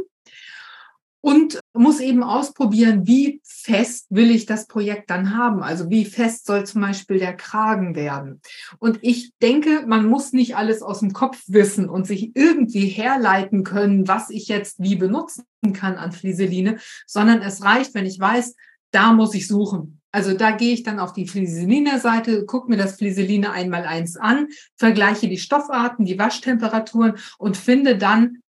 und 1.26 1.60
muss 1.74 2.02
eben 2.02 2.22
ausprobieren, 2.22 3.08
wie 3.08 3.42
fest 3.44 4.06
will 4.12 4.30
ich 4.30 4.46
das 4.46 4.68
Projekt 4.68 5.10
dann 5.10 5.36
haben. 5.36 5.64
Also 5.64 5.90
wie 5.90 6.06
fest 6.06 6.46
soll 6.46 6.68
zum 6.68 6.82
Beispiel 6.82 7.18
der 7.18 7.36
Kragen 7.36 7.96
werden. 7.96 8.42
Und 8.78 9.00
ich 9.02 9.32
denke, 9.42 9.86
man 9.88 10.06
muss 10.06 10.34
nicht 10.34 10.56
alles 10.56 10.84
aus 10.84 11.00
dem 11.00 11.14
Kopf 11.14 11.42
wissen 11.48 11.90
und 11.90 12.06
sich 12.06 12.36
irgendwie 12.36 12.86
herleiten 12.86 13.64
können, 13.64 14.08
was 14.08 14.30
ich 14.30 14.50
jetzt 14.50 14.80
wie 14.80 14.98
benutzen 14.98 15.46
kann 15.74 15.96
an 15.96 16.12
Flieseline, 16.12 16.78
sondern 17.08 17.42
es 17.42 17.64
reicht, 17.64 17.96
wenn 17.96 18.06
ich 18.06 18.20
weiß, 18.20 18.56
da 18.92 19.12
muss 19.12 19.34
ich 19.34 19.48
suchen. 19.48 20.02
Also 20.12 20.38
da 20.38 20.52
gehe 20.52 20.76
ich 20.76 20.84
dann 20.84 21.00
auf 21.00 21.14
die 21.14 21.28
Flieseline-Seite, 21.28 22.46
gucke 22.46 22.70
mir 22.70 22.78
das 22.78 22.98
Flieseline 22.98 23.52
einmal 23.52 23.86
eins 23.86 24.16
an, 24.16 24.50
vergleiche 24.76 25.28
die 25.28 25.40
Stoffarten, 25.40 26.06
die 26.06 26.20
Waschtemperaturen 26.20 27.16
und 27.40 27.58
finde 27.58 27.98
dann 27.98 28.44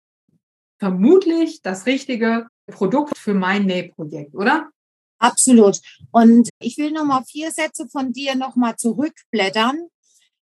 vermutlich 0.79 1.62
das 1.62 1.87
richtige 1.87 2.49
Produkt 2.67 3.17
für 3.17 3.35
mein 3.35 3.64
Nähprojekt, 3.67 4.35
oder? 4.35 4.71
Absolut. 5.19 5.81
Und 6.11 6.51
ich 6.59 6.77
will 6.79 6.91
nochmal 6.91 7.25
vier 7.25 7.51
Sätze 7.51 7.89
von 7.89 8.12
dir 8.12 8.35
nochmal 8.35 8.77
zurückblättern. 8.77 9.89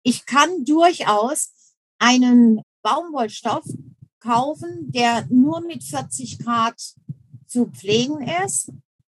Ich 0.04 0.26
kann 0.26 0.64
durchaus 0.66 1.52
einen 1.98 2.62
Baumwollstoff 2.84 3.66
kaufen, 4.20 4.92
der 4.92 5.26
nur 5.30 5.62
mit 5.62 5.84
40 5.84 6.40
Grad 6.40 6.80
zu 7.48 7.66
pflegen 7.66 8.22
ist 8.46 8.72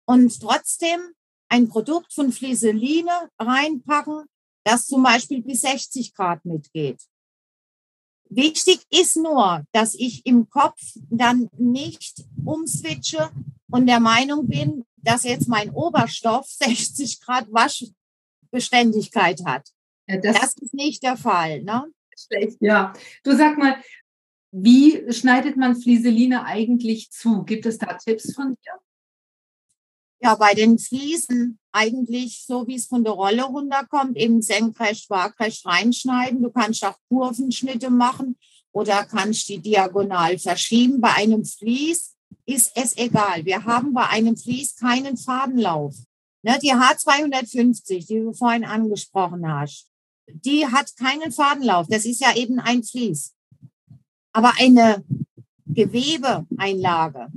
und 0.05 0.39
trotzdem 0.41 0.99
ein 1.49 1.69
Produkt 1.69 2.13
von 2.13 2.31
Flieseline 2.31 3.29
reinpacken, 3.39 4.25
das 4.63 4.87
zum 4.87 5.03
Beispiel 5.03 5.43
bis 5.43 5.61
60 5.61 6.15
Grad 6.15 6.43
mitgeht. 6.45 7.01
Wichtig 8.35 8.79
ist 8.89 9.15
nur, 9.15 9.63
dass 9.71 9.93
ich 9.95 10.25
im 10.25 10.49
Kopf 10.49 10.79
dann 11.09 11.49
nicht 11.57 12.23
umswitche 12.43 13.29
und 13.69 13.87
der 13.87 13.99
Meinung 13.99 14.47
bin, 14.47 14.85
dass 14.97 15.23
jetzt 15.23 15.47
mein 15.47 15.69
Oberstoff 15.71 16.47
60 16.49 17.21
Grad 17.21 17.47
Waschbeständigkeit 17.51 19.41
hat. 19.45 19.69
Ja, 20.07 20.17
das, 20.17 20.39
das, 20.39 20.57
ist 20.57 20.73
nicht 20.73 21.03
der 21.03 21.17
Fall. 21.17 21.63
Ne? 21.63 21.85
Schlecht, 22.17 22.57
ja. 22.59 22.93
Du 23.23 23.35
sag 23.35 23.57
mal, 23.57 23.77
wie 24.51 25.11
schneidet 25.11 25.57
man 25.57 25.75
Flieseline 25.75 26.45
eigentlich 26.45 27.11
zu? 27.11 27.43
Gibt 27.43 27.65
es 27.65 27.77
da 27.77 27.93
Tipps 27.93 28.33
von 28.33 28.49
dir? 28.49 28.79
Ja, 30.23 30.35
bei 30.35 30.53
den 30.53 30.79
Fliesen 30.79 31.59
eigentlich 31.73 32.45
so, 32.47 32.65
wie 32.65 32.75
es 32.75 32.85
von 32.85 33.03
der 33.03 33.11
Rolle 33.11 33.43
runterkommt, 33.43 34.15
eben 34.15 34.41
senkrecht, 34.41 35.09
waagrecht 35.09 35.65
reinschneiden. 35.65 36.41
Du 36.41 36.49
kannst 36.49 36.85
auch 36.85 36.95
Kurvenschnitte 37.09 37.89
machen 37.89 38.37
oder 38.71 39.03
kannst 39.03 39.49
die 39.49 39.59
diagonal 39.59 40.39
verschieben. 40.39 41.01
Bei 41.01 41.13
einem 41.15 41.43
Vlies 41.43 42.15
ist 42.45 42.71
es 42.75 42.95
egal. 42.95 43.43
Wir 43.43 43.65
haben 43.65 43.93
bei 43.93 44.07
einem 44.07 44.37
Vlies 44.37 44.77
keinen 44.77 45.17
Fadenlauf. 45.17 45.93
Ne, 46.41 46.57
die 46.63 46.73
H250, 46.73 48.07
die 48.07 48.19
du 48.19 48.31
vorhin 48.31 48.63
angesprochen 48.63 49.45
hast, 49.51 49.89
die 50.29 50.65
hat 50.65 50.95
keinen 50.95 51.33
Fadenlauf. 51.33 51.87
Das 51.89 52.05
ist 52.05 52.21
ja 52.21 52.33
eben 52.33 52.59
ein 52.59 52.81
Vlies. 52.83 53.33
Aber 54.31 54.53
eine 54.57 55.03
Gewebeeinlage, 55.65 57.27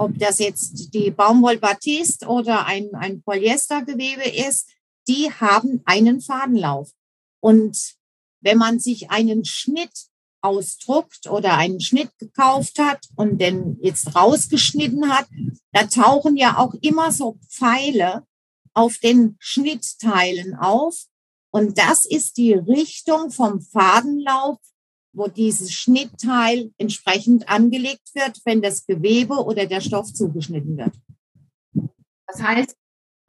ob 0.00 0.18
das 0.18 0.38
jetzt 0.38 0.94
die 0.94 1.10
Baumwoll-Batiste 1.10 2.26
oder 2.26 2.64
ein, 2.64 2.88
ein 2.94 3.22
Polyestergewebe 3.22 4.30
ist, 4.30 4.66
die 5.06 5.30
haben 5.30 5.82
einen 5.84 6.22
Fadenlauf. 6.22 6.90
Und 7.38 7.96
wenn 8.40 8.56
man 8.56 8.78
sich 8.78 9.10
einen 9.10 9.44
Schnitt 9.44 9.92
ausdruckt 10.40 11.28
oder 11.28 11.58
einen 11.58 11.82
Schnitt 11.82 12.16
gekauft 12.18 12.78
hat 12.78 13.08
und 13.14 13.42
den 13.42 13.76
jetzt 13.82 14.16
rausgeschnitten 14.16 15.10
hat, 15.10 15.28
da 15.72 15.84
tauchen 15.84 16.38
ja 16.38 16.56
auch 16.56 16.72
immer 16.80 17.12
so 17.12 17.38
Pfeile 17.50 18.24
auf 18.72 18.96
den 18.98 19.36
Schnittteilen 19.38 20.54
auf. 20.54 20.96
Und 21.50 21.76
das 21.76 22.06
ist 22.06 22.38
die 22.38 22.54
Richtung 22.54 23.30
vom 23.30 23.60
Fadenlauf, 23.60 24.56
wo 25.12 25.28
dieses 25.28 25.72
Schnittteil 25.72 26.70
entsprechend 26.78 27.48
angelegt 27.48 28.14
wird, 28.14 28.40
wenn 28.44 28.62
das 28.62 28.86
Gewebe 28.86 29.34
oder 29.34 29.66
der 29.66 29.80
Stoff 29.80 30.12
zugeschnitten 30.12 30.76
wird. 30.76 30.92
Das 32.26 32.42
heißt, 32.42 32.76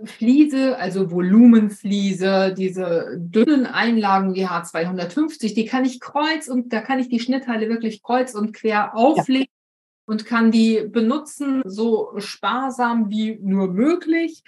Fliese, 0.05 0.77
also 0.77 1.11
Volumenfliese, 1.11 2.53
diese 2.57 3.17
dünnen 3.17 3.65
Einlagen, 3.65 4.33
die 4.33 4.47
H250, 4.47 5.53
die 5.53 5.65
kann 5.65 5.85
ich 5.85 5.99
kreuz 5.99 6.47
und 6.47 6.73
da 6.73 6.81
kann 6.81 6.99
ich 6.99 7.09
die 7.09 7.19
Schnittteile 7.19 7.69
wirklich 7.69 8.01
kreuz 8.01 8.33
und 8.33 8.53
quer 8.53 8.95
auflegen 8.95 9.47
ja. 9.47 10.13
und 10.13 10.25
kann 10.25 10.51
die 10.51 10.87
benutzen, 10.87 11.61
so 11.65 12.13
sparsam 12.17 13.09
wie 13.09 13.37
nur 13.41 13.67
möglich. 13.67 14.43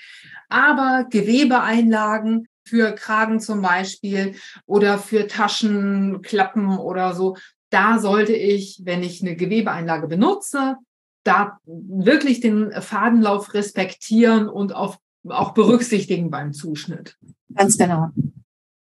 Aber 0.50 1.06
Gewebeeinlagen 1.10 2.48
für 2.66 2.94
Kragen 2.94 3.40
zum 3.40 3.62
Beispiel 3.62 4.36
oder 4.66 4.98
für 4.98 5.28
Taschenklappen 5.28 6.78
oder 6.78 7.14
so, 7.14 7.38
da 7.70 8.00
sollte 8.00 8.34
ich, 8.34 8.82
wenn 8.84 9.04
ich 9.04 9.22
eine 9.22 9.36
Gewebeeinlage 9.36 10.08
benutze, 10.08 10.78
da 11.24 11.58
wirklich 11.66 12.40
den 12.40 12.72
Fadenlauf 12.82 13.54
respektieren 13.54 14.48
und 14.48 14.76
auf 14.76 14.98
auch 15.30 15.54
berücksichtigen 15.54 16.30
beim 16.30 16.54
Zuschnitt. 16.54 17.18
Ganz 17.54 17.78
genau. 17.78 18.10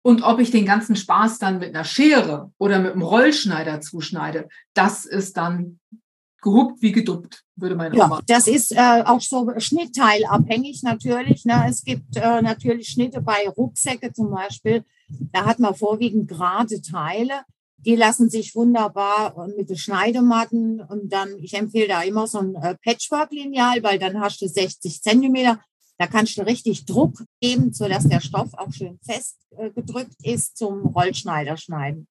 Und 0.01 0.23
ob 0.23 0.39
ich 0.39 0.51
den 0.51 0.65
ganzen 0.65 0.95
Spaß 0.95 1.39
dann 1.39 1.59
mit 1.59 1.75
einer 1.75 1.83
Schere 1.83 2.51
oder 2.57 2.79
mit 2.79 2.93
einem 2.93 3.01
Rollschneider 3.01 3.81
zuschneide, 3.81 4.47
das 4.73 5.05
ist 5.05 5.35
dann 5.35 5.79
gehupt 6.41 6.81
wie 6.81 6.91
geduppt, 6.91 7.43
würde 7.55 7.75
man 7.75 7.93
ja, 7.93 8.05
Oma. 8.05 8.21
Das 8.27 8.47
ist 8.47 8.71
äh, 8.71 9.03
auch 9.05 9.21
so 9.21 9.51
schnittteilabhängig 9.57 10.83
natürlich. 10.83 11.45
Ne? 11.45 11.65
Es 11.69 11.83
gibt 11.83 12.15
äh, 12.15 12.41
natürlich 12.41 12.89
Schnitte 12.89 13.21
bei 13.21 13.47
Rucksäcke 13.47 14.13
zum 14.13 14.31
Beispiel. 14.31 14.83
Da 15.31 15.45
hat 15.45 15.59
man 15.59 15.75
vorwiegend 15.75 16.27
gerade 16.27 16.81
Teile. 16.81 17.43
Die 17.77 17.95
lassen 17.95 18.29
sich 18.29 18.55
wunderbar 18.55 19.35
äh, 19.37 19.57
mit 19.57 19.69
den 19.69 19.77
Schneidematten 19.77 20.81
und 20.81 21.11
dann, 21.11 21.37
ich 21.39 21.53
empfehle 21.53 21.87
da 21.87 22.01
immer 22.01 22.27
so 22.27 22.39
ein 22.39 22.55
äh, 22.55 22.75
Patchwork-Lineal, 22.83 23.83
weil 23.83 23.99
dann 23.99 24.19
hast 24.19 24.41
du 24.41 24.47
60 24.47 25.01
Zentimeter 25.01 25.59
da 25.99 26.07
kannst 26.07 26.37
du 26.37 26.43
richtig 26.43 26.85
Druck 26.85 27.25
geben, 27.41 27.73
sodass 27.73 28.07
der 28.07 28.21
Stoff 28.21 28.53
auch 28.53 28.71
schön 28.71 28.97
fest 29.05 29.37
äh, 29.57 29.69
gedrückt 29.69 30.15
ist 30.23 30.57
zum 30.57 30.85
Rollschneider 30.85 31.57
schneiden. 31.57 32.07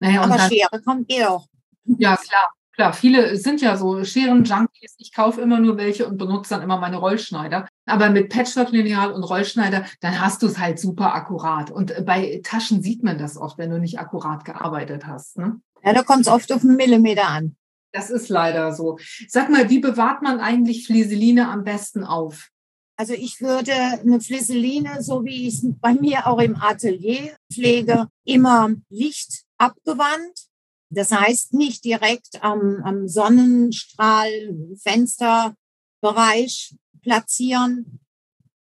Naja, 0.00 0.22
Aber 0.22 0.36
dann, 0.36 0.50
Schere 0.50 0.82
kommt 0.82 1.10
eh 1.12 1.24
auch. 1.24 1.46
Ja, 1.84 2.16
klar. 2.16 2.52
Klar, 2.74 2.92
viele 2.92 3.36
sind 3.36 3.60
ja 3.60 3.76
so 3.76 4.02
Scheren-Junkies. 4.02 4.96
Ich 4.98 5.12
kaufe 5.12 5.40
immer 5.40 5.60
nur 5.60 5.76
welche 5.76 6.08
und 6.08 6.18
benutze 6.18 6.54
dann 6.54 6.62
immer 6.62 6.78
meine 6.78 6.96
Rollschneider. 6.96 7.68
Aber 7.86 8.10
mit 8.10 8.30
Patchwork-Lineal 8.30 9.12
und 9.12 9.22
Rollschneider, 9.22 9.84
dann 10.00 10.20
hast 10.20 10.42
du 10.42 10.46
es 10.46 10.58
halt 10.58 10.80
super 10.80 11.14
akkurat. 11.14 11.70
Und 11.70 11.92
äh, 11.92 12.02
bei 12.02 12.40
Taschen 12.42 12.82
sieht 12.82 13.04
man 13.04 13.18
das 13.18 13.36
oft, 13.36 13.58
wenn 13.58 13.70
du 13.70 13.78
nicht 13.78 14.00
akkurat 14.00 14.44
gearbeitet 14.44 15.06
hast. 15.06 15.38
Ne? 15.38 15.60
Ja, 15.84 15.92
da 15.92 16.02
kommt 16.02 16.22
es 16.22 16.28
oft 16.28 16.52
auf 16.52 16.62
einen 16.62 16.76
Millimeter 16.76 17.28
an. 17.28 17.56
Das 17.92 18.10
ist 18.10 18.28
leider 18.28 18.72
so. 18.72 18.98
Sag 19.28 19.50
mal, 19.50 19.70
wie 19.70 19.78
bewahrt 19.78 20.22
man 20.22 20.40
eigentlich 20.40 20.84
Flieseline 20.86 21.48
am 21.48 21.62
besten 21.62 22.02
auf? 22.02 22.50
Also 22.96 23.12
ich 23.12 23.40
würde 23.40 23.72
eine 23.72 24.20
Flieseline, 24.20 25.02
so 25.02 25.24
wie 25.24 25.48
ich 25.48 25.54
es 25.54 25.66
bei 25.80 25.94
mir 25.94 26.26
auch 26.26 26.38
im 26.40 26.56
Atelier 26.56 27.36
pflege, 27.52 28.08
immer 28.24 28.70
Licht 28.88 29.44
abgewandt. 29.58 30.48
Das 30.94 31.10
heißt 31.10 31.54
nicht 31.54 31.84
direkt 31.84 32.42
am, 32.42 32.82
am 32.84 33.08
Sonnenstrahl, 33.08 34.30
Fensterbereich 34.76 36.74
platzieren. 37.02 38.00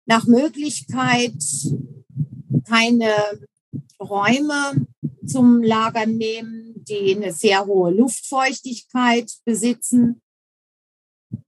Nach 0.06 0.26
Möglichkeit 0.26 1.34
keine 2.68 3.14
Räume 4.00 4.88
zum 5.26 5.62
Lagern 5.62 6.18
nehmen, 6.18 6.84
die 6.88 7.16
eine 7.16 7.34
sehr 7.34 7.66
hohe 7.66 7.92
Luftfeuchtigkeit 7.92 9.32
besitzen. 9.46 10.22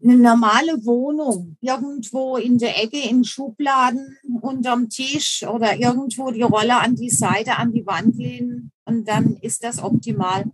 Eine 0.04 0.18
normale 0.18 0.86
Wohnung, 0.86 1.58
irgendwo 1.62 2.38
in 2.38 2.58
der 2.58 2.84
Ecke, 2.84 3.00
in 3.00 3.24
Schubladen, 3.24 4.18
unterm 4.42 4.90
Tisch 4.90 5.44
oder 5.44 5.76
irgendwo 5.78 6.32
die 6.32 6.44
Rolle 6.44 6.80
an 6.80 6.96
die 6.96 7.10
Seite, 7.10 7.58
an 7.58 7.72
die 7.72 7.86
Wand 7.86 8.16
lehnen 8.16 8.72
und 8.86 9.08
dann 9.08 9.38
ist 9.38 9.64
das 9.64 9.82
optimal. 9.82 10.52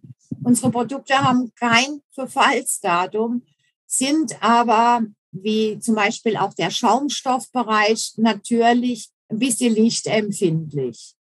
Unsere 0.48 0.72
Produkte 0.72 1.14
haben 1.14 1.52
kein 1.56 2.02
Verfallsdatum, 2.12 3.46
sind 3.86 4.42
aber 4.42 5.02
wie 5.32 5.78
zum 5.80 5.96
Beispiel 5.96 6.38
auch 6.38 6.54
der 6.54 6.72
Schaumstoffbereich 6.72 8.14
natürlich 8.16 9.10
ein 9.28 9.40
bisschen 9.40 9.76
lichtempfindlich. 9.76 11.16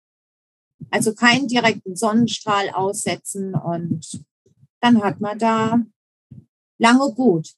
Also 0.91 1.15
keinen 1.15 1.49
direkten 1.49 1.97
Sonnenstrahl 1.97 2.69
aussetzen 2.69 3.55
und 3.55 4.27
dann 4.81 5.03
hat 5.03 5.23
man 5.23 5.39
da 5.39 5.81
lange 6.77 7.15
gut. 7.15 7.49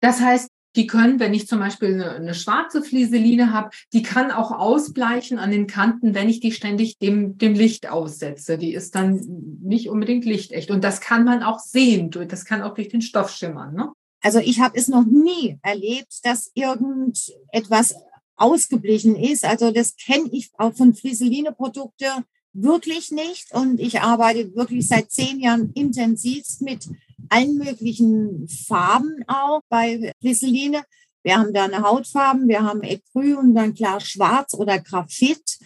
Das 0.00 0.20
heißt, 0.20 0.48
die 0.78 0.86
können, 0.86 1.18
wenn 1.18 1.34
ich 1.34 1.48
zum 1.48 1.58
Beispiel 1.58 1.94
eine, 1.94 2.12
eine 2.12 2.34
schwarze 2.34 2.82
Flieseline 2.82 3.52
habe, 3.52 3.70
die 3.92 4.02
kann 4.02 4.30
auch 4.30 4.52
ausbleichen 4.52 5.38
an 5.38 5.50
den 5.50 5.66
Kanten, 5.66 6.14
wenn 6.14 6.28
ich 6.28 6.38
die 6.38 6.52
ständig 6.52 6.98
dem, 6.98 7.36
dem 7.36 7.54
Licht 7.54 7.90
aussetze. 7.90 8.56
Die 8.58 8.72
ist 8.72 8.94
dann 8.94 9.20
nicht 9.60 9.88
unbedingt 9.88 10.24
lichtecht. 10.24 10.70
Und 10.70 10.84
das 10.84 11.00
kann 11.00 11.24
man 11.24 11.42
auch 11.42 11.58
sehen. 11.58 12.12
Das 12.12 12.44
kann 12.44 12.62
auch 12.62 12.74
durch 12.74 12.88
den 12.88 13.02
Stoff 13.02 13.30
schimmern. 13.30 13.74
Ne? 13.74 13.92
Also 14.20 14.38
ich 14.38 14.60
habe 14.60 14.78
es 14.78 14.86
noch 14.86 15.04
nie 15.04 15.58
erlebt, 15.62 16.20
dass 16.22 16.52
irgendetwas 16.54 17.96
ausgeblichen 18.36 19.16
ist. 19.16 19.44
Also 19.44 19.72
das 19.72 19.96
kenne 19.96 20.28
ich 20.30 20.52
auch 20.58 20.74
von 20.74 20.94
Flieseline-Produkte 20.94 22.06
wirklich 22.52 23.10
nicht. 23.10 23.52
Und 23.52 23.80
ich 23.80 24.00
arbeite 24.00 24.54
wirklich 24.54 24.86
seit 24.86 25.10
zehn 25.10 25.40
Jahren 25.40 25.72
intensivst 25.74 26.62
mit 26.62 26.88
allen 27.28 27.56
möglichen 27.58 28.48
Farben 28.48 29.24
auch 29.26 29.60
bei 29.68 30.12
Glyceline. 30.20 30.82
Wir 31.22 31.38
haben 31.38 31.52
da 31.52 31.64
eine 31.64 31.82
Hautfarben, 31.82 32.48
wir 32.48 32.62
haben 32.62 32.82
Ecru 32.82 33.38
und 33.38 33.54
dann 33.54 33.74
klar 33.74 34.00
schwarz 34.00 34.54
oder 34.54 34.78
Graphit. 34.78 35.58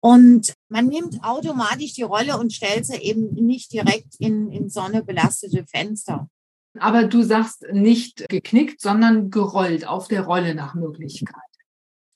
Und 0.00 0.54
man 0.68 0.86
nimmt 0.86 1.22
automatisch 1.22 1.94
die 1.94 2.02
Rolle 2.02 2.38
und 2.38 2.52
stellt 2.52 2.86
sie 2.86 2.96
eben 2.96 3.34
nicht 3.34 3.72
direkt 3.72 4.16
in, 4.18 4.50
in 4.50 4.68
sonnebelastete 4.68 5.64
Fenster. 5.66 6.28
Aber 6.78 7.04
du 7.04 7.22
sagst 7.22 7.64
nicht 7.72 8.28
geknickt, 8.28 8.80
sondern 8.80 9.30
gerollt 9.30 9.86
auf 9.86 10.08
der 10.08 10.22
Rolle 10.22 10.54
nach 10.54 10.74
Möglichkeit. 10.74 11.34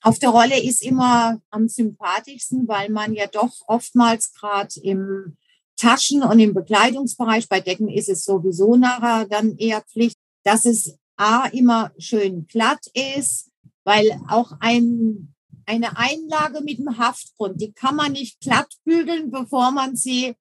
Auf 0.03 0.19
der 0.19 0.29
Rolle 0.29 0.61
ist 0.61 0.83
immer 0.83 1.39
am 1.49 1.67
sympathischsten, 1.67 2.67
weil 2.67 2.89
man 2.89 3.13
ja 3.13 3.27
doch 3.27 3.51
oftmals 3.67 4.33
gerade 4.33 4.79
im 4.81 5.37
Taschen- 5.81 6.23
und 6.23 6.39
im 6.39 6.53
Bekleidungsbereich, 6.53 7.49
bei 7.49 7.59
Decken 7.59 7.89
ist 7.89 8.07
es 8.07 8.23
sowieso 8.23 8.75
nachher 8.75 9.25
dann 9.25 9.57
eher 9.57 9.81
Pflicht, 9.81 10.15
dass 10.43 10.65
es 10.65 10.95
A 11.17 11.47
immer 11.47 11.91
schön 11.97 12.45
glatt 12.45 12.85
ist, 12.93 13.49
weil 13.83 14.11
auch 14.27 14.51
ein, 14.59 15.33
eine 15.65 15.97
Einlage 15.97 16.61
mit 16.61 16.77
dem 16.77 16.99
Haftgrund, 16.99 17.59
die 17.59 17.71
kann 17.71 17.95
man 17.95 18.11
nicht 18.11 18.39
glatt 18.41 18.71
bügeln, 18.83 19.31
bevor 19.31 19.71
man 19.71 19.95
sie 19.95 20.35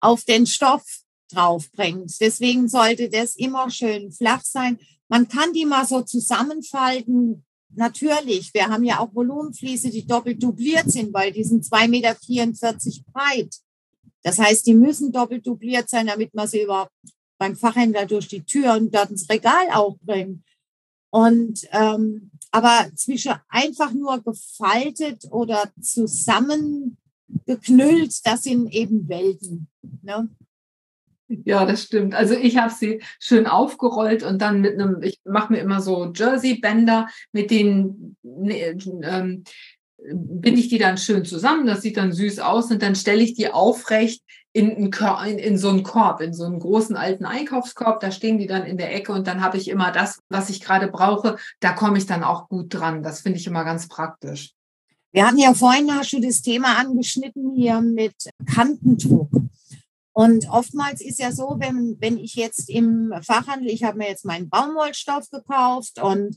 auf 0.00 0.22
den 0.24 0.46
Stoff 0.46 0.84
draufbringt. 1.32 2.12
Deswegen 2.20 2.68
sollte 2.68 3.08
das 3.08 3.34
immer 3.34 3.70
schön 3.70 4.12
flach 4.12 4.42
sein. 4.44 4.78
Man 5.08 5.26
kann 5.26 5.52
die 5.52 5.64
mal 5.64 5.86
so 5.86 6.02
zusammenfalten. 6.02 7.44
Natürlich, 7.74 8.54
wir 8.54 8.68
haben 8.68 8.84
ja 8.84 9.00
auch 9.00 9.12
Volumenfliese, 9.12 9.90
die 9.90 10.06
doppelt 10.06 10.40
dubliert 10.40 10.88
sind, 10.90 11.12
weil 11.12 11.32
die 11.32 11.42
sind 11.42 11.64
2,44 11.64 11.88
Meter 11.88 12.16
breit. 13.12 13.56
Das 14.24 14.38
heißt, 14.38 14.66
die 14.66 14.74
müssen 14.74 15.12
doppelt 15.12 15.46
dubliert 15.46 15.88
sein, 15.88 16.08
damit 16.08 16.34
man 16.34 16.48
sie 16.48 16.62
überhaupt 16.62 16.90
beim 17.38 17.54
Fachhändler 17.54 18.06
durch 18.06 18.26
die 18.26 18.42
Tür 18.42 18.74
und 18.74 18.92
dort 18.94 19.10
ins 19.10 19.28
Regal 19.28 19.68
auch 19.72 19.98
bringen. 20.00 20.42
Und 21.10 21.68
ähm, 21.70 22.30
aber 22.50 22.88
zwischen 22.94 23.34
einfach 23.48 23.92
nur 23.92 24.22
gefaltet 24.22 25.26
oder 25.30 25.70
zusammengeknüllt, 25.80 28.24
das 28.24 28.44
sind 28.44 28.72
eben 28.72 29.08
Welten. 29.08 29.68
Ne? 30.02 30.30
Ja, 31.28 31.64
das 31.64 31.82
stimmt. 31.82 32.14
Also 32.14 32.34
ich 32.34 32.58
habe 32.58 32.72
sie 32.72 33.02
schön 33.18 33.46
aufgerollt 33.46 34.22
und 34.22 34.40
dann 34.40 34.60
mit 34.60 34.74
einem, 34.74 35.02
ich 35.02 35.20
mache 35.24 35.52
mir 35.52 35.60
immer 35.60 35.80
so 35.80 36.12
Jersey-Bänder, 36.14 37.08
mit 37.32 37.50
denen 37.50 38.16
ne, 38.22 38.76
ähm, 39.02 39.44
binde 40.12 40.60
ich 40.60 40.68
die 40.68 40.78
dann 40.78 40.98
schön 40.98 41.24
zusammen, 41.24 41.66
das 41.66 41.82
sieht 41.82 41.96
dann 41.96 42.12
süß 42.12 42.40
aus 42.40 42.70
und 42.70 42.82
dann 42.82 42.94
stelle 42.94 43.22
ich 43.22 43.34
die 43.34 43.50
aufrecht 43.50 44.22
in, 44.52 44.70
in, 44.70 45.38
in, 45.38 45.58
so 45.58 45.68
einen 45.68 45.82
Korb, 45.82 46.20
in 46.20 46.32
so 46.32 46.44
einen 46.44 46.60
großen 46.60 46.96
alten 46.96 47.24
Einkaufskorb, 47.24 48.00
da 48.00 48.10
stehen 48.10 48.38
die 48.38 48.46
dann 48.46 48.64
in 48.64 48.78
der 48.78 48.94
Ecke 48.94 49.12
und 49.12 49.26
dann 49.26 49.42
habe 49.42 49.56
ich 49.56 49.68
immer 49.68 49.90
das, 49.90 50.20
was 50.28 50.48
ich 50.48 50.60
gerade 50.60 50.88
brauche, 50.88 51.36
da 51.60 51.72
komme 51.72 51.98
ich 51.98 52.06
dann 52.06 52.22
auch 52.22 52.48
gut 52.48 52.72
dran. 52.72 53.02
Das 53.02 53.20
finde 53.20 53.38
ich 53.38 53.46
immer 53.46 53.64
ganz 53.64 53.88
praktisch. 53.88 54.52
Wir 55.12 55.26
hatten 55.26 55.38
ja 55.38 55.54
vorhin 55.54 55.92
hast 55.92 56.12
du 56.12 56.20
das 56.20 56.42
Thema 56.42 56.76
angeschnitten 56.76 57.54
hier 57.54 57.80
mit 57.80 58.14
Kantendruck. 58.52 59.30
Und 60.12 60.48
oftmals 60.48 61.00
ist 61.00 61.18
ja 61.18 61.32
so, 61.32 61.56
wenn, 61.58 61.96
wenn 61.98 62.18
ich 62.18 62.34
jetzt 62.34 62.70
im 62.70 63.12
Fachhandel, 63.22 63.68
ich 63.68 63.82
habe 63.82 63.98
mir 63.98 64.08
jetzt 64.08 64.24
meinen 64.24 64.48
Baumwollstoff 64.48 65.28
gekauft 65.30 66.00
und 66.00 66.36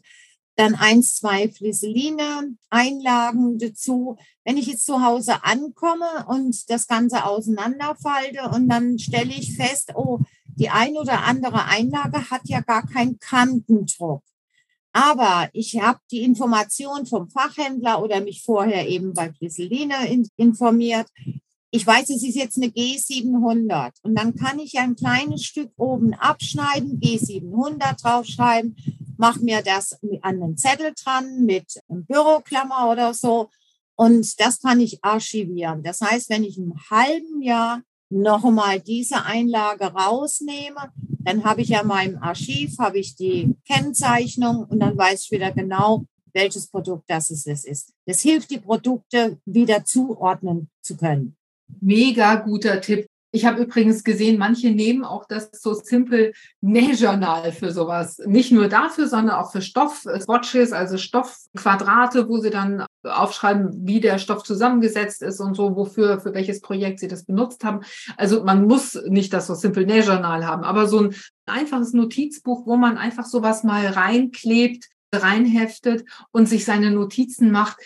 dann 0.58 0.76
eins, 0.76 1.16
zwei 1.16 1.48
Flisseline, 1.50 2.58
Einlagen 2.70 3.60
dazu. 3.60 4.18
Wenn 4.44 4.58
ich 4.58 4.68
jetzt 4.68 4.86
zu 4.86 5.04
Hause 5.04 5.44
ankomme 5.44 6.26
und 6.28 6.70
das 6.70 6.88
Ganze 6.88 7.26
auseinanderfalte 7.26 8.50
und 8.50 8.68
dann 8.68 8.98
stelle 8.98 9.32
ich 9.32 9.56
fest, 9.56 9.92
oh, 9.96 10.20
die 10.46 10.70
ein 10.70 10.98
oder 10.98 11.24
andere 11.24 11.66
Einlage 11.66 12.32
hat 12.32 12.42
ja 12.46 12.62
gar 12.62 12.86
keinen 12.86 13.20
Kantendruck. 13.20 14.24
Aber 14.92 15.50
ich 15.54 15.80
habe 15.80 16.00
die 16.10 16.24
Information 16.24 17.06
vom 17.06 17.30
Fachhändler 17.30 18.02
oder 18.02 18.20
mich 18.20 18.42
vorher 18.44 18.88
eben 18.88 19.14
bei 19.14 19.32
Flisseline 19.32 19.94
informiert 20.38 21.08
ich 21.72 21.86
weiß, 21.86 22.10
es 22.10 22.24
ist 22.24 22.36
jetzt 22.36 22.58
eine 22.58 22.68
G700 22.68 23.92
und 24.04 24.16
dann 24.16 24.36
kann 24.36 24.60
ich 24.60 24.78
ein 24.80 24.96
kleines 24.96 25.44
Stück 25.44 25.72
oben 25.78 26.14
abschneiden, 26.14 27.00
G700 27.00 28.02
draufschreiben, 28.02 28.76
mache 29.18 29.42
mir 29.42 29.62
das 29.62 30.00
an 30.22 30.42
einen 30.42 30.58
Zettel 30.58 30.94
dran 31.04 31.46
mit 31.46 31.80
Büroklammer 31.88 32.90
oder 32.92 33.14
so 33.14 33.50
und 33.96 34.40
das 34.40 34.62
kann 34.62 34.80
ich 34.80 35.04
archivieren. 35.04 35.84
Das 35.84 36.02
heißt, 36.02 36.30
wenn 36.30 36.44
ich 36.44 36.58
im 36.58 36.74
halben 36.90 37.42
Jahr 37.42 37.82
noch 38.10 38.46
einmal 38.46 38.80
diese 38.80 39.26
Einlage 39.26 39.86
rausnehme, 39.86 40.92
dann 41.20 41.44
habe 41.44 41.62
ich 41.62 41.70
ja 41.70 41.82
in 41.82 41.88
meinem 41.88 42.18
Archiv, 42.22 42.78
habe 42.80 43.00
ich 43.00 43.16
die 43.16 43.56
Kennzeichnung 43.68 44.66
und 44.70 44.80
dann 44.80 44.98
weiß 44.98 45.26
ich 45.26 45.32
wieder 45.32 45.52
genau, 45.52 46.06
welches 46.34 46.68
Produkt 46.68 47.06
das 47.10 47.30
ist. 47.32 47.94
Das 48.06 48.22
hilft, 48.22 48.52
die 48.52 48.60
Produkte 48.60 49.40
wieder 49.46 49.84
zuordnen 49.84 50.70
zu 50.82 50.96
können. 50.96 51.37
Mega 51.82 52.36
guter 52.36 52.82
Tipp. 52.82 53.08
Ich 53.32 53.46
habe 53.46 53.62
übrigens 53.62 54.04
gesehen, 54.04 54.38
manche 54.38 54.72
nehmen 54.72 55.04
auch 55.04 55.26
das 55.26 55.50
so 55.52 55.74
Simple 55.74 56.32
Nähjournal 56.62 57.52
für 57.52 57.72
sowas. 57.72 58.20
Nicht 58.26 58.54
nur 58.54 58.70
dafür, 58.70 59.08
sondern 59.08 59.36
auch 59.36 59.52
für 59.52 59.62
Stoffswatches, 59.62 60.72
also 60.72 60.98
Stoffquadrate, 60.98 62.30
wo 62.30 62.38
sie 62.38 62.50
dann 62.50 62.86
aufschreiben, 63.04 63.86
wie 63.86 64.00
der 64.00 64.18
Stoff 64.18 64.44
zusammengesetzt 64.44 65.22
ist 65.22 65.42
und 65.42 65.56
so, 65.56 65.76
wofür, 65.76 66.22
für 66.22 66.34
welches 66.34 66.62
Projekt 66.62 67.00
sie 67.00 67.10
das 67.10 67.26
benutzt 67.26 67.66
haben. 67.66 67.82
Also 68.16 68.44
man 68.46 68.66
muss 68.66 68.98
nicht 69.08 69.34
das 69.34 69.48
so 69.48 69.56
Simple 69.56 69.86
Nähjournal 69.86 70.46
haben, 70.46 70.64
aber 70.64 70.88
so 70.88 71.00
ein 71.02 71.16
einfaches 71.46 71.92
Notizbuch, 71.92 72.66
wo 72.66 72.78
man 72.78 72.98
einfach 72.98 73.26
sowas 73.26 73.64
mal 73.64 73.86
reinklebt, 73.86 74.86
reinheftet 75.14 76.06
und 76.32 76.48
sich 76.48 76.66
seine 76.66 76.92
Notizen 76.92 77.52
macht 77.52 77.78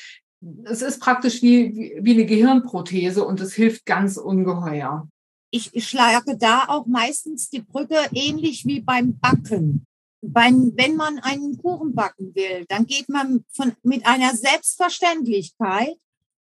es 0.63 0.81
ist 0.81 0.99
praktisch 0.99 1.41
wie, 1.41 1.99
wie 2.01 2.13
eine 2.13 2.25
Gehirnprothese 2.25 3.23
und 3.23 3.39
es 3.39 3.53
hilft 3.53 3.85
ganz 3.85 4.17
ungeheuer. 4.17 5.07
Ich, 5.51 5.73
ich 5.73 5.87
schlage 5.87 6.37
da 6.37 6.65
auch 6.67 6.85
meistens 6.85 7.49
die 7.49 7.61
Brücke 7.61 7.97
ähnlich 8.13 8.65
wie 8.65 8.81
beim 8.81 9.19
Backen. 9.19 9.85
Beim, 10.23 10.73
wenn 10.75 10.95
man 10.95 11.19
einen 11.19 11.57
Kuchen 11.57 11.93
backen 11.93 12.33
will, 12.35 12.65
dann 12.69 12.85
geht 12.85 13.09
man 13.09 13.43
von, 13.51 13.73
mit 13.83 14.05
einer 14.05 14.35
Selbstverständlichkeit 14.35 15.95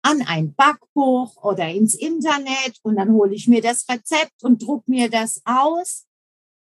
an 0.02 0.22
ein 0.28 0.54
Backbuch 0.54 1.44
oder 1.44 1.68
ins 1.70 1.94
Internet 1.96 2.80
und 2.84 2.96
dann 2.96 3.12
hole 3.12 3.34
ich 3.34 3.48
mir 3.48 3.62
das 3.62 3.88
Rezept 3.90 4.44
und 4.44 4.62
druck 4.62 4.88
mir 4.88 5.10
das 5.10 5.42
aus. 5.46 6.06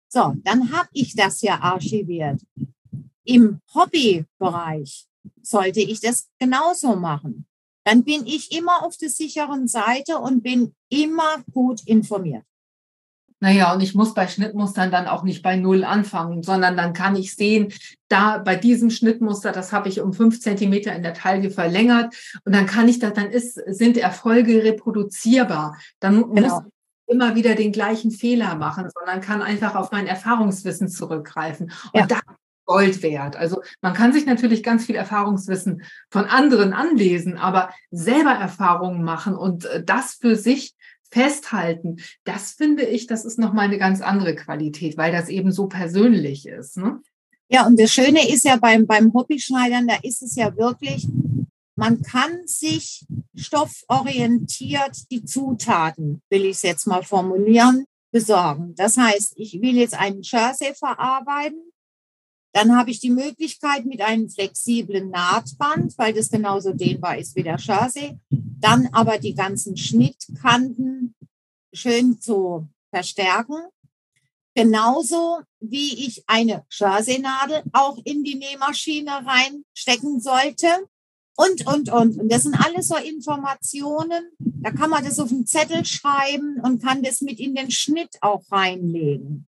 So, 0.08 0.34
dann 0.44 0.72
habe 0.72 0.90
ich 0.94 1.16
das 1.16 1.42
ja 1.42 1.60
archiviert. 1.60 2.42
Im 3.24 3.60
Hobbybereich 3.74 5.09
sollte 5.41 5.80
ich 5.80 5.99
das 5.99 6.28
genauso 6.39 6.95
machen. 6.95 7.45
Dann 7.86 8.03
bin 8.03 8.26
ich 8.26 8.55
immer 8.55 8.84
auf 8.84 8.97
der 8.97 9.09
sicheren 9.09 9.67
Seite 9.67 10.20
und 10.20 10.43
bin 10.43 10.76
immer 10.89 11.43
gut 11.51 11.82
informiert. 11.86 12.43
Naja, 13.41 13.74
und 13.74 13.82
ich 13.82 13.95
muss 13.95 14.13
bei 14.13 14.28
Schnittmustern 14.28 14.91
dann 14.91 15.07
auch 15.07 15.24
nicht 15.24 15.41
bei 15.41 15.55
Null 15.55 15.86
anfangen, 15.86 16.43
sondern 16.43 16.76
dann 16.76 16.91
kann 16.91 17.15
ich 17.15 17.36
sehen, 17.36 17.72
da 18.09 18.38
bei 18.38 18.57
diesem 18.57 18.89
Schnittmuster, 18.89 19.53
das 19.53 19.72
habe 19.72 19.88
ich 19.88 20.01
um 20.01 20.11
fünf 20.11 20.41
Zentimeter 20.41 20.93
in 20.93 21.03
der 21.03 21.13
Taille 21.13 21.49
verlängert 21.49 22.13
und 22.43 22.53
dann 22.53 22.65
kann 22.65 22.89
ich 22.89 22.99
das, 22.99 23.13
dann 23.13 23.32
ist, 23.32 23.53
sind 23.53 23.97
Erfolge 23.97 24.63
reproduzierbar. 24.63 25.78
Dann 26.01 26.34
genau. 26.34 26.41
muss 26.41 26.63
ich 26.65 27.13
immer 27.13 27.36
wieder 27.36 27.55
den 27.55 27.72
gleichen 27.72 28.11
Fehler 28.11 28.55
machen, 28.55 28.89
sondern 28.93 29.22
kann 29.22 29.41
einfach 29.41 29.76
auf 29.76 29.91
mein 29.91 30.05
Erfahrungswissen 30.05 30.89
zurückgreifen. 30.89 31.72
Und 31.93 31.99
ja. 31.99 32.07
da 32.07 32.20
Gold 32.70 33.01
wert. 33.01 33.36
Also 33.36 33.63
man 33.82 33.95
kann 33.95 34.13
sich 34.13 34.28
natürlich 34.28 34.61
ganz 34.61 34.86
viel 34.86 34.93
Erfahrungswissen 34.93 35.82
von 36.11 36.26
anderen 36.26 36.72
anlesen, 36.72 37.36
aber 37.36 37.74
selber 37.89 38.30
Erfahrungen 38.30 39.03
machen 39.03 39.36
und 39.36 39.65
äh, 39.65 39.84
das 39.84 40.13
für 40.13 40.36
sich 40.36 40.76
festhalten, 41.09 41.97
das 42.26 42.51
finde 42.51 42.84
ich, 42.84 43.07
das 43.07 43.26
ist 43.26 43.39
nochmal 43.39 43.65
eine 43.65 43.80
ganz 43.80 44.01
andere 44.01 44.36
Qualität, 44.36 44.97
weil 44.97 45.11
das 45.11 45.30
eben 45.30 45.51
so 45.51 45.65
persönlich 45.65 46.47
ist. 46.47 46.78
Ne? 46.78 47.01
Ja, 47.49 47.65
und 47.65 47.80
das 47.80 47.91
Schöne 47.91 48.30
ist 48.32 48.45
ja 48.45 48.57
beim, 48.57 48.86
beim 48.86 49.11
Hobbyschneidern, 49.15 49.88
da 49.88 49.95
ist 50.03 50.22
es 50.22 50.36
ja 50.36 50.55
wirklich, 50.55 51.07
man 51.76 52.03
kann 52.03 52.45
sich 52.45 53.03
stofforientiert 53.36 55.09
die 55.09 55.26
Zutaten, 55.26 56.22
will 56.30 56.45
ich 56.45 56.57
es 56.57 56.61
jetzt 56.61 56.86
mal 56.86 57.01
formulieren, 57.01 57.86
besorgen. 58.11 58.76
Das 58.76 58.95
heißt, 58.95 59.34
ich 59.38 59.59
will 59.59 59.76
jetzt 59.76 59.99
einen 59.99 60.22
Jersey 60.22 60.76
verarbeiten 60.76 61.68
dann 62.60 62.76
habe 62.76 62.91
ich 62.91 62.99
die 62.99 63.10
Möglichkeit 63.10 63.86
mit 63.86 64.01
einem 64.01 64.30
flexiblen 64.30 65.12
Nahtband, 65.12 65.97
weil 65.97 66.12
das 66.14 66.30
genauso 66.30 66.74
dehnbar 66.74 67.18
ist 67.18 67.38
wie 67.38 67.43
der 67.43 67.55
Jersey, 67.57 68.18
dann 68.30 68.89
aber 68.91 69.18
die 69.18 69.34
ganzen 69.34 69.78
Schnittkanten 69.78 71.16
schön 71.72 72.20
zu 72.20 72.68
verstärken. 72.93 73.55
Genauso 74.55 75.39
wie 75.62 76.05
ich 76.05 76.26
eine 76.28 76.66
Jersey-Nadel 76.70 77.64
auch 77.72 77.97
in 78.03 78.26
die 78.26 78.36
Nähmaschine 78.36 79.26
reinstecken 79.26 80.20
sollte. 80.20 80.68
Und, 81.38 81.66
und, 81.66 81.89
und. 81.89 82.20
Und 82.20 82.30
das 82.30 82.43
sind 82.43 82.55
alles 82.55 82.89
so 82.89 82.97
Informationen. 82.97 84.32
Da 84.38 84.72
kann 84.72 84.89
man 84.89 85.05
das 85.05 85.18
auf 85.18 85.32
einen 85.32 85.47
Zettel 85.47 85.86
schreiben 85.86 86.60
und 86.62 86.84
kann 86.84 87.03
das 87.03 87.22
mit 87.22 87.39
in 87.39 87.55
den 87.55 87.72
Schnitt 87.72 88.18
auch 88.20 88.43
reinlegen. 88.51 89.47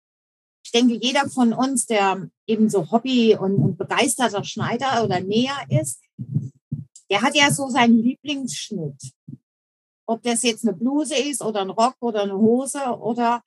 Ich 0.64 0.70
denke, 0.80 0.94
jeder 0.94 1.28
von 1.28 1.52
uns, 1.52 1.86
der 1.86 2.30
eben 2.52 2.68
so 2.68 2.90
Hobby 2.90 3.36
und, 3.36 3.56
und 3.56 3.78
begeisterter 3.78 4.44
Schneider 4.44 5.02
oder 5.04 5.20
Näher 5.20 5.56
ist, 5.68 6.00
der 7.10 7.22
hat 7.22 7.34
ja 7.34 7.50
so 7.50 7.68
seinen 7.68 7.98
Lieblingsschnitt. 7.98 9.12
Ob 10.06 10.22
das 10.22 10.42
jetzt 10.42 10.64
eine 10.66 10.76
Bluse 10.76 11.14
ist 11.14 11.42
oder 11.42 11.60
ein 11.60 11.70
Rock 11.70 11.96
oder 12.00 12.22
eine 12.22 12.36
Hose 12.36 12.98
oder 13.00 13.42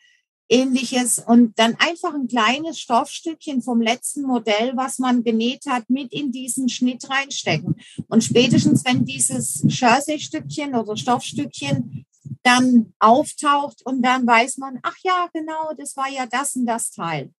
ähnliches 0.49 1.20
und 1.20 1.58
dann 1.58 1.76
einfach 1.80 2.14
ein 2.14 2.28
kleines 2.28 2.80
Stoffstückchen 2.80 3.62
vom 3.62 3.82
letzten 3.82 4.24
Modell, 4.24 4.74
was 4.76 4.99
man 4.99 5.24
genäht 5.24 5.66
hat, 5.68 5.89
mit 5.89 6.14
in 6.14 6.32
diesen 6.32 6.70
Schnitt 6.70 7.10
reinstecken. 7.10 7.76
Und 8.08 8.24
spätestens, 8.24 8.86
wenn 8.86 9.06
dieses 9.06 9.66
Jersey-Stückchen 9.68 10.76
oder 10.76 10.95
Stoffstückchen 10.95 12.06
dann 12.43 12.93
auftaucht 12.99 13.84
und 13.86 14.03
dann 14.03 14.28
weiß 14.28 14.58
man, 14.58 14.80
ach 14.84 14.97
ja, 15.03 15.28
genau, 15.34 15.74
das 15.78 15.97
war 15.97 16.10
ja 16.10 16.28
das 16.28 16.56
und 16.56 16.68
das 16.68 16.91
Teil. 16.91 17.32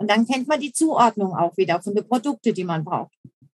Und 0.00 0.10
dann 0.10 0.26
kennt 0.26 0.48
man 0.48 0.58
die 0.58 0.72
Zuordnung 0.72 1.34
auch 1.36 1.54
wieder 1.58 1.82
von 1.82 1.94
den 1.94 2.08
Produkten, 2.08 2.54
die 2.54 2.64
man 2.64 2.84
braucht. 2.84 3.12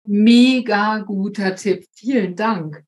Mega 0.07 0.99
guter 0.99 1.57
Tipp. 1.57 1.86
Vielen 1.95 2.36
Dank. 2.36 2.84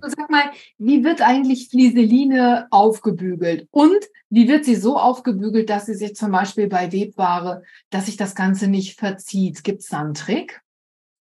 Sag 0.00 0.30
mal, 0.30 0.52
wie 0.78 1.02
wird 1.02 1.20
eigentlich 1.20 1.68
Flieseline 1.68 2.68
aufgebügelt? 2.70 3.66
Und 3.72 3.98
wie 4.30 4.46
wird 4.46 4.64
sie 4.64 4.76
so 4.76 4.96
aufgebügelt, 4.96 5.68
dass 5.68 5.86
sie 5.86 5.94
sich 5.94 6.14
zum 6.14 6.30
Beispiel 6.30 6.68
bei 6.68 6.92
Webware, 6.92 7.64
dass 7.90 8.06
sich 8.06 8.16
das 8.16 8.36
Ganze 8.36 8.68
nicht 8.68 8.96
verzieht? 9.00 9.64
Gibt 9.64 9.80
es 9.80 9.88
da 9.88 10.00
einen 10.00 10.14
Trick? 10.14 10.62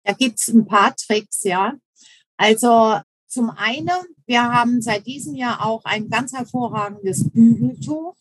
Da 0.04 0.14
gibt 0.14 0.40
es 0.40 0.50
ein 0.50 0.68
paar 0.68 0.96
Tricks, 0.96 1.42
ja. 1.44 1.74
Also 2.38 3.00
zum 3.28 3.50
einen, 3.50 3.90
wir 4.28 4.44
haben 4.44 4.84
seit 4.84 5.08
diesem 5.08 5.34
Jahr 5.34 5.66
auch 5.66 5.84
ein 5.86 6.10
ganz 6.10 6.34
hervorragendes 6.34 7.32
Bügeltuch. 7.32 8.14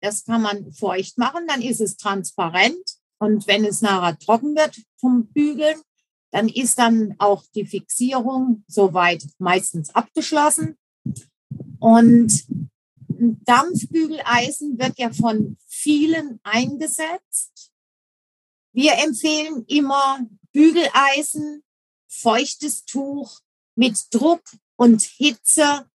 Das 0.00 0.24
kann 0.24 0.42
man 0.42 0.72
feucht 0.72 1.18
machen, 1.18 1.46
dann 1.46 1.62
ist 1.62 1.80
es 1.80 1.96
transparent. 1.96 2.98
Und 3.18 3.46
wenn 3.46 3.64
es 3.64 3.82
nachher 3.82 4.18
trocken 4.18 4.56
wird 4.56 4.80
vom 4.98 5.26
Bügeln, 5.26 5.80
dann 6.30 6.48
ist 6.48 6.78
dann 6.78 7.16
auch 7.18 7.44
die 7.54 7.66
Fixierung 7.66 8.64
soweit 8.66 9.26
meistens 9.38 9.94
abgeschlossen. 9.94 10.78
Und 11.80 12.44
Dampfbügeleisen 13.08 14.78
wird 14.78 14.98
ja 14.98 15.12
von 15.12 15.56
vielen 15.66 16.40
eingesetzt. 16.42 17.72
Wir 18.72 18.94
empfehlen 19.04 19.64
immer 19.66 20.20
Bügeleisen, 20.52 21.62
feuchtes 22.08 22.84
Tuch 22.84 23.40
mit 23.74 23.98
Druck 24.10 24.42
und 24.76 25.02
Hitze 25.02 25.89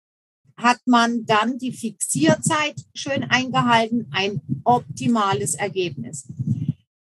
hat 0.57 0.79
man 0.85 1.25
dann 1.25 1.57
die 1.57 1.71
Fixierzeit 1.71 2.75
schön 2.93 3.23
eingehalten, 3.23 4.07
ein 4.11 4.41
optimales 4.63 5.55
Ergebnis. 5.55 6.27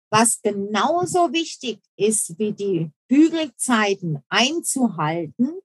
Was 0.10 0.42
genauso 0.42 1.34
wichtig 1.34 1.80
ist 1.98 2.38
wie 2.40 2.54
die 2.54 2.92
Bügelzeiten 3.08 4.24
einzuhalten, 4.30 5.60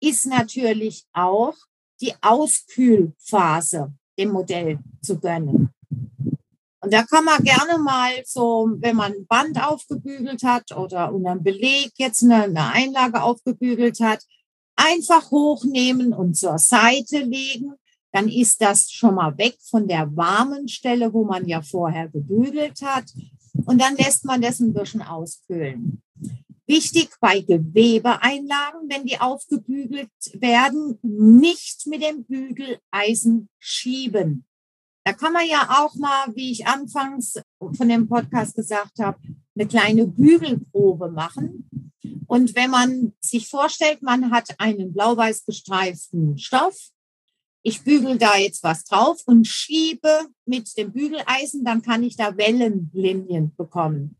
ist 0.00 0.26
natürlich 0.26 1.04
auch 1.12 1.54
die 2.00 2.14
Auskühlphase 2.20 3.92
dem 4.18 4.30
Modell 4.30 4.78
zu 5.00 5.18
gönnen. 5.18 5.72
Und 6.80 6.92
da 6.92 7.04
kann 7.04 7.24
man 7.24 7.42
gerne 7.44 7.78
mal 7.78 8.10
so, 8.24 8.68
wenn 8.78 8.96
man 8.96 9.12
ein 9.12 9.26
Band 9.26 9.62
aufgebügelt 9.64 10.42
hat 10.42 10.76
oder 10.76 11.12
unter 11.12 11.30
einem 11.30 11.44
Beleg 11.44 11.92
jetzt 11.96 12.24
eine, 12.24 12.42
eine 12.42 12.72
Einlage 12.72 13.22
aufgebügelt 13.22 14.00
hat, 14.00 14.24
einfach 14.76 15.30
hochnehmen 15.30 16.12
und 16.12 16.36
zur 16.36 16.58
Seite 16.58 17.20
legen. 17.20 17.74
Dann 18.12 18.28
ist 18.28 18.60
das 18.60 18.90
schon 18.90 19.14
mal 19.14 19.36
weg 19.38 19.56
von 19.60 19.88
der 19.88 20.14
warmen 20.16 20.68
Stelle, 20.68 21.12
wo 21.12 21.24
man 21.24 21.46
ja 21.48 21.62
vorher 21.62 22.08
gebügelt 22.08 22.82
hat. 22.82 23.06
Und 23.64 23.80
dann 23.80 23.96
lässt 23.96 24.24
man 24.24 24.42
das 24.42 24.60
ein 24.60 24.74
bisschen 24.74 25.02
auskühlen. 25.02 26.02
Wichtig 26.66 27.10
bei 27.20 27.40
Gewebeeinlagen, 27.40 28.88
wenn 28.88 29.04
die 29.04 29.20
aufgebügelt 29.20 30.10
werden, 30.34 30.98
nicht 31.02 31.86
mit 31.86 32.02
dem 32.02 32.24
Bügeleisen 32.24 33.48
schieben. 33.58 34.44
Da 35.04 35.12
kann 35.12 35.32
man 35.32 35.46
ja 35.46 35.68
auch 35.80 35.94
mal, 35.96 36.26
wie 36.34 36.52
ich 36.52 36.66
anfangs 36.66 37.40
von 37.58 37.88
dem 37.88 38.08
Podcast 38.08 38.54
gesagt 38.54 38.98
habe, 39.00 39.18
eine 39.54 39.66
kleine 39.66 40.06
Bügelprobe 40.06 41.10
machen. 41.10 41.68
Und 42.26 42.54
wenn 42.54 42.70
man 42.70 43.12
sich 43.20 43.48
vorstellt, 43.48 44.02
man 44.02 44.30
hat 44.30 44.54
einen 44.58 44.92
blau-weiß 44.92 45.44
gestreiften 45.44 46.38
Stoff, 46.38 46.90
ich 47.64 47.82
bügel 47.84 48.18
da 48.18 48.36
jetzt 48.36 48.62
was 48.64 48.84
drauf 48.84 49.22
und 49.26 49.46
schiebe 49.46 50.08
mit 50.46 50.76
dem 50.76 50.92
Bügeleisen, 50.92 51.64
dann 51.64 51.82
kann 51.82 52.02
ich 52.02 52.16
da 52.16 52.36
Wellenlinien 52.36 53.54
bekommen 53.54 54.16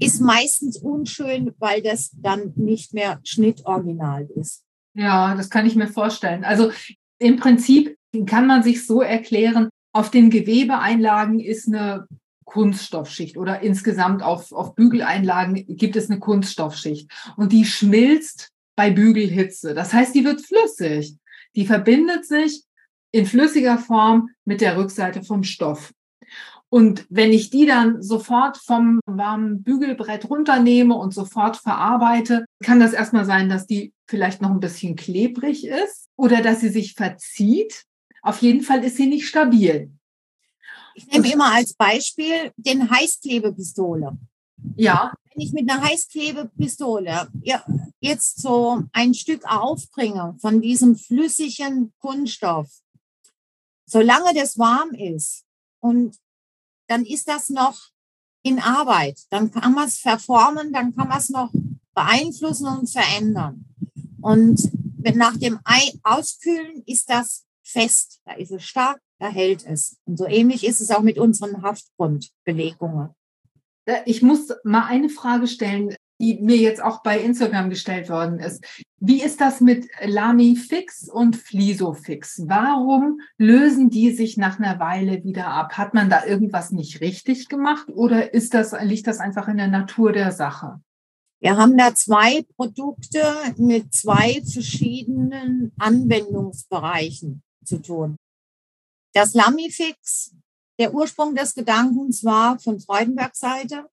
ist 0.00 0.20
meistens 0.20 0.78
unschön, 0.78 1.54
weil 1.58 1.82
das 1.82 2.10
dann 2.14 2.52
nicht 2.56 2.94
mehr 2.94 3.20
schnittoriginal 3.22 4.28
ist. 4.34 4.64
Ja, 4.94 5.34
das 5.34 5.50
kann 5.50 5.66
ich 5.66 5.76
mir 5.76 5.86
vorstellen. 5.86 6.42
Also 6.42 6.72
im 7.18 7.36
Prinzip 7.36 7.96
kann 8.26 8.46
man 8.46 8.62
sich 8.62 8.86
so 8.86 9.02
erklären, 9.02 9.68
auf 9.92 10.10
den 10.10 10.30
Gewebeeinlagen 10.30 11.40
ist 11.40 11.68
eine 11.68 12.06
Kunststoffschicht 12.44 13.36
oder 13.36 13.60
insgesamt 13.60 14.22
auf, 14.22 14.52
auf 14.52 14.74
Bügeleinlagen 14.74 15.64
gibt 15.76 15.96
es 15.96 16.10
eine 16.10 16.18
Kunststoffschicht 16.18 17.10
und 17.36 17.52
die 17.52 17.64
schmilzt 17.64 18.50
bei 18.76 18.90
Bügelhitze. 18.90 19.74
Das 19.74 19.92
heißt, 19.92 20.14
die 20.14 20.24
wird 20.24 20.40
flüssig. 20.40 21.16
Die 21.54 21.66
verbindet 21.66 22.26
sich 22.26 22.64
in 23.12 23.26
flüssiger 23.26 23.78
Form 23.78 24.30
mit 24.44 24.60
der 24.60 24.76
Rückseite 24.76 25.22
vom 25.22 25.42
Stoff. 25.42 25.92
Und 26.70 27.04
wenn 27.08 27.32
ich 27.32 27.50
die 27.50 27.66
dann 27.66 28.00
sofort 28.00 28.56
vom 28.56 29.00
warmen 29.04 29.64
Bügelbrett 29.64 30.30
runternehme 30.30 30.94
und 30.94 31.12
sofort 31.12 31.56
verarbeite, 31.56 32.44
kann 32.62 32.78
das 32.78 32.92
erstmal 32.92 33.24
sein, 33.24 33.48
dass 33.48 33.66
die 33.66 33.92
vielleicht 34.08 34.40
noch 34.40 34.50
ein 34.50 34.60
bisschen 34.60 34.94
klebrig 34.94 35.66
ist 35.66 36.06
oder 36.16 36.42
dass 36.42 36.60
sie 36.60 36.68
sich 36.68 36.94
verzieht. 36.94 37.84
Auf 38.22 38.42
jeden 38.42 38.62
Fall 38.62 38.84
ist 38.84 38.96
sie 38.96 39.06
nicht 39.06 39.26
stabil. 39.26 39.90
Ich 40.94 41.06
nehme 41.06 41.32
immer 41.32 41.52
als 41.52 41.72
Beispiel 41.74 42.52
den 42.56 42.90
Heißklebepistole. 42.90 44.18
Ja. 44.76 45.14
Wenn 45.32 45.42
ich 45.42 45.52
mit 45.52 45.70
einer 45.70 45.82
Heißklebepistole 45.82 47.28
jetzt 48.00 48.40
so 48.40 48.82
ein 48.92 49.14
Stück 49.14 49.44
aufbringe 49.44 50.36
von 50.40 50.60
diesem 50.60 50.96
flüssigen 50.96 51.92
Kunststoff, 52.00 52.68
solange 53.86 54.34
das 54.34 54.58
warm 54.58 54.90
ist 54.90 55.44
und 55.78 56.16
dann 56.88 57.06
ist 57.06 57.28
das 57.28 57.48
noch 57.48 57.90
in 58.42 58.58
Arbeit. 58.58 59.20
Dann 59.30 59.50
kann 59.50 59.72
man 59.74 59.86
es 59.86 59.98
verformen, 59.98 60.72
dann 60.72 60.94
kann 60.94 61.08
man 61.08 61.18
es 61.18 61.30
noch 61.30 61.52
beeinflussen 61.94 62.66
und 62.66 62.90
verändern. 62.90 63.64
Und 64.20 64.70
nach 65.14 65.36
dem 65.36 65.60
Auskühlen 66.02 66.82
ist 66.86 67.08
das 67.08 67.46
fest, 67.70 68.20
da 68.24 68.32
ist 68.34 68.52
es 68.52 68.64
stark, 68.64 69.00
da 69.18 69.28
hält 69.28 69.66
es. 69.66 69.98
Und 70.04 70.18
so 70.18 70.26
ähnlich 70.26 70.66
ist 70.66 70.80
es 70.80 70.90
auch 70.90 71.02
mit 71.02 71.18
unseren 71.18 71.62
Haftgrundbelegungen. 71.62 73.10
Ich 74.04 74.22
muss 74.22 74.52
mal 74.64 74.86
eine 74.86 75.08
Frage 75.08 75.46
stellen 75.46 75.94
die 76.20 76.38
mir 76.40 76.56
jetzt 76.56 76.82
auch 76.82 77.02
bei 77.02 77.18
Instagram 77.18 77.70
gestellt 77.70 78.10
worden 78.10 78.38
ist. 78.38 78.62
Wie 78.98 79.22
ist 79.22 79.40
das 79.40 79.62
mit 79.62 79.88
Lamifix 80.04 81.08
und 81.08 81.34
Flisofix? 81.34 82.42
Warum 82.46 83.20
lösen 83.38 83.88
die 83.88 84.12
sich 84.12 84.36
nach 84.36 84.58
einer 84.58 84.78
Weile 84.78 85.24
wieder 85.24 85.46
ab? 85.46 85.78
Hat 85.78 85.94
man 85.94 86.10
da 86.10 86.26
irgendwas 86.26 86.72
nicht 86.72 87.00
richtig 87.00 87.48
gemacht 87.48 87.88
oder 87.88 88.34
ist 88.34 88.52
das, 88.52 88.74
liegt 88.82 89.06
das 89.06 89.18
einfach 89.18 89.48
in 89.48 89.56
der 89.56 89.68
Natur 89.68 90.12
der 90.12 90.30
Sache? 90.30 90.80
Wir 91.40 91.56
haben 91.56 91.78
da 91.78 91.94
zwei 91.94 92.44
Produkte 92.54 93.22
mit 93.56 93.94
zwei 93.94 94.42
verschiedenen 94.44 95.72
Anwendungsbereichen 95.78 97.42
zu 97.64 97.78
tun. 97.78 98.16
Das 99.14 99.34
Lamifix, 99.34 100.34
der 100.78 100.94
Ursprung 100.94 101.34
des 101.34 101.54
Gedankens 101.54 102.24
war 102.24 102.58
von 102.58 102.80
Freudenbergs 102.80 103.40
Seite, 103.40 103.90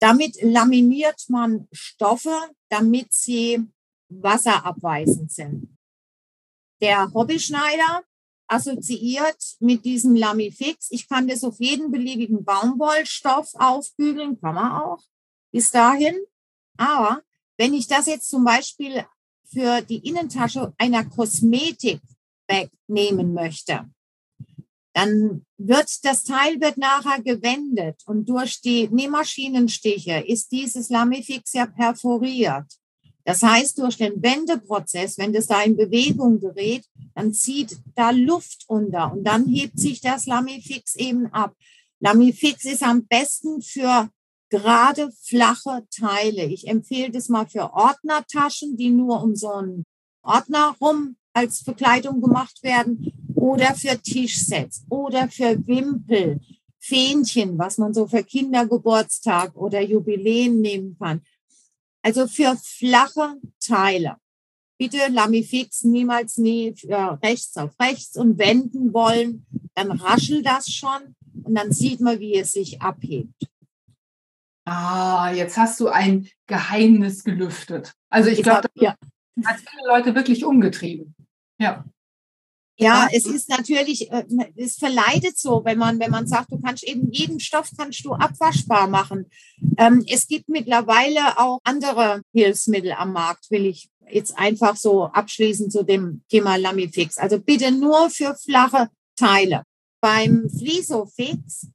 damit 0.00 0.40
laminiert 0.42 1.26
man 1.28 1.68
Stoffe, 1.72 2.34
damit 2.70 3.12
sie 3.12 3.68
wasserabweisend 4.08 5.30
sind. 5.30 5.76
Der 6.80 7.12
Hobbyschneider 7.12 8.02
assoziiert 8.48 9.56
mit 9.60 9.84
diesem 9.84 10.16
Lamifix. 10.16 10.90
Ich 10.90 11.08
kann 11.08 11.28
das 11.28 11.44
auf 11.44 11.60
jeden 11.60 11.90
beliebigen 11.90 12.44
Baumwollstoff 12.44 13.54
aufbügeln, 13.54 14.40
kann 14.40 14.54
man 14.54 14.72
auch 14.72 15.04
bis 15.52 15.70
dahin. 15.70 16.16
Aber 16.76 17.22
wenn 17.58 17.74
ich 17.74 17.86
das 17.86 18.06
jetzt 18.06 18.30
zum 18.30 18.44
Beispiel 18.44 19.04
für 19.44 19.82
die 19.82 20.08
Innentasche 20.08 20.72
einer 20.78 21.04
Kosmetik 21.04 22.00
wegnehmen 22.50 23.32
möchte, 23.32 23.86
dann 24.92 25.46
wird 25.56 26.04
das 26.04 26.24
Teil 26.24 26.60
wird 26.60 26.76
nachher 26.76 27.22
gewendet 27.22 28.02
und 28.06 28.28
durch 28.28 28.60
die 28.60 28.88
Nähmaschinenstiche 28.88 30.24
ist 30.26 30.50
dieses 30.50 30.88
Lamifix 30.88 31.52
ja 31.52 31.66
perforiert. 31.66 32.66
Das 33.24 33.42
heißt, 33.42 33.78
durch 33.78 33.96
den 33.96 34.20
Wendeprozess, 34.22 35.18
wenn 35.18 35.32
das 35.32 35.46
da 35.46 35.62
in 35.62 35.76
Bewegung 35.76 36.40
gerät, 36.40 36.84
dann 37.14 37.32
zieht 37.32 37.78
da 37.94 38.10
Luft 38.10 38.64
unter 38.66 39.12
und 39.12 39.24
dann 39.24 39.46
hebt 39.46 39.78
sich 39.78 40.00
das 40.00 40.26
Lamifix 40.26 40.96
eben 40.96 41.26
ab. 41.26 41.54
Lamifix 42.00 42.64
ist 42.64 42.82
am 42.82 43.06
besten 43.06 43.62
für 43.62 44.08
gerade 44.48 45.12
flache 45.22 45.86
Teile. 45.94 46.46
Ich 46.46 46.66
empfehle 46.66 47.10
das 47.10 47.28
mal 47.28 47.46
für 47.46 47.72
Ordnertaschen, 47.72 48.76
die 48.76 48.90
nur 48.90 49.22
um 49.22 49.36
so 49.36 49.52
einen 49.52 49.84
Ordner 50.22 50.74
rum 50.80 51.16
als 51.32 51.60
Verkleidung 51.60 52.20
gemacht 52.20 52.62
werden 52.62 53.12
oder 53.34 53.74
für 53.74 54.00
Tischsets 54.00 54.84
oder 54.88 55.28
für 55.28 55.66
Wimpel, 55.66 56.40
Fähnchen, 56.78 57.58
was 57.58 57.78
man 57.78 57.94
so 57.94 58.06
für 58.06 58.24
Kindergeburtstag 58.24 59.54
oder 59.54 59.80
Jubiläen 59.80 60.60
nehmen 60.60 60.96
kann. 60.98 61.22
Also 62.02 62.26
für 62.26 62.56
flache 62.56 63.36
Teile. 63.60 64.16
Bitte 64.78 64.98
Lamifix 65.10 65.84
niemals 65.84 66.38
nie 66.38 66.74
rechts 67.22 67.56
auf 67.58 67.78
rechts 67.78 68.16
und 68.16 68.38
wenden 68.38 68.94
wollen. 68.94 69.44
Dann 69.74 69.90
raschelt 69.90 70.46
das 70.46 70.70
schon 70.70 71.14
und 71.44 71.54
dann 71.54 71.70
sieht 71.70 72.00
man, 72.00 72.18
wie 72.18 72.36
es 72.36 72.52
sich 72.52 72.80
abhebt. 72.80 73.46
Ah, 74.64 75.32
jetzt 75.32 75.56
hast 75.56 75.80
du 75.80 75.88
ein 75.88 76.28
Geheimnis 76.46 77.24
gelüftet. 77.24 77.92
Also 78.08 78.30
ich 78.30 78.42
glaube, 78.42 78.68
ja. 78.74 78.96
hat 79.44 79.56
viele 79.58 79.86
Leute 79.86 80.14
wirklich 80.14 80.44
umgetrieben. 80.44 81.14
Ja. 81.60 81.84
Ja, 82.78 83.08
es 83.12 83.26
ist 83.26 83.50
natürlich, 83.50 84.10
äh, 84.10 84.24
es 84.56 84.76
verleidet 84.76 85.36
so, 85.36 85.62
wenn 85.66 85.76
man, 85.76 86.00
wenn 86.00 86.10
man 86.10 86.26
sagt, 86.26 86.50
du 86.50 86.58
kannst 86.58 86.82
eben 86.82 87.12
jeden 87.12 87.38
Stoff 87.38 87.70
kannst 87.76 88.02
du 88.06 88.14
abwaschbar 88.14 88.88
machen. 88.88 89.26
Ähm, 89.76 90.02
es 90.08 90.26
gibt 90.26 90.48
mittlerweile 90.48 91.38
auch 91.38 91.58
andere 91.62 92.22
Hilfsmittel 92.32 92.92
am 92.92 93.12
Markt, 93.12 93.50
will 93.50 93.66
ich 93.66 93.90
jetzt 94.08 94.36
einfach 94.38 94.76
so 94.76 95.04
abschließen 95.04 95.70
zu 95.70 95.82
dem 95.82 96.22
Thema 96.30 96.56
Lamifix. 96.56 97.18
Also 97.18 97.38
bitte 97.38 97.70
nur 97.70 98.08
für 98.08 98.34
flache 98.34 98.88
Teile. 99.14 99.64
Beim 100.00 100.48
Flisofix, 100.48 101.68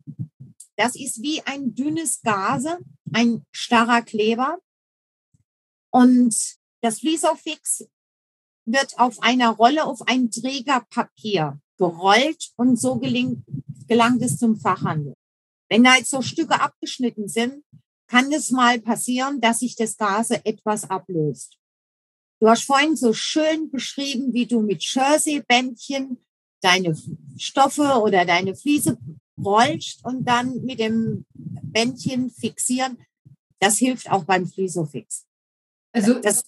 das 0.76 0.96
ist 0.96 1.22
wie 1.22 1.40
ein 1.44 1.76
dünnes 1.76 2.22
Gase, 2.24 2.80
ein 3.14 3.46
starrer 3.52 4.02
Kleber. 4.02 4.58
Und 5.92 6.36
das 6.82 7.00
Flisofix 7.00 7.86
wird 8.66 8.98
auf 8.98 9.22
einer 9.22 9.52
Rolle 9.52 9.86
auf 9.86 10.02
ein 10.08 10.32
Trägerpapier 10.32 11.60
gerollt 11.78 12.52
und 12.56 12.80
so 12.80 12.98
gelingt, 12.98 13.44
gelangt 13.88 14.22
es 14.22 14.38
zum 14.38 14.58
Fachhandel. 14.58 15.16
Wenn 15.70 15.84
da 15.84 15.96
jetzt 15.96 16.12
so 16.12 16.22
Stücke 16.22 16.60
abgeschnitten 16.60 17.28
sind, 17.28 17.64
kann 18.08 18.32
es 18.32 18.52
mal 18.52 18.80
passieren, 18.80 19.42
dass 19.42 19.60
sich 19.60 19.76
das 19.76 19.98
Gase 19.98 20.46
etwas 20.46 20.90
ablöst. 20.90 21.58
Du 22.40 22.50
hast 22.50 22.64
vorhin 22.64 22.96
so 22.96 23.14
schön 23.14 23.72
beschrieben, 23.72 24.34
wie 24.34 24.46
du 24.46 24.62
mit 24.62 24.84
Jersey-Bändchen 24.84 26.18
deine 26.62 26.96
Stoffe 27.38 28.00
oder 28.02 28.26
deine 28.26 28.56
Fliese 28.56 28.98
rollst 29.38 30.04
und 30.06 30.26
dann 30.26 30.64
mit 30.64 30.80
dem 30.80 31.26
Bändchen 31.34 32.30
fixieren. 32.30 32.98
Das 33.60 33.78
hilft 33.78 34.12
auch 34.12 34.26
beim 34.26 34.48
Fliesofix. 34.48 35.26
Also 35.92 36.20
das, 36.20 36.44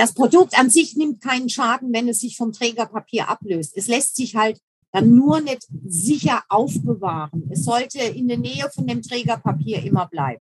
das 0.00 0.14
Produkt 0.14 0.58
an 0.58 0.70
sich 0.70 0.96
nimmt 0.96 1.20
keinen 1.20 1.50
Schaden, 1.50 1.92
wenn 1.92 2.08
es 2.08 2.20
sich 2.20 2.38
vom 2.38 2.52
Trägerpapier 2.52 3.28
ablöst. 3.28 3.76
Es 3.76 3.86
lässt 3.86 4.16
sich 4.16 4.34
halt 4.34 4.58
dann 4.92 5.14
nur 5.14 5.42
nicht 5.42 5.68
sicher 5.86 6.42
aufbewahren. 6.48 7.50
Es 7.50 7.64
sollte 7.64 7.98
in 7.98 8.26
der 8.26 8.38
Nähe 8.38 8.70
von 8.74 8.86
dem 8.86 9.02
Trägerpapier 9.02 9.82
immer 9.84 10.08
bleiben. 10.08 10.40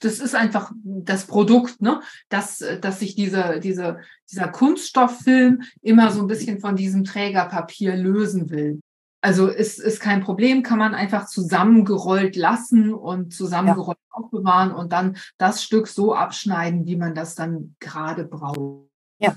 Das 0.00 0.18
ist 0.18 0.34
einfach 0.34 0.72
das 0.84 1.26
Produkt, 1.26 1.80
ne? 1.80 2.02
dass, 2.28 2.58
dass 2.80 2.98
sich 2.98 3.14
diese, 3.14 3.60
diese, 3.60 4.00
dieser 4.28 4.48
Kunststofffilm 4.48 5.62
immer 5.80 6.10
so 6.10 6.22
ein 6.22 6.26
bisschen 6.26 6.58
von 6.58 6.74
diesem 6.74 7.04
Trägerpapier 7.04 7.94
lösen 7.94 8.50
will. 8.50 8.80
Also 9.24 9.46
ist, 9.46 9.78
ist 9.78 10.00
kein 10.00 10.20
Problem, 10.20 10.64
kann 10.64 10.80
man 10.80 10.96
einfach 10.96 11.28
zusammengerollt 11.28 12.34
lassen 12.34 12.92
und 12.92 13.32
zusammengerollt 13.32 13.98
ja. 14.10 14.16
aufbewahren 14.16 14.72
und 14.72 14.92
dann 14.92 15.16
das 15.38 15.62
Stück 15.62 15.86
so 15.86 16.12
abschneiden, 16.12 16.86
wie 16.86 16.96
man 16.96 17.14
das 17.14 17.36
dann 17.36 17.76
gerade 17.78 18.24
braucht. 18.24 18.88
Ja. 19.20 19.36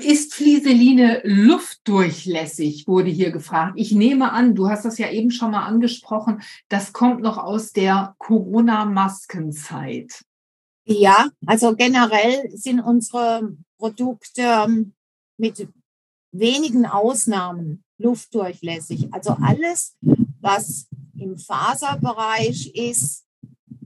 Ist 0.00 0.34
Flieseline 0.34 1.20
luftdurchlässig, 1.22 2.88
wurde 2.88 3.10
hier 3.10 3.30
gefragt. 3.30 3.74
Ich 3.76 3.92
nehme 3.92 4.32
an, 4.32 4.56
du 4.56 4.68
hast 4.68 4.84
das 4.84 4.98
ja 4.98 5.08
eben 5.10 5.30
schon 5.30 5.52
mal 5.52 5.64
angesprochen, 5.64 6.42
das 6.68 6.92
kommt 6.92 7.22
noch 7.22 7.38
aus 7.38 7.70
der 7.70 8.16
Corona-Maskenzeit. 8.18 10.24
Ja, 10.86 11.28
also 11.46 11.76
generell 11.76 12.50
sind 12.50 12.80
unsere 12.80 13.56
Produkte 13.78 14.42
ähm, 14.42 14.94
mit 15.36 15.68
wenigen 16.32 16.84
Ausnahmen 16.84 17.84
luftdurchlässig. 17.98 19.12
Also 19.12 19.36
alles, 19.40 19.96
was 20.40 20.88
im 21.16 21.36
Faserbereich 21.36 22.74
ist 22.74 23.26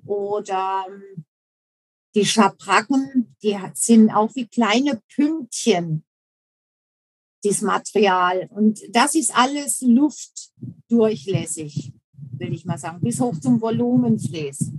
oder 0.05 0.85
ähm, 0.89 1.25
die 2.15 2.27
Schabracken, 2.27 3.35
die 3.43 3.59
sind 3.75 4.11
auch 4.11 4.35
wie 4.35 4.47
kleine 4.47 5.01
Pünktchen, 5.15 6.05
dieses 7.43 7.63
Material. 7.63 8.51
Und 8.53 8.81
das 8.91 9.15
ist 9.15 9.35
alles 9.35 9.81
luftdurchlässig, 9.81 11.95
will 12.39 12.53
ich 12.53 12.67
mal 12.67 12.79
sagen, 12.79 13.01
bis 13.01 13.21
hoch 13.21 13.39
zum 13.41 13.61
Volumenfläß. 13.61 14.73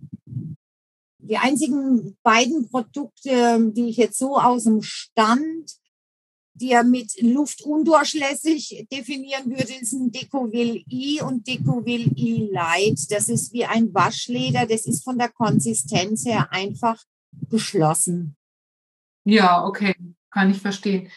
Die 1.18 1.38
einzigen 1.38 2.18
beiden 2.22 2.70
Produkte, 2.70 3.72
die 3.72 3.90
ich 3.90 3.98
jetzt 3.98 4.20
so 4.20 4.38
aus 4.38 4.66
dem 4.66 4.82
Stand 4.82 5.72
die 6.56 6.72
er 6.72 6.84
mit 6.84 7.20
Luft 7.22 7.64
undurchlässig 7.64 8.86
definieren 8.92 9.50
würde, 9.50 9.74
ist 9.80 9.94
ein 9.94 10.12
Decovil 10.12 10.84
I 10.90 11.22
und 11.22 11.48
Decovil 11.48 12.12
I 12.18 12.50
Light. 12.52 13.12
Das 13.12 13.30
ist 13.30 13.54
wie 13.54 13.66
ein 13.66 13.94
Waschleder. 13.94 14.66
Das 14.66 14.86
ist 14.86 15.04
von 15.04 15.18
der 15.18 15.30
Konsistenz 15.30 16.26
her 16.26 16.48
einfach 16.52 17.02
geschlossen. 17.50 18.36
Ja, 19.26 19.66
okay, 19.66 19.96
kann 20.32 20.52
ich 20.52 20.62
verstehen. 20.62 21.10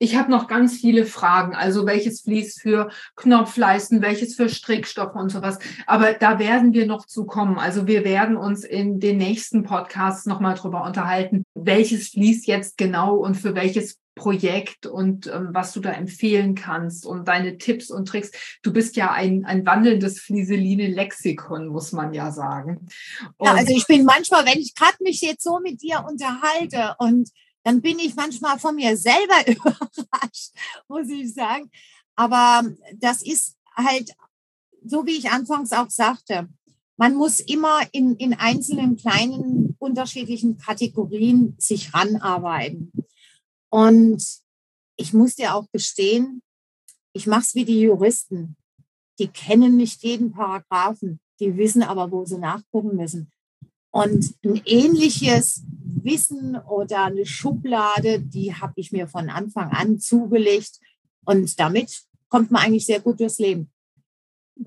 Ich 0.00 0.16
habe 0.16 0.30
noch 0.30 0.48
ganz 0.48 0.76
viele 0.76 1.06
Fragen, 1.06 1.54
also 1.54 1.86
welches 1.86 2.22
Vlies 2.22 2.60
für 2.60 2.90
Knopfleisten, 3.14 4.02
welches 4.02 4.34
für 4.34 4.48
Strickstoffe 4.48 5.14
und 5.14 5.30
sowas. 5.30 5.60
Aber 5.86 6.14
da 6.14 6.38
werden 6.38 6.72
wir 6.72 6.86
noch 6.86 7.06
zu 7.06 7.24
kommen. 7.24 7.58
Also 7.58 7.86
wir 7.86 8.04
werden 8.04 8.36
uns 8.36 8.64
in 8.64 8.98
den 8.98 9.18
nächsten 9.18 9.62
Podcasts 9.62 10.26
nochmal 10.26 10.56
drüber 10.56 10.84
unterhalten, 10.84 11.44
welches 11.54 12.08
Vlies 12.08 12.44
jetzt 12.46 12.76
genau 12.76 13.16
und 13.16 13.36
für 13.36 13.54
welches 13.54 13.98
Projekt 14.14 14.86
und 14.86 15.26
ähm, 15.26 15.48
was 15.52 15.72
du 15.72 15.80
da 15.80 15.90
empfehlen 15.90 16.54
kannst 16.54 17.04
und 17.04 17.26
deine 17.26 17.58
Tipps 17.58 17.90
und 17.90 18.06
Tricks. 18.06 18.30
Du 18.62 18.72
bist 18.72 18.96
ja 18.96 19.10
ein, 19.10 19.44
ein 19.44 19.66
wandelndes 19.66 20.20
Flieseline-Lexikon, 20.20 21.68
muss 21.68 21.92
man 21.92 22.14
ja 22.14 22.30
sagen. 22.30 22.86
Und 23.36 23.46
ja, 23.46 23.54
also 23.54 23.74
ich 23.74 23.86
bin 23.86 24.04
manchmal, 24.04 24.46
wenn 24.46 24.60
ich 24.60 24.74
gerade 24.74 24.96
mich 25.00 25.20
jetzt 25.20 25.42
so 25.42 25.58
mit 25.60 25.82
dir 25.82 26.04
unterhalte 26.08 26.94
und 26.98 27.30
dann 27.64 27.80
bin 27.80 27.98
ich 27.98 28.14
manchmal 28.14 28.58
von 28.58 28.76
mir 28.76 28.96
selber 28.96 29.46
überrascht, 29.46 30.52
muss 30.88 31.08
ich 31.08 31.34
sagen. 31.34 31.70
Aber 32.14 32.62
das 32.94 33.22
ist 33.22 33.56
halt, 33.74 34.12
so 34.84 35.06
wie 35.06 35.16
ich 35.16 35.30
anfangs 35.30 35.72
auch 35.72 35.90
sagte, 35.90 36.48
man 36.96 37.14
muss 37.14 37.40
immer 37.40 37.80
in, 37.90 38.14
in 38.16 38.34
einzelnen 38.34 38.96
kleinen 38.96 39.74
unterschiedlichen 39.78 40.58
Kategorien 40.58 41.56
sich 41.58 41.92
ranarbeiten. 41.92 42.92
Und 43.74 44.24
ich 44.94 45.12
muss 45.12 45.34
dir 45.34 45.52
auch 45.56 45.66
gestehen, 45.72 46.42
ich 47.12 47.26
mache 47.26 47.40
es 47.40 47.56
wie 47.56 47.64
die 47.64 47.80
Juristen. 47.80 48.54
Die 49.18 49.26
kennen 49.26 49.76
nicht 49.76 50.04
jeden 50.04 50.30
Paragraphen, 50.30 51.18
die 51.40 51.56
wissen 51.56 51.82
aber, 51.82 52.12
wo 52.12 52.24
sie 52.24 52.38
nachgucken 52.38 52.94
müssen. 52.94 53.32
Und 53.90 54.36
ein 54.44 54.62
ähnliches 54.64 55.64
Wissen 55.66 56.56
oder 56.56 57.06
eine 57.06 57.26
Schublade, 57.26 58.20
die 58.20 58.54
habe 58.54 58.74
ich 58.76 58.92
mir 58.92 59.08
von 59.08 59.28
Anfang 59.28 59.72
an 59.72 59.98
zugelegt. 59.98 60.78
Und 61.24 61.58
damit 61.58 62.04
kommt 62.28 62.52
man 62.52 62.62
eigentlich 62.62 62.86
sehr 62.86 63.00
gut 63.00 63.18
durchs 63.18 63.40
Leben. 63.40 63.72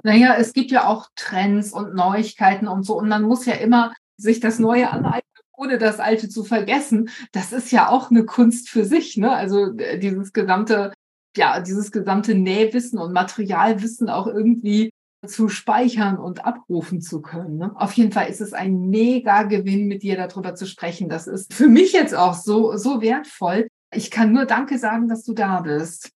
Naja, 0.04 0.36
es 0.36 0.52
gibt 0.52 0.70
ja 0.70 0.86
auch 0.86 1.08
Trends 1.16 1.72
und 1.72 1.96
Neuigkeiten 1.96 2.68
und 2.68 2.84
so. 2.84 2.98
Und 2.98 3.08
man 3.08 3.24
muss 3.24 3.46
ja 3.46 3.54
immer 3.54 3.94
sich 4.18 4.42
das 4.42 4.60
Neue 4.60 4.90
aneignen 4.90 5.27
ohne 5.58 5.78
das 5.78 6.00
Alte 6.00 6.30
zu 6.30 6.44
vergessen, 6.44 7.10
das 7.34 7.52
ist 7.52 7.72
ja 7.72 7.90
auch 7.90 8.10
eine 8.12 8.26
Kunst 8.26 8.70
für 8.70 8.86
sich. 8.86 9.18
Ne? 9.18 9.32
Also 9.32 9.76
äh, 9.78 10.00
dieses 10.00 10.32
gesamte, 10.32 10.94
ja, 11.36 11.60
dieses 11.60 11.92
gesamte 11.92 12.36
Nähwissen 12.36 13.00
und 13.00 13.12
Materialwissen 13.12 14.10
auch 14.10 14.28
irgendwie 14.28 14.92
zu 15.26 15.50
speichern 15.50 16.18
und 16.18 16.46
abrufen 16.46 17.02
zu 17.02 17.22
können. 17.22 17.58
Ne? 17.58 17.72
Auf 17.76 17.94
jeden 17.94 18.12
Fall 18.12 18.30
ist 18.30 18.40
es 18.40 18.54
ein 18.54 18.90
mega 18.90 19.44
Gewinn, 19.44 19.88
mit 19.88 20.04
dir 20.04 20.16
darüber 20.16 20.54
zu 20.54 20.68
sprechen. 20.68 21.10
Das 21.10 21.28
ist 21.28 21.54
für 21.54 21.68
mich 21.68 21.92
jetzt 21.92 22.16
auch 22.16 22.36
so, 22.36 22.78
so 22.78 23.02
wertvoll. 23.02 23.68
Ich 23.92 24.12
kann 24.12 24.32
nur 24.32 24.46
Danke 24.46 24.78
sagen, 24.78 25.08
dass 25.08 25.24
du 25.24 25.34
da 25.34 25.62
bist. 25.62 26.12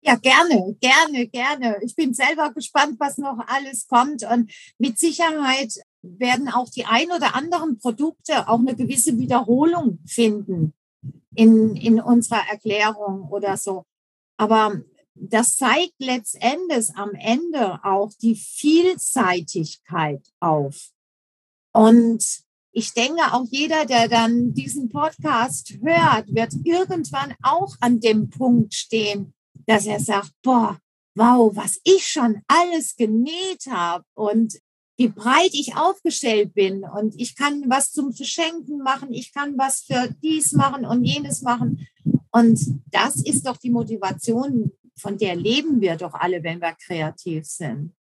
Ja, 0.00 0.14
gerne, 0.14 0.76
gerne, 0.80 1.26
gerne. 1.26 1.76
Ich 1.82 1.94
bin 1.94 2.14
selber 2.14 2.52
gespannt, 2.54 2.96
was 2.98 3.18
noch 3.18 3.38
alles 3.48 3.86
kommt. 3.88 4.24
Und 4.24 4.50
mit 4.78 4.98
Sicherheit 4.98 5.74
werden 6.18 6.48
auch 6.48 6.68
die 6.70 6.84
ein 6.84 7.10
oder 7.10 7.34
anderen 7.34 7.78
Produkte 7.78 8.48
auch 8.48 8.58
eine 8.58 8.74
gewisse 8.74 9.18
Wiederholung 9.18 9.98
finden 10.06 10.74
in, 11.34 11.76
in 11.76 12.00
unserer 12.00 12.48
Erklärung 12.50 13.28
oder 13.30 13.56
so. 13.56 13.84
Aber 14.36 14.80
das 15.14 15.56
zeigt 15.56 15.94
letztendlich 15.98 16.94
am 16.94 17.10
Ende 17.14 17.80
auch 17.84 18.12
die 18.20 18.36
Vielseitigkeit 18.36 20.22
auf. 20.40 20.90
Und 21.72 22.24
ich 22.72 22.92
denke, 22.92 23.32
auch 23.32 23.44
jeder, 23.50 23.86
der 23.86 24.08
dann 24.08 24.54
diesen 24.54 24.88
Podcast 24.88 25.78
hört, 25.82 26.32
wird 26.32 26.54
irgendwann 26.64 27.34
auch 27.42 27.74
an 27.80 28.00
dem 28.00 28.30
Punkt 28.30 28.74
stehen, 28.74 29.34
dass 29.66 29.86
er 29.86 30.00
sagt, 30.00 30.32
boah, 30.42 30.78
wow, 31.16 31.54
was 31.54 31.80
ich 31.84 32.06
schon 32.06 32.42
alles 32.46 32.94
genäht 32.96 33.66
habe 33.68 34.04
und 34.14 34.58
wie 34.98 35.08
breit 35.08 35.50
ich 35.52 35.76
aufgestellt 35.76 36.54
bin 36.54 36.82
und 36.82 37.14
ich 37.16 37.36
kann 37.36 37.62
was 37.68 37.92
zum 37.92 38.12
Verschenken 38.12 38.78
machen, 38.78 39.14
ich 39.14 39.32
kann 39.32 39.56
was 39.56 39.82
für 39.82 40.12
dies 40.22 40.52
machen 40.52 40.84
und 40.84 41.04
jenes 41.04 41.42
machen. 41.42 41.86
Und 42.32 42.58
das 42.90 43.22
ist 43.22 43.46
doch 43.46 43.56
die 43.56 43.70
Motivation, 43.70 44.72
von 44.96 45.16
der 45.16 45.36
leben 45.36 45.80
wir 45.80 45.96
doch 45.96 46.14
alle, 46.14 46.42
wenn 46.42 46.60
wir 46.60 46.74
kreativ 46.84 47.46
sind. 47.46 47.92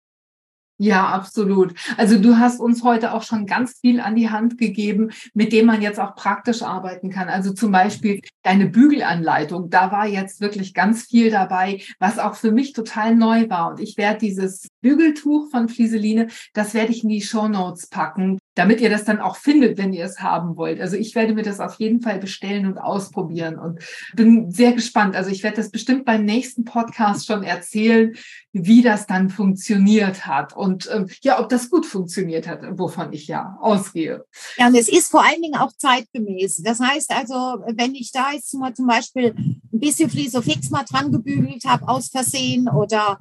Ja, 0.79 1.07
absolut. 1.09 1.75
Also 1.97 2.19
du 2.19 2.37
hast 2.37 2.61
uns 2.61 2.85
heute 2.85 3.15
auch 3.15 3.23
schon 3.23 3.47
ganz 3.47 3.79
viel 3.81 3.99
an 3.99 4.15
die 4.15 4.29
Hand 4.29 4.59
gegeben, 4.59 5.11
mit 5.33 5.53
dem 5.53 5.65
man 5.65 5.81
jetzt 5.81 5.99
auch 5.99 6.15
praktisch 6.15 6.63
arbeiten 6.63 7.09
kann. 7.09 7.31
Also 7.31 7.55
zum 7.55 7.73
Beispiel 7.73 8.21
deine 8.43 8.67
Bügelanleitung. 8.67 9.71
Da 9.71 9.91
war 9.91 10.07
jetzt 10.07 10.43
wirklich 10.43 10.75
ganz 10.75 11.05
viel 11.05 11.31
dabei, 11.31 11.81
was 11.99 12.19
auch 12.19 12.35
für 12.35 12.53
mich 12.53 12.75
total 12.75 13.17
neu 13.17 13.49
war. 13.49 13.71
Und 13.71 13.81
ich 13.81 13.97
werde 13.97 14.19
dieses 14.19 14.69
Bügeltuch 14.87 15.51
von 15.51 15.69
Flieseline, 15.69 16.29
das 16.55 16.75
werde 16.75 16.93
ich 16.93 17.03
in 17.03 17.09
die 17.09 17.23
Show 17.23 17.49
Notes 17.49 17.89
packen 17.89 18.39
damit 18.57 18.81
ihr 18.81 18.89
das 18.89 19.05
dann 19.05 19.21
auch 19.21 19.37
findet, 19.37 19.77
wenn 19.79 19.93
ihr 19.93 20.05
es 20.05 20.21
haben 20.21 20.57
wollt. 20.57 20.81
Also 20.81 20.97
ich 20.97 21.15
werde 21.15 21.35
mir 21.35 21.43
das 21.43 21.61
auf 21.61 21.75
jeden 21.75 22.01
Fall 22.01 22.19
bestellen 22.19 22.67
und 22.67 22.79
ausprobieren 22.79 23.59
und 23.59 23.81
bin 24.15 24.51
sehr 24.51 24.73
gespannt. 24.73 25.15
Also 25.15 25.31
ich 25.31 25.43
werde 25.43 25.59
das 25.59 25.71
bestimmt 25.71 26.07
beim 26.07 26.25
nächsten 26.25 26.65
Podcast 26.65 27.27
schon 27.27 27.43
erzählen, 27.43 28.17
wie 28.53 28.81
das 28.81 29.07
dann 29.07 29.29
funktioniert 29.29 30.27
hat 30.27 30.57
und 30.57 30.89
ähm, 30.91 31.09
ja, 31.21 31.39
ob 31.39 31.51
das 31.51 31.69
gut 31.69 31.85
funktioniert 31.85 32.49
hat, 32.49 32.63
wovon 32.79 33.13
ich 33.13 33.27
ja 33.27 33.59
ausgehe. 33.61 34.25
Ja, 34.57 34.69
und 34.69 34.75
es 34.75 34.89
ist 34.89 35.11
vor 35.11 35.23
allen 35.23 35.43
Dingen 35.43 35.61
auch 35.61 35.73
zeitgemäß. 35.77 36.63
Das 36.65 36.81
heißt 36.81 37.13
also, 37.13 37.35
wenn 37.75 37.95
ich 37.95 38.11
da 38.13 38.33
jetzt 38.33 38.55
mal 38.55 38.73
zum 38.73 38.87
Beispiel 38.87 39.35
ein 39.37 39.81
bisschen 39.81 40.09
Fliesofix 40.09 40.71
mal 40.71 40.85
dran 40.85 41.13
gebügelt 41.13 41.67
habe 41.67 41.87
aus 41.89 42.09
Versehen 42.09 42.71
oder 42.71 43.19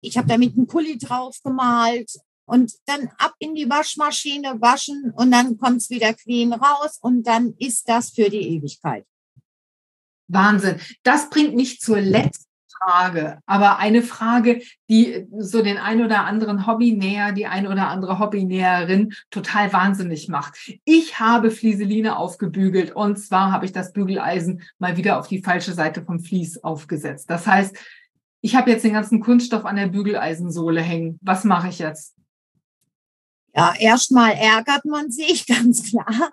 ich 0.00 0.16
habe 0.16 0.28
damit 0.28 0.56
einen 0.56 0.66
Pulli 0.66 0.98
drauf 0.98 1.36
gemalt 1.42 2.12
und 2.46 2.72
dann 2.86 3.10
ab 3.18 3.34
in 3.38 3.54
die 3.54 3.68
Waschmaschine 3.68 4.60
waschen 4.60 5.12
und 5.16 5.30
dann 5.30 5.58
kommt 5.58 5.78
es 5.78 5.90
wieder 5.90 6.14
clean 6.14 6.52
raus 6.52 6.98
und 7.00 7.26
dann 7.26 7.54
ist 7.58 7.88
das 7.88 8.10
für 8.10 8.30
die 8.30 8.56
Ewigkeit. 8.56 9.04
Wahnsinn. 10.28 10.80
Das 11.02 11.30
bringt 11.30 11.54
mich 11.54 11.80
zur 11.80 12.00
letzten 12.00 12.46
Frage, 12.82 13.38
aber 13.46 13.78
eine 13.78 14.02
Frage, 14.02 14.60
die 14.88 15.26
so 15.38 15.62
den 15.62 15.78
ein 15.78 16.04
oder 16.04 16.24
anderen 16.24 16.66
Hobbynäher, 16.66 17.32
die 17.32 17.46
ein 17.46 17.66
oder 17.66 17.88
andere 17.88 18.18
Hobbynäherin 18.18 19.14
total 19.30 19.72
wahnsinnig 19.72 20.28
macht. 20.28 20.56
Ich 20.84 21.18
habe 21.18 21.50
Flieseline 21.50 22.16
aufgebügelt 22.16 22.94
und 22.94 23.16
zwar 23.16 23.52
habe 23.52 23.64
ich 23.64 23.72
das 23.72 23.92
Bügeleisen 23.92 24.62
mal 24.78 24.96
wieder 24.96 25.18
auf 25.18 25.28
die 25.28 25.42
falsche 25.42 25.72
Seite 25.72 26.04
vom 26.04 26.20
Vlies 26.20 26.62
aufgesetzt. 26.62 27.30
Das 27.30 27.46
heißt, 27.46 27.76
ich 28.46 28.54
habe 28.54 28.70
jetzt 28.70 28.84
den 28.84 28.92
ganzen 28.92 29.18
Kunststoff 29.18 29.64
an 29.64 29.74
der 29.74 29.88
Bügeleisensohle 29.88 30.80
hängen. 30.80 31.18
Was 31.20 31.42
mache 31.42 31.68
ich 31.68 31.80
jetzt? 31.80 32.14
Ja, 33.52 33.74
erstmal 33.76 34.34
ärgert 34.34 34.84
man 34.84 35.10
sich, 35.10 35.46
ganz 35.48 35.90
klar. 35.90 36.30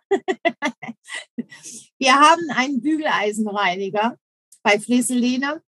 Wir 1.98 2.14
haben 2.14 2.52
einen 2.56 2.82
Bügeleisenreiniger 2.82 4.16
bei 4.62 4.80
Flieseline 4.80 5.64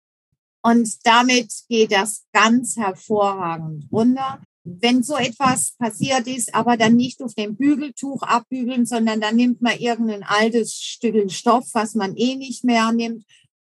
und 0.61 0.89
damit 1.05 1.49
geht 1.69 1.93
das 1.93 2.25
ganz 2.33 2.75
hervorragend 2.75 3.85
runter. 3.89 4.41
Wenn 4.65 5.01
so 5.01 5.15
etwas 5.15 5.77
passiert 5.77 6.27
ist, 6.27 6.53
aber 6.53 6.75
dann 6.75 6.97
nicht 6.97 7.21
auf 7.21 7.33
dem 7.35 7.55
Bügeltuch 7.55 8.21
abbügeln, 8.23 8.85
sondern 8.85 9.21
dann 9.21 9.37
nimmt 9.37 9.61
man 9.61 9.77
irgendein 9.79 10.23
altes 10.23 10.73
Stück 10.73 11.31
Stoff, 11.31 11.69
was 11.71 11.95
man 11.95 12.17
eh 12.17 12.35
nicht 12.35 12.65
mehr 12.65 12.91
nimmt. 12.91 13.23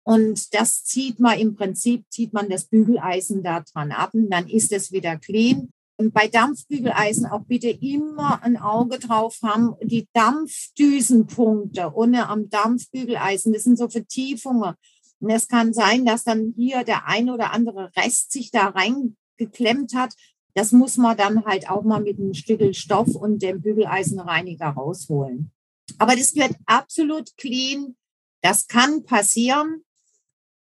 Und 0.05 0.55
das 0.55 0.85
zieht 0.85 1.19
man 1.19 1.39
im 1.39 1.57
Prinzip, 1.57 2.05
zieht 2.11 2.33
man 2.33 2.49
das 2.49 2.67
Bügeleisen 2.67 3.43
da 3.43 3.61
dran 3.61 3.91
ab 3.91 4.13
und 4.13 4.31
dann 4.31 4.49
ist 4.49 4.71
es 4.73 4.93
wieder 4.93 5.17
clean. 5.17 5.73
Und 5.97 6.13
bei 6.13 6.29
Dampfbügeleisen 6.29 7.27
auch 7.27 7.45
bitte 7.45 7.69
immer 7.69 8.43
ein 8.43 8.57
Auge 8.57 8.99
drauf 8.99 9.39
haben. 9.43 9.75
Die 9.81 10.09
Dampfdüsenpunkte 10.13 11.93
ohne 11.95 12.29
am 12.29 12.51
Dampfbügeleisen, 12.51 13.53
das 13.53 13.63
sind 13.63 13.79
so 13.79 13.89
Vertiefungen. 13.89 14.75
Und 15.21 15.31
es 15.31 15.49
kann 15.49 15.73
sein, 15.73 16.05
dass 16.05 16.25
dann 16.25 16.53
hier 16.57 16.85
der 16.85 17.07
ein 17.07 17.31
oder 17.31 17.53
andere 17.53 17.91
Rest 17.97 18.33
sich 18.33 18.51
da 18.51 18.67
reingeklemmt 18.69 19.95
hat. 19.95 20.15
Das 20.55 20.73
muss 20.73 20.97
man 20.97 21.17
dann 21.17 21.45
halt 21.45 21.71
auch 21.71 21.83
mal 21.83 22.01
mit 22.01 22.19
einem 22.19 22.35
Stückel 22.35 22.75
Stoff 22.75 23.15
und 23.15 23.43
dem 23.43 23.63
Bügeleisenreiniger 23.63 24.69
rausholen. 24.69 25.53
Aber 25.99 26.17
das 26.17 26.35
wird 26.35 26.55
absolut 26.67 27.37
clean. 27.37 27.97
Das 28.43 28.67
kann 28.67 29.05
passieren. 29.05 29.84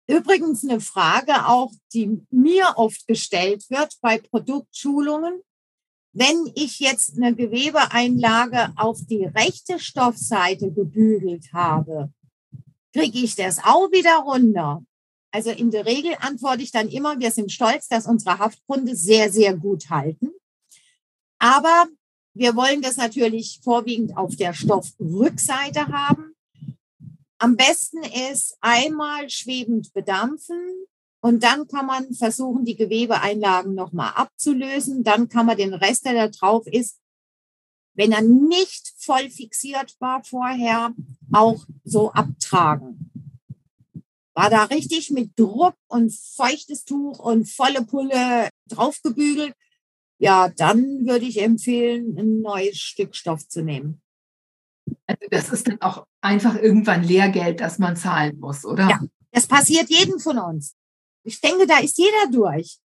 Übrigens 0.08 0.64
eine 0.64 0.80
Frage 0.80 1.47
auch, 1.47 1.72
die 1.93 2.22
mir 2.32 2.74
oft 2.78 3.05
gestellt 3.08 3.70
wird 3.70 3.93
bei 4.01 4.18
Produktschulungen. 4.18 5.41
Wenn 6.14 6.49
ich 6.55 6.80
jetzt 6.80 7.18
eine 7.18 7.36
Gewebeeinlage 7.36 8.74
auf 8.78 8.99
die 9.05 9.26
rechte 9.26 9.80
Stoffseite 9.80 10.72
gebügelt 10.72 11.51
habe, 11.53 12.12
kriege 12.93 13.20
ich 13.20 13.36
das 13.36 13.60
auch 13.60 13.91
wieder 13.91 14.18
runter? 14.20 14.82
Also 15.32 15.51
in 15.51 15.72
der 15.72 15.86
Regel 15.86 16.16
antworte 16.20 16.64
ich 16.64 16.72
dann 16.72 16.88
immer, 16.88 17.20
wir 17.20 17.32
sind 17.32 17.51
stolz, 17.51 17.88
dass 17.88 18.08
unsere 18.08 18.39
Haftgründe 18.39 18.95
sehr, 18.95 19.32
sehr 19.32 19.55
gut 19.55 19.89
halten. 19.89 20.32
Aber 21.38 21.86
wir 22.34 22.55
wollen 22.55 22.82
das 22.82 22.97
natürlich 22.97 23.60
vorwiegend 23.64 24.16
auf 24.16 24.36
der 24.36 24.53
Stoffrückseite 24.53 25.88
haben. 25.88 26.37
Am 27.40 27.56
besten 27.56 28.04
ist 28.04 28.58
einmal 28.62 29.30
schwebend 29.30 29.94
bedampfen 29.94 30.60
und 31.22 31.44
dann 31.44 31.68
kann 31.68 31.86
man 31.86 32.14
versuchen, 32.14 32.66
die 32.66 32.76
Gewebeeinlagen 32.76 33.76
nochmal 33.76 34.14
abzulösen. 34.16 35.04
Dann 35.04 35.30
kann 35.30 35.46
man 35.46 35.58
den 35.58 35.74
Rest, 35.74 36.06
der 36.06 36.14
da 36.14 36.28
drauf 36.30 36.66
ist, 36.68 37.00
wenn 37.94 38.12
er 38.12 38.22
nicht 38.22 38.94
voll 38.98 39.30
fixiert 39.30 39.96
war 40.00 40.24
vorher, 40.24 40.94
auch 41.32 41.66
so 41.84 42.12
abtragen. 42.12 43.12
War 44.34 44.50
da 44.52 44.66
richtig 44.66 45.10
mit 45.10 45.38
Druck 45.38 45.76
und 45.88 46.14
feuchtes 46.14 46.86
Tuch 46.86 47.20
und 47.20 47.50
volle 47.50 47.84
Pulle 47.84 48.50
draufgebügelt, 48.68 49.54
ja, 50.20 50.50
dann 50.50 51.06
würde 51.06 51.26
ich 51.26 51.42
empfehlen, 51.42 52.18
ein 52.18 52.42
neues 52.42 52.78
Stück 52.78 53.16
Stoff 53.16 53.48
zu 53.48 53.62
nehmen. 53.62 54.02
Also 55.08 55.26
das 55.32 55.49
ist 55.49 55.68
dann 55.68 55.82
auch 55.82 56.05
einfach 56.22 56.55
irgendwann 56.55 57.03
Lehrgeld, 57.03 57.62
das 57.62 57.80
man 57.80 57.95
zahlen 57.95 58.39
muss, 58.39 58.66
oder? 58.66 58.89
Ja, 58.89 59.01
das 59.32 59.47
passiert 59.47 59.89
jedem 59.89 60.20
von 60.20 60.38
uns. 60.38 60.76
Ich 61.24 61.39
denke, 61.41 61.66
da 61.66 61.80
ist 61.80 61.97
jeder 61.97 62.32
durch. 62.32 62.78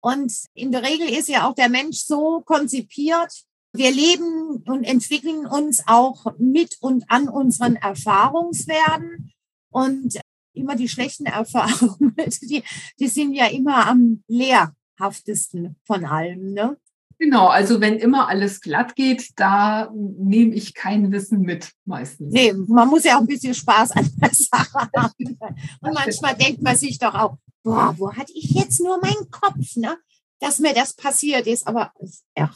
Und 0.00 0.32
in 0.54 0.72
der 0.72 0.82
Regel 0.82 1.08
ist 1.08 1.28
ja 1.28 1.48
auch 1.48 1.54
der 1.54 1.68
Mensch 1.68 1.98
so 1.98 2.42
konzipiert. 2.44 3.44
Wir 3.72 3.90
leben 3.90 4.62
und 4.66 4.84
entwickeln 4.84 5.46
uns 5.46 5.82
auch 5.86 6.26
mit 6.38 6.76
und 6.80 7.10
an 7.10 7.28
unseren 7.28 7.76
Erfahrungswerten. 7.76 9.32
Und 9.70 10.20
immer 10.54 10.76
die 10.76 10.88
schlechten 10.88 11.26
Erfahrungen, 11.26 12.14
die, 12.42 12.62
die 12.98 13.08
sind 13.08 13.32
ja 13.32 13.46
immer 13.46 13.86
am 13.86 14.22
lehrhaftesten 14.26 15.76
von 15.84 16.04
allem. 16.04 16.52
Ne? 16.52 16.76
Genau, 17.22 17.46
also 17.46 17.80
wenn 17.80 17.98
immer 17.98 18.28
alles 18.28 18.60
glatt 18.60 18.96
geht, 18.96 19.30
da 19.36 19.92
nehme 19.94 20.56
ich 20.56 20.74
kein 20.74 21.12
Wissen 21.12 21.42
mit 21.42 21.70
meistens. 21.84 22.32
Nee, 22.32 22.52
man 22.52 22.88
muss 22.88 23.04
ja 23.04 23.16
auch 23.16 23.20
ein 23.20 23.28
bisschen 23.28 23.54
Spaß 23.54 23.92
an 23.92 24.10
der 24.20 24.30
Sache 24.34 24.90
haben. 24.96 25.38
Und 25.80 25.94
manchmal 25.94 26.34
denkt 26.34 26.62
man 26.62 26.74
sich 26.76 26.98
doch 26.98 27.14
auch, 27.14 27.38
boah, 27.62 27.94
wo 27.96 28.12
hatte 28.12 28.32
ich 28.34 28.50
jetzt 28.50 28.80
nur 28.80 28.98
meinen 29.00 29.30
Kopf, 29.30 29.76
ne? 29.76 29.96
dass 30.40 30.58
mir 30.58 30.74
das 30.74 30.94
passiert 30.94 31.46
ist. 31.46 31.68
Aber 31.68 31.92
ja, 32.36 32.50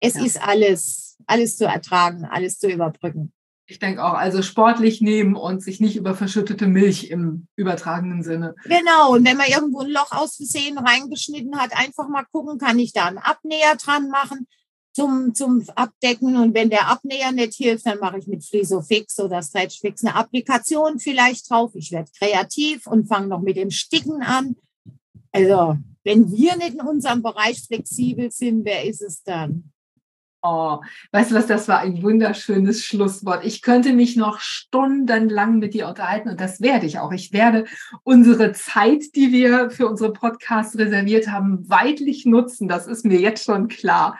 es 0.00 0.14
ja. 0.14 0.24
ist 0.24 0.42
alles, 0.42 1.18
alles 1.26 1.58
zu 1.58 1.66
ertragen, 1.66 2.24
alles 2.24 2.58
zu 2.58 2.70
überbrücken. 2.70 3.34
Ich 3.72 3.78
denke 3.78 4.04
auch, 4.04 4.12
also 4.12 4.42
sportlich 4.42 5.00
nehmen 5.00 5.34
und 5.34 5.62
sich 5.62 5.80
nicht 5.80 5.96
über 5.96 6.14
verschüttete 6.14 6.66
Milch 6.66 7.08
im 7.08 7.46
übertragenen 7.56 8.22
Sinne. 8.22 8.54
Genau, 8.64 9.14
und 9.14 9.24
wenn 9.26 9.38
man 9.38 9.46
irgendwo 9.48 9.80
ein 9.80 9.88
Loch 9.88 10.12
aus 10.12 10.36
Versehen 10.36 10.76
reingeschnitten 10.76 11.58
hat, 11.58 11.74
einfach 11.74 12.06
mal 12.06 12.26
gucken, 12.30 12.58
kann 12.58 12.78
ich 12.78 12.92
da 12.92 13.06
einen 13.06 13.16
Abnäher 13.16 13.76
dran 13.76 14.10
machen 14.10 14.46
zum, 14.92 15.34
zum 15.34 15.64
Abdecken. 15.74 16.36
Und 16.36 16.52
wenn 16.52 16.68
der 16.68 16.90
Abnäher 16.90 17.32
nicht 17.32 17.54
hilft, 17.54 17.86
dann 17.86 17.98
mache 17.98 18.18
ich 18.18 18.26
mit 18.26 18.44
Flisofix 18.44 19.18
oder 19.18 19.42
Stretchfix 19.42 20.04
eine 20.04 20.16
Applikation 20.16 20.98
vielleicht 20.98 21.48
drauf. 21.48 21.70
Ich 21.74 21.92
werde 21.92 22.10
kreativ 22.18 22.86
und 22.86 23.08
fange 23.08 23.28
noch 23.28 23.40
mit 23.40 23.56
dem 23.56 23.70
Sticken 23.70 24.20
an. 24.20 24.56
Also, 25.32 25.78
wenn 26.04 26.30
wir 26.30 26.56
nicht 26.56 26.74
in 26.74 26.82
unserem 26.82 27.22
Bereich 27.22 27.62
flexibel 27.62 28.30
sind, 28.30 28.66
wer 28.66 28.84
ist 28.84 29.00
es 29.00 29.22
dann? 29.22 29.71
Oh, 30.44 30.80
weißt 31.12 31.30
du 31.30 31.36
was, 31.36 31.46
das 31.46 31.68
war 31.68 31.78
ein 31.78 32.02
wunderschönes 32.02 32.84
Schlusswort. 32.84 33.44
Ich 33.44 33.62
könnte 33.62 33.92
mich 33.92 34.16
noch 34.16 34.40
stundenlang 34.40 35.60
mit 35.60 35.72
dir 35.72 35.86
unterhalten 35.86 36.30
und 36.30 36.40
das 36.40 36.60
werde 36.60 36.84
ich 36.84 36.98
auch. 36.98 37.12
Ich 37.12 37.32
werde 37.32 37.64
unsere 38.02 38.50
Zeit, 38.50 39.14
die 39.14 39.30
wir 39.30 39.70
für 39.70 39.86
unsere 39.86 40.12
Podcasts 40.12 40.76
reserviert 40.76 41.28
haben, 41.28 41.68
weitlich 41.70 42.26
nutzen. 42.26 42.66
Das 42.66 42.88
ist 42.88 43.04
mir 43.04 43.20
jetzt 43.20 43.44
schon 43.44 43.68
klar. 43.68 44.18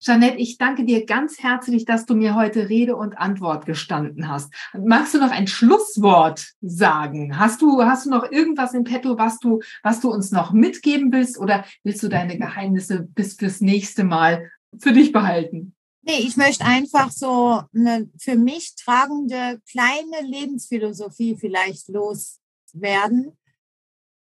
Jeanette, 0.00 0.38
ich 0.38 0.56
danke 0.56 0.86
dir 0.86 1.04
ganz 1.04 1.38
herzlich, 1.40 1.84
dass 1.84 2.06
du 2.06 2.14
mir 2.14 2.34
heute 2.34 2.70
Rede 2.70 2.96
und 2.96 3.18
Antwort 3.18 3.66
gestanden 3.66 4.28
hast. 4.28 4.52
Magst 4.72 5.12
du 5.12 5.18
noch 5.18 5.30
ein 5.30 5.46
Schlusswort 5.46 6.54
sagen? 6.62 7.38
Hast 7.38 7.60
du, 7.60 7.84
hast 7.84 8.06
du 8.06 8.10
noch 8.10 8.32
irgendwas 8.32 8.72
im 8.72 8.84
Petto, 8.84 9.18
was 9.18 9.38
du, 9.38 9.60
was 9.82 10.00
du 10.00 10.10
uns 10.10 10.32
noch 10.32 10.52
mitgeben 10.52 11.12
willst 11.12 11.38
oder 11.38 11.64
willst 11.84 12.02
du 12.02 12.08
deine 12.08 12.38
Geheimnisse 12.38 13.06
bis 13.14 13.34
fürs 13.34 13.60
nächste 13.60 14.02
Mal 14.02 14.50
für 14.78 14.92
dich 14.92 15.12
behalten? 15.12 15.74
Nee, 16.04 16.18
ich 16.18 16.36
möchte 16.36 16.64
einfach 16.64 17.12
so 17.12 17.62
eine 17.74 18.10
für 18.18 18.36
mich 18.36 18.74
tragende 18.74 19.60
kleine 19.70 20.26
Lebensphilosophie 20.26 21.36
vielleicht 21.36 21.88
loswerden. 21.88 23.36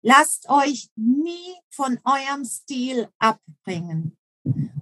Lasst 0.02 0.50
euch 0.50 0.90
nie 0.96 1.54
von 1.70 2.00
eurem 2.04 2.44
Stil 2.46 3.08
abbringen. 3.20 4.18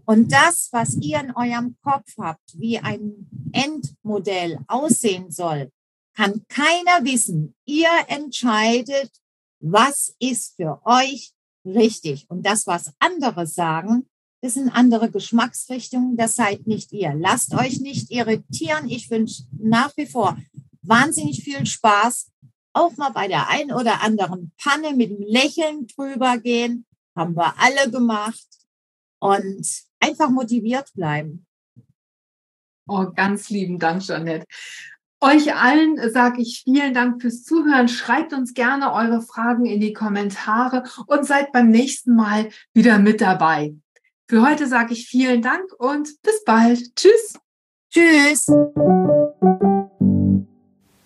Und 0.05 0.31
das, 0.31 0.69
was 0.71 0.95
ihr 1.01 1.19
in 1.19 1.35
eurem 1.35 1.75
Kopf 1.83 2.15
habt, 2.17 2.57
wie 2.57 2.79
ein 2.79 3.27
Endmodell 3.51 4.59
aussehen 4.67 5.31
soll, 5.31 5.71
kann 6.15 6.45
keiner 6.47 7.03
wissen. 7.03 7.53
Ihr 7.65 7.89
entscheidet, 8.07 9.11
was 9.59 10.15
ist 10.19 10.55
für 10.55 10.81
euch 10.85 11.33
richtig. 11.65 12.29
Und 12.29 12.45
das, 12.45 12.65
was 12.65 12.93
andere 12.99 13.45
sagen, 13.45 14.07
das 14.41 14.53
sind 14.53 14.69
andere 14.69 15.09
Geschmacksrichtungen, 15.09 16.15
das 16.15 16.35
seid 16.35 16.67
nicht 16.67 16.91
ihr. 16.93 17.13
Lasst 17.15 17.53
euch 17.53 17.79
nicht 17.79 18.11
irritieren. 18.11 18.87
Ich 18.87 19.09
wünsche 19.09 19.43
nach 19.57 19.95
wie 19.97 20.05
vor 20.05 20.37
wahnsinnig 20.83 21.43
viel 21.43 21.65
Spaß. 21.65 22.31
Auch 22.73 22.95
mal 22.97 23.09
bei 23.09 23.27
der 23.27 23.49
einen 23.49 23.71
oder 23.71 24.01
anderen 24.03 24.51
Panne 24.61 24.93
mit 24.93 25.09
dem 25.09 25.21
Lächeln 25.21 25.87
drüber 25.87 26.37
gehen. 26.37 26.85
Haben 27.15 27.35
wir 27.35 27.55
alle 27.57 27.89
gemacht. 27.89 28.45
Und 29.19 29.67
einfach 29.99 30.29
motiviert 30.29 30.93
bleiben. 30.93 31.47
Oh, 32.87 33.07
ganz 33.15 33.49
lieben 33.49 33.79
Dank, 33.79 34.03
Jeanette. 34.03 34.45
Euch 35.19 35.55
allen 35.55 35.97
sage 36.11 36.43
ich 36.43 36.61
vielen 36.63 36.93
Dank 36.93 37.21
fürs 37.21 37.43
Zuhören. 37.43 37.87
Schreibt 37.87 38.33
uns 38.33 38.53
gerne 38.53 38.93
eure 38.93 39.23
Fragen 39.23 39.65
in 39.65 39.81
die 39.81 39.93
Kommentare 39.93 40.83
und 41.07 41.25
seid 41.25 41.51
beim 41.51 41.71
nächsten 41.71 42.15
Mal 42.15 42.49
wieder 42.75 42.99
mit 42.99 43.19
dabei. 43.19 43.75
Für 44.29 44.45
heute 44.45 44.67
sage 44.67 44.91
ich 44.91 45.07
vielen 45.07 45.41
Dank 45.41 45.63
und 45.77 46.09
bis 46.21 46.43
bald. 46.43 46.93
Tschüss. 46.97 47.39
Tschüss. 47.89 48.47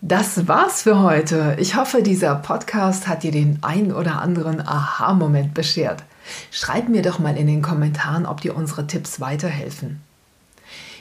Das 0.02 0.48
war's 0.48 0.82
für 0.82 1.04
heute. 1.04 1.56
Ich 1.60 1.76
hoffe, 1.76 2.02
dieser 2.02 2.34
Podcast 2.34 3.08
hat 3.08 3.22
dir 3.22 3.32
den 3.32 3.60
ein 3.62 3.94
oder 3.94 4.24
anderen 4.24 4.60
Aha-Moment 4.60 5.54
beschert. 5.54 6.04
Schreib 6.50 6.90
mir 6.90 7.04
doch 7.04 7.20
mal 7.20 7.38
in 7.38 7.46
den 7.46 7.62
Kommentaren, 7.62 8.26
ob 8.26 8.42
dir 8.42 8.56
unsere 8.56 8.88
Tipps 8.88 9.20
weiterhelfen. 9.20 10.02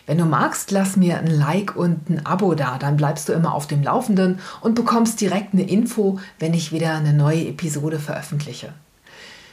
Wenn 0.04 0.18
du 0.18 0.26
magst, 0.26 0.72
lass 0.72 0.98
mir 0.98 1.20
ein 1.20 1.26
Like 1.26 1.74
und 1.74 2.10
ein 2.10 2.26
Abo 2.26 2.54
da, 2.54 2.76
dann 2.76 2.98
bleibst 2.98 3.30
du 3.30 3.32
immer 3.32 3.54
auf 3.54 3.66
dem 3.66 3.82
Laufenden 3.82 4.40
und 4.60 4.74
bekommst 4.74 5.22
direkt 5.22 5.54
eine 5.54 5.66
Info, 5.66 6.20
wenn 6.38 6.52
ich 6.52 6.70
wieder 6.70 6.96
eine 6.96 7.14
neue 7.14 7.48
Episode 7.48 7.98
veröffentliche. 7.98 8.74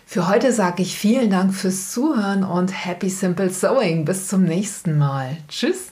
Für 0.10 0.30
heute 0.30 0.54
sage 0.54 0.84
ich 0.84 0.98
vielen 0.98 1.30
Dank 1.30 1.54
fürs 1.54 1.92
Zuhören 1.92 2.46
und 2.46 2.70
Happy 2.70 3.10
Simple 3.10 3.50
Sewing. 3.50 4.06
Bis 4.06 4.30
zum 4.30 4.44
nächsten 4.46 4.98
Mal. 4.98 5.36
Tschüss. 5.50 5.92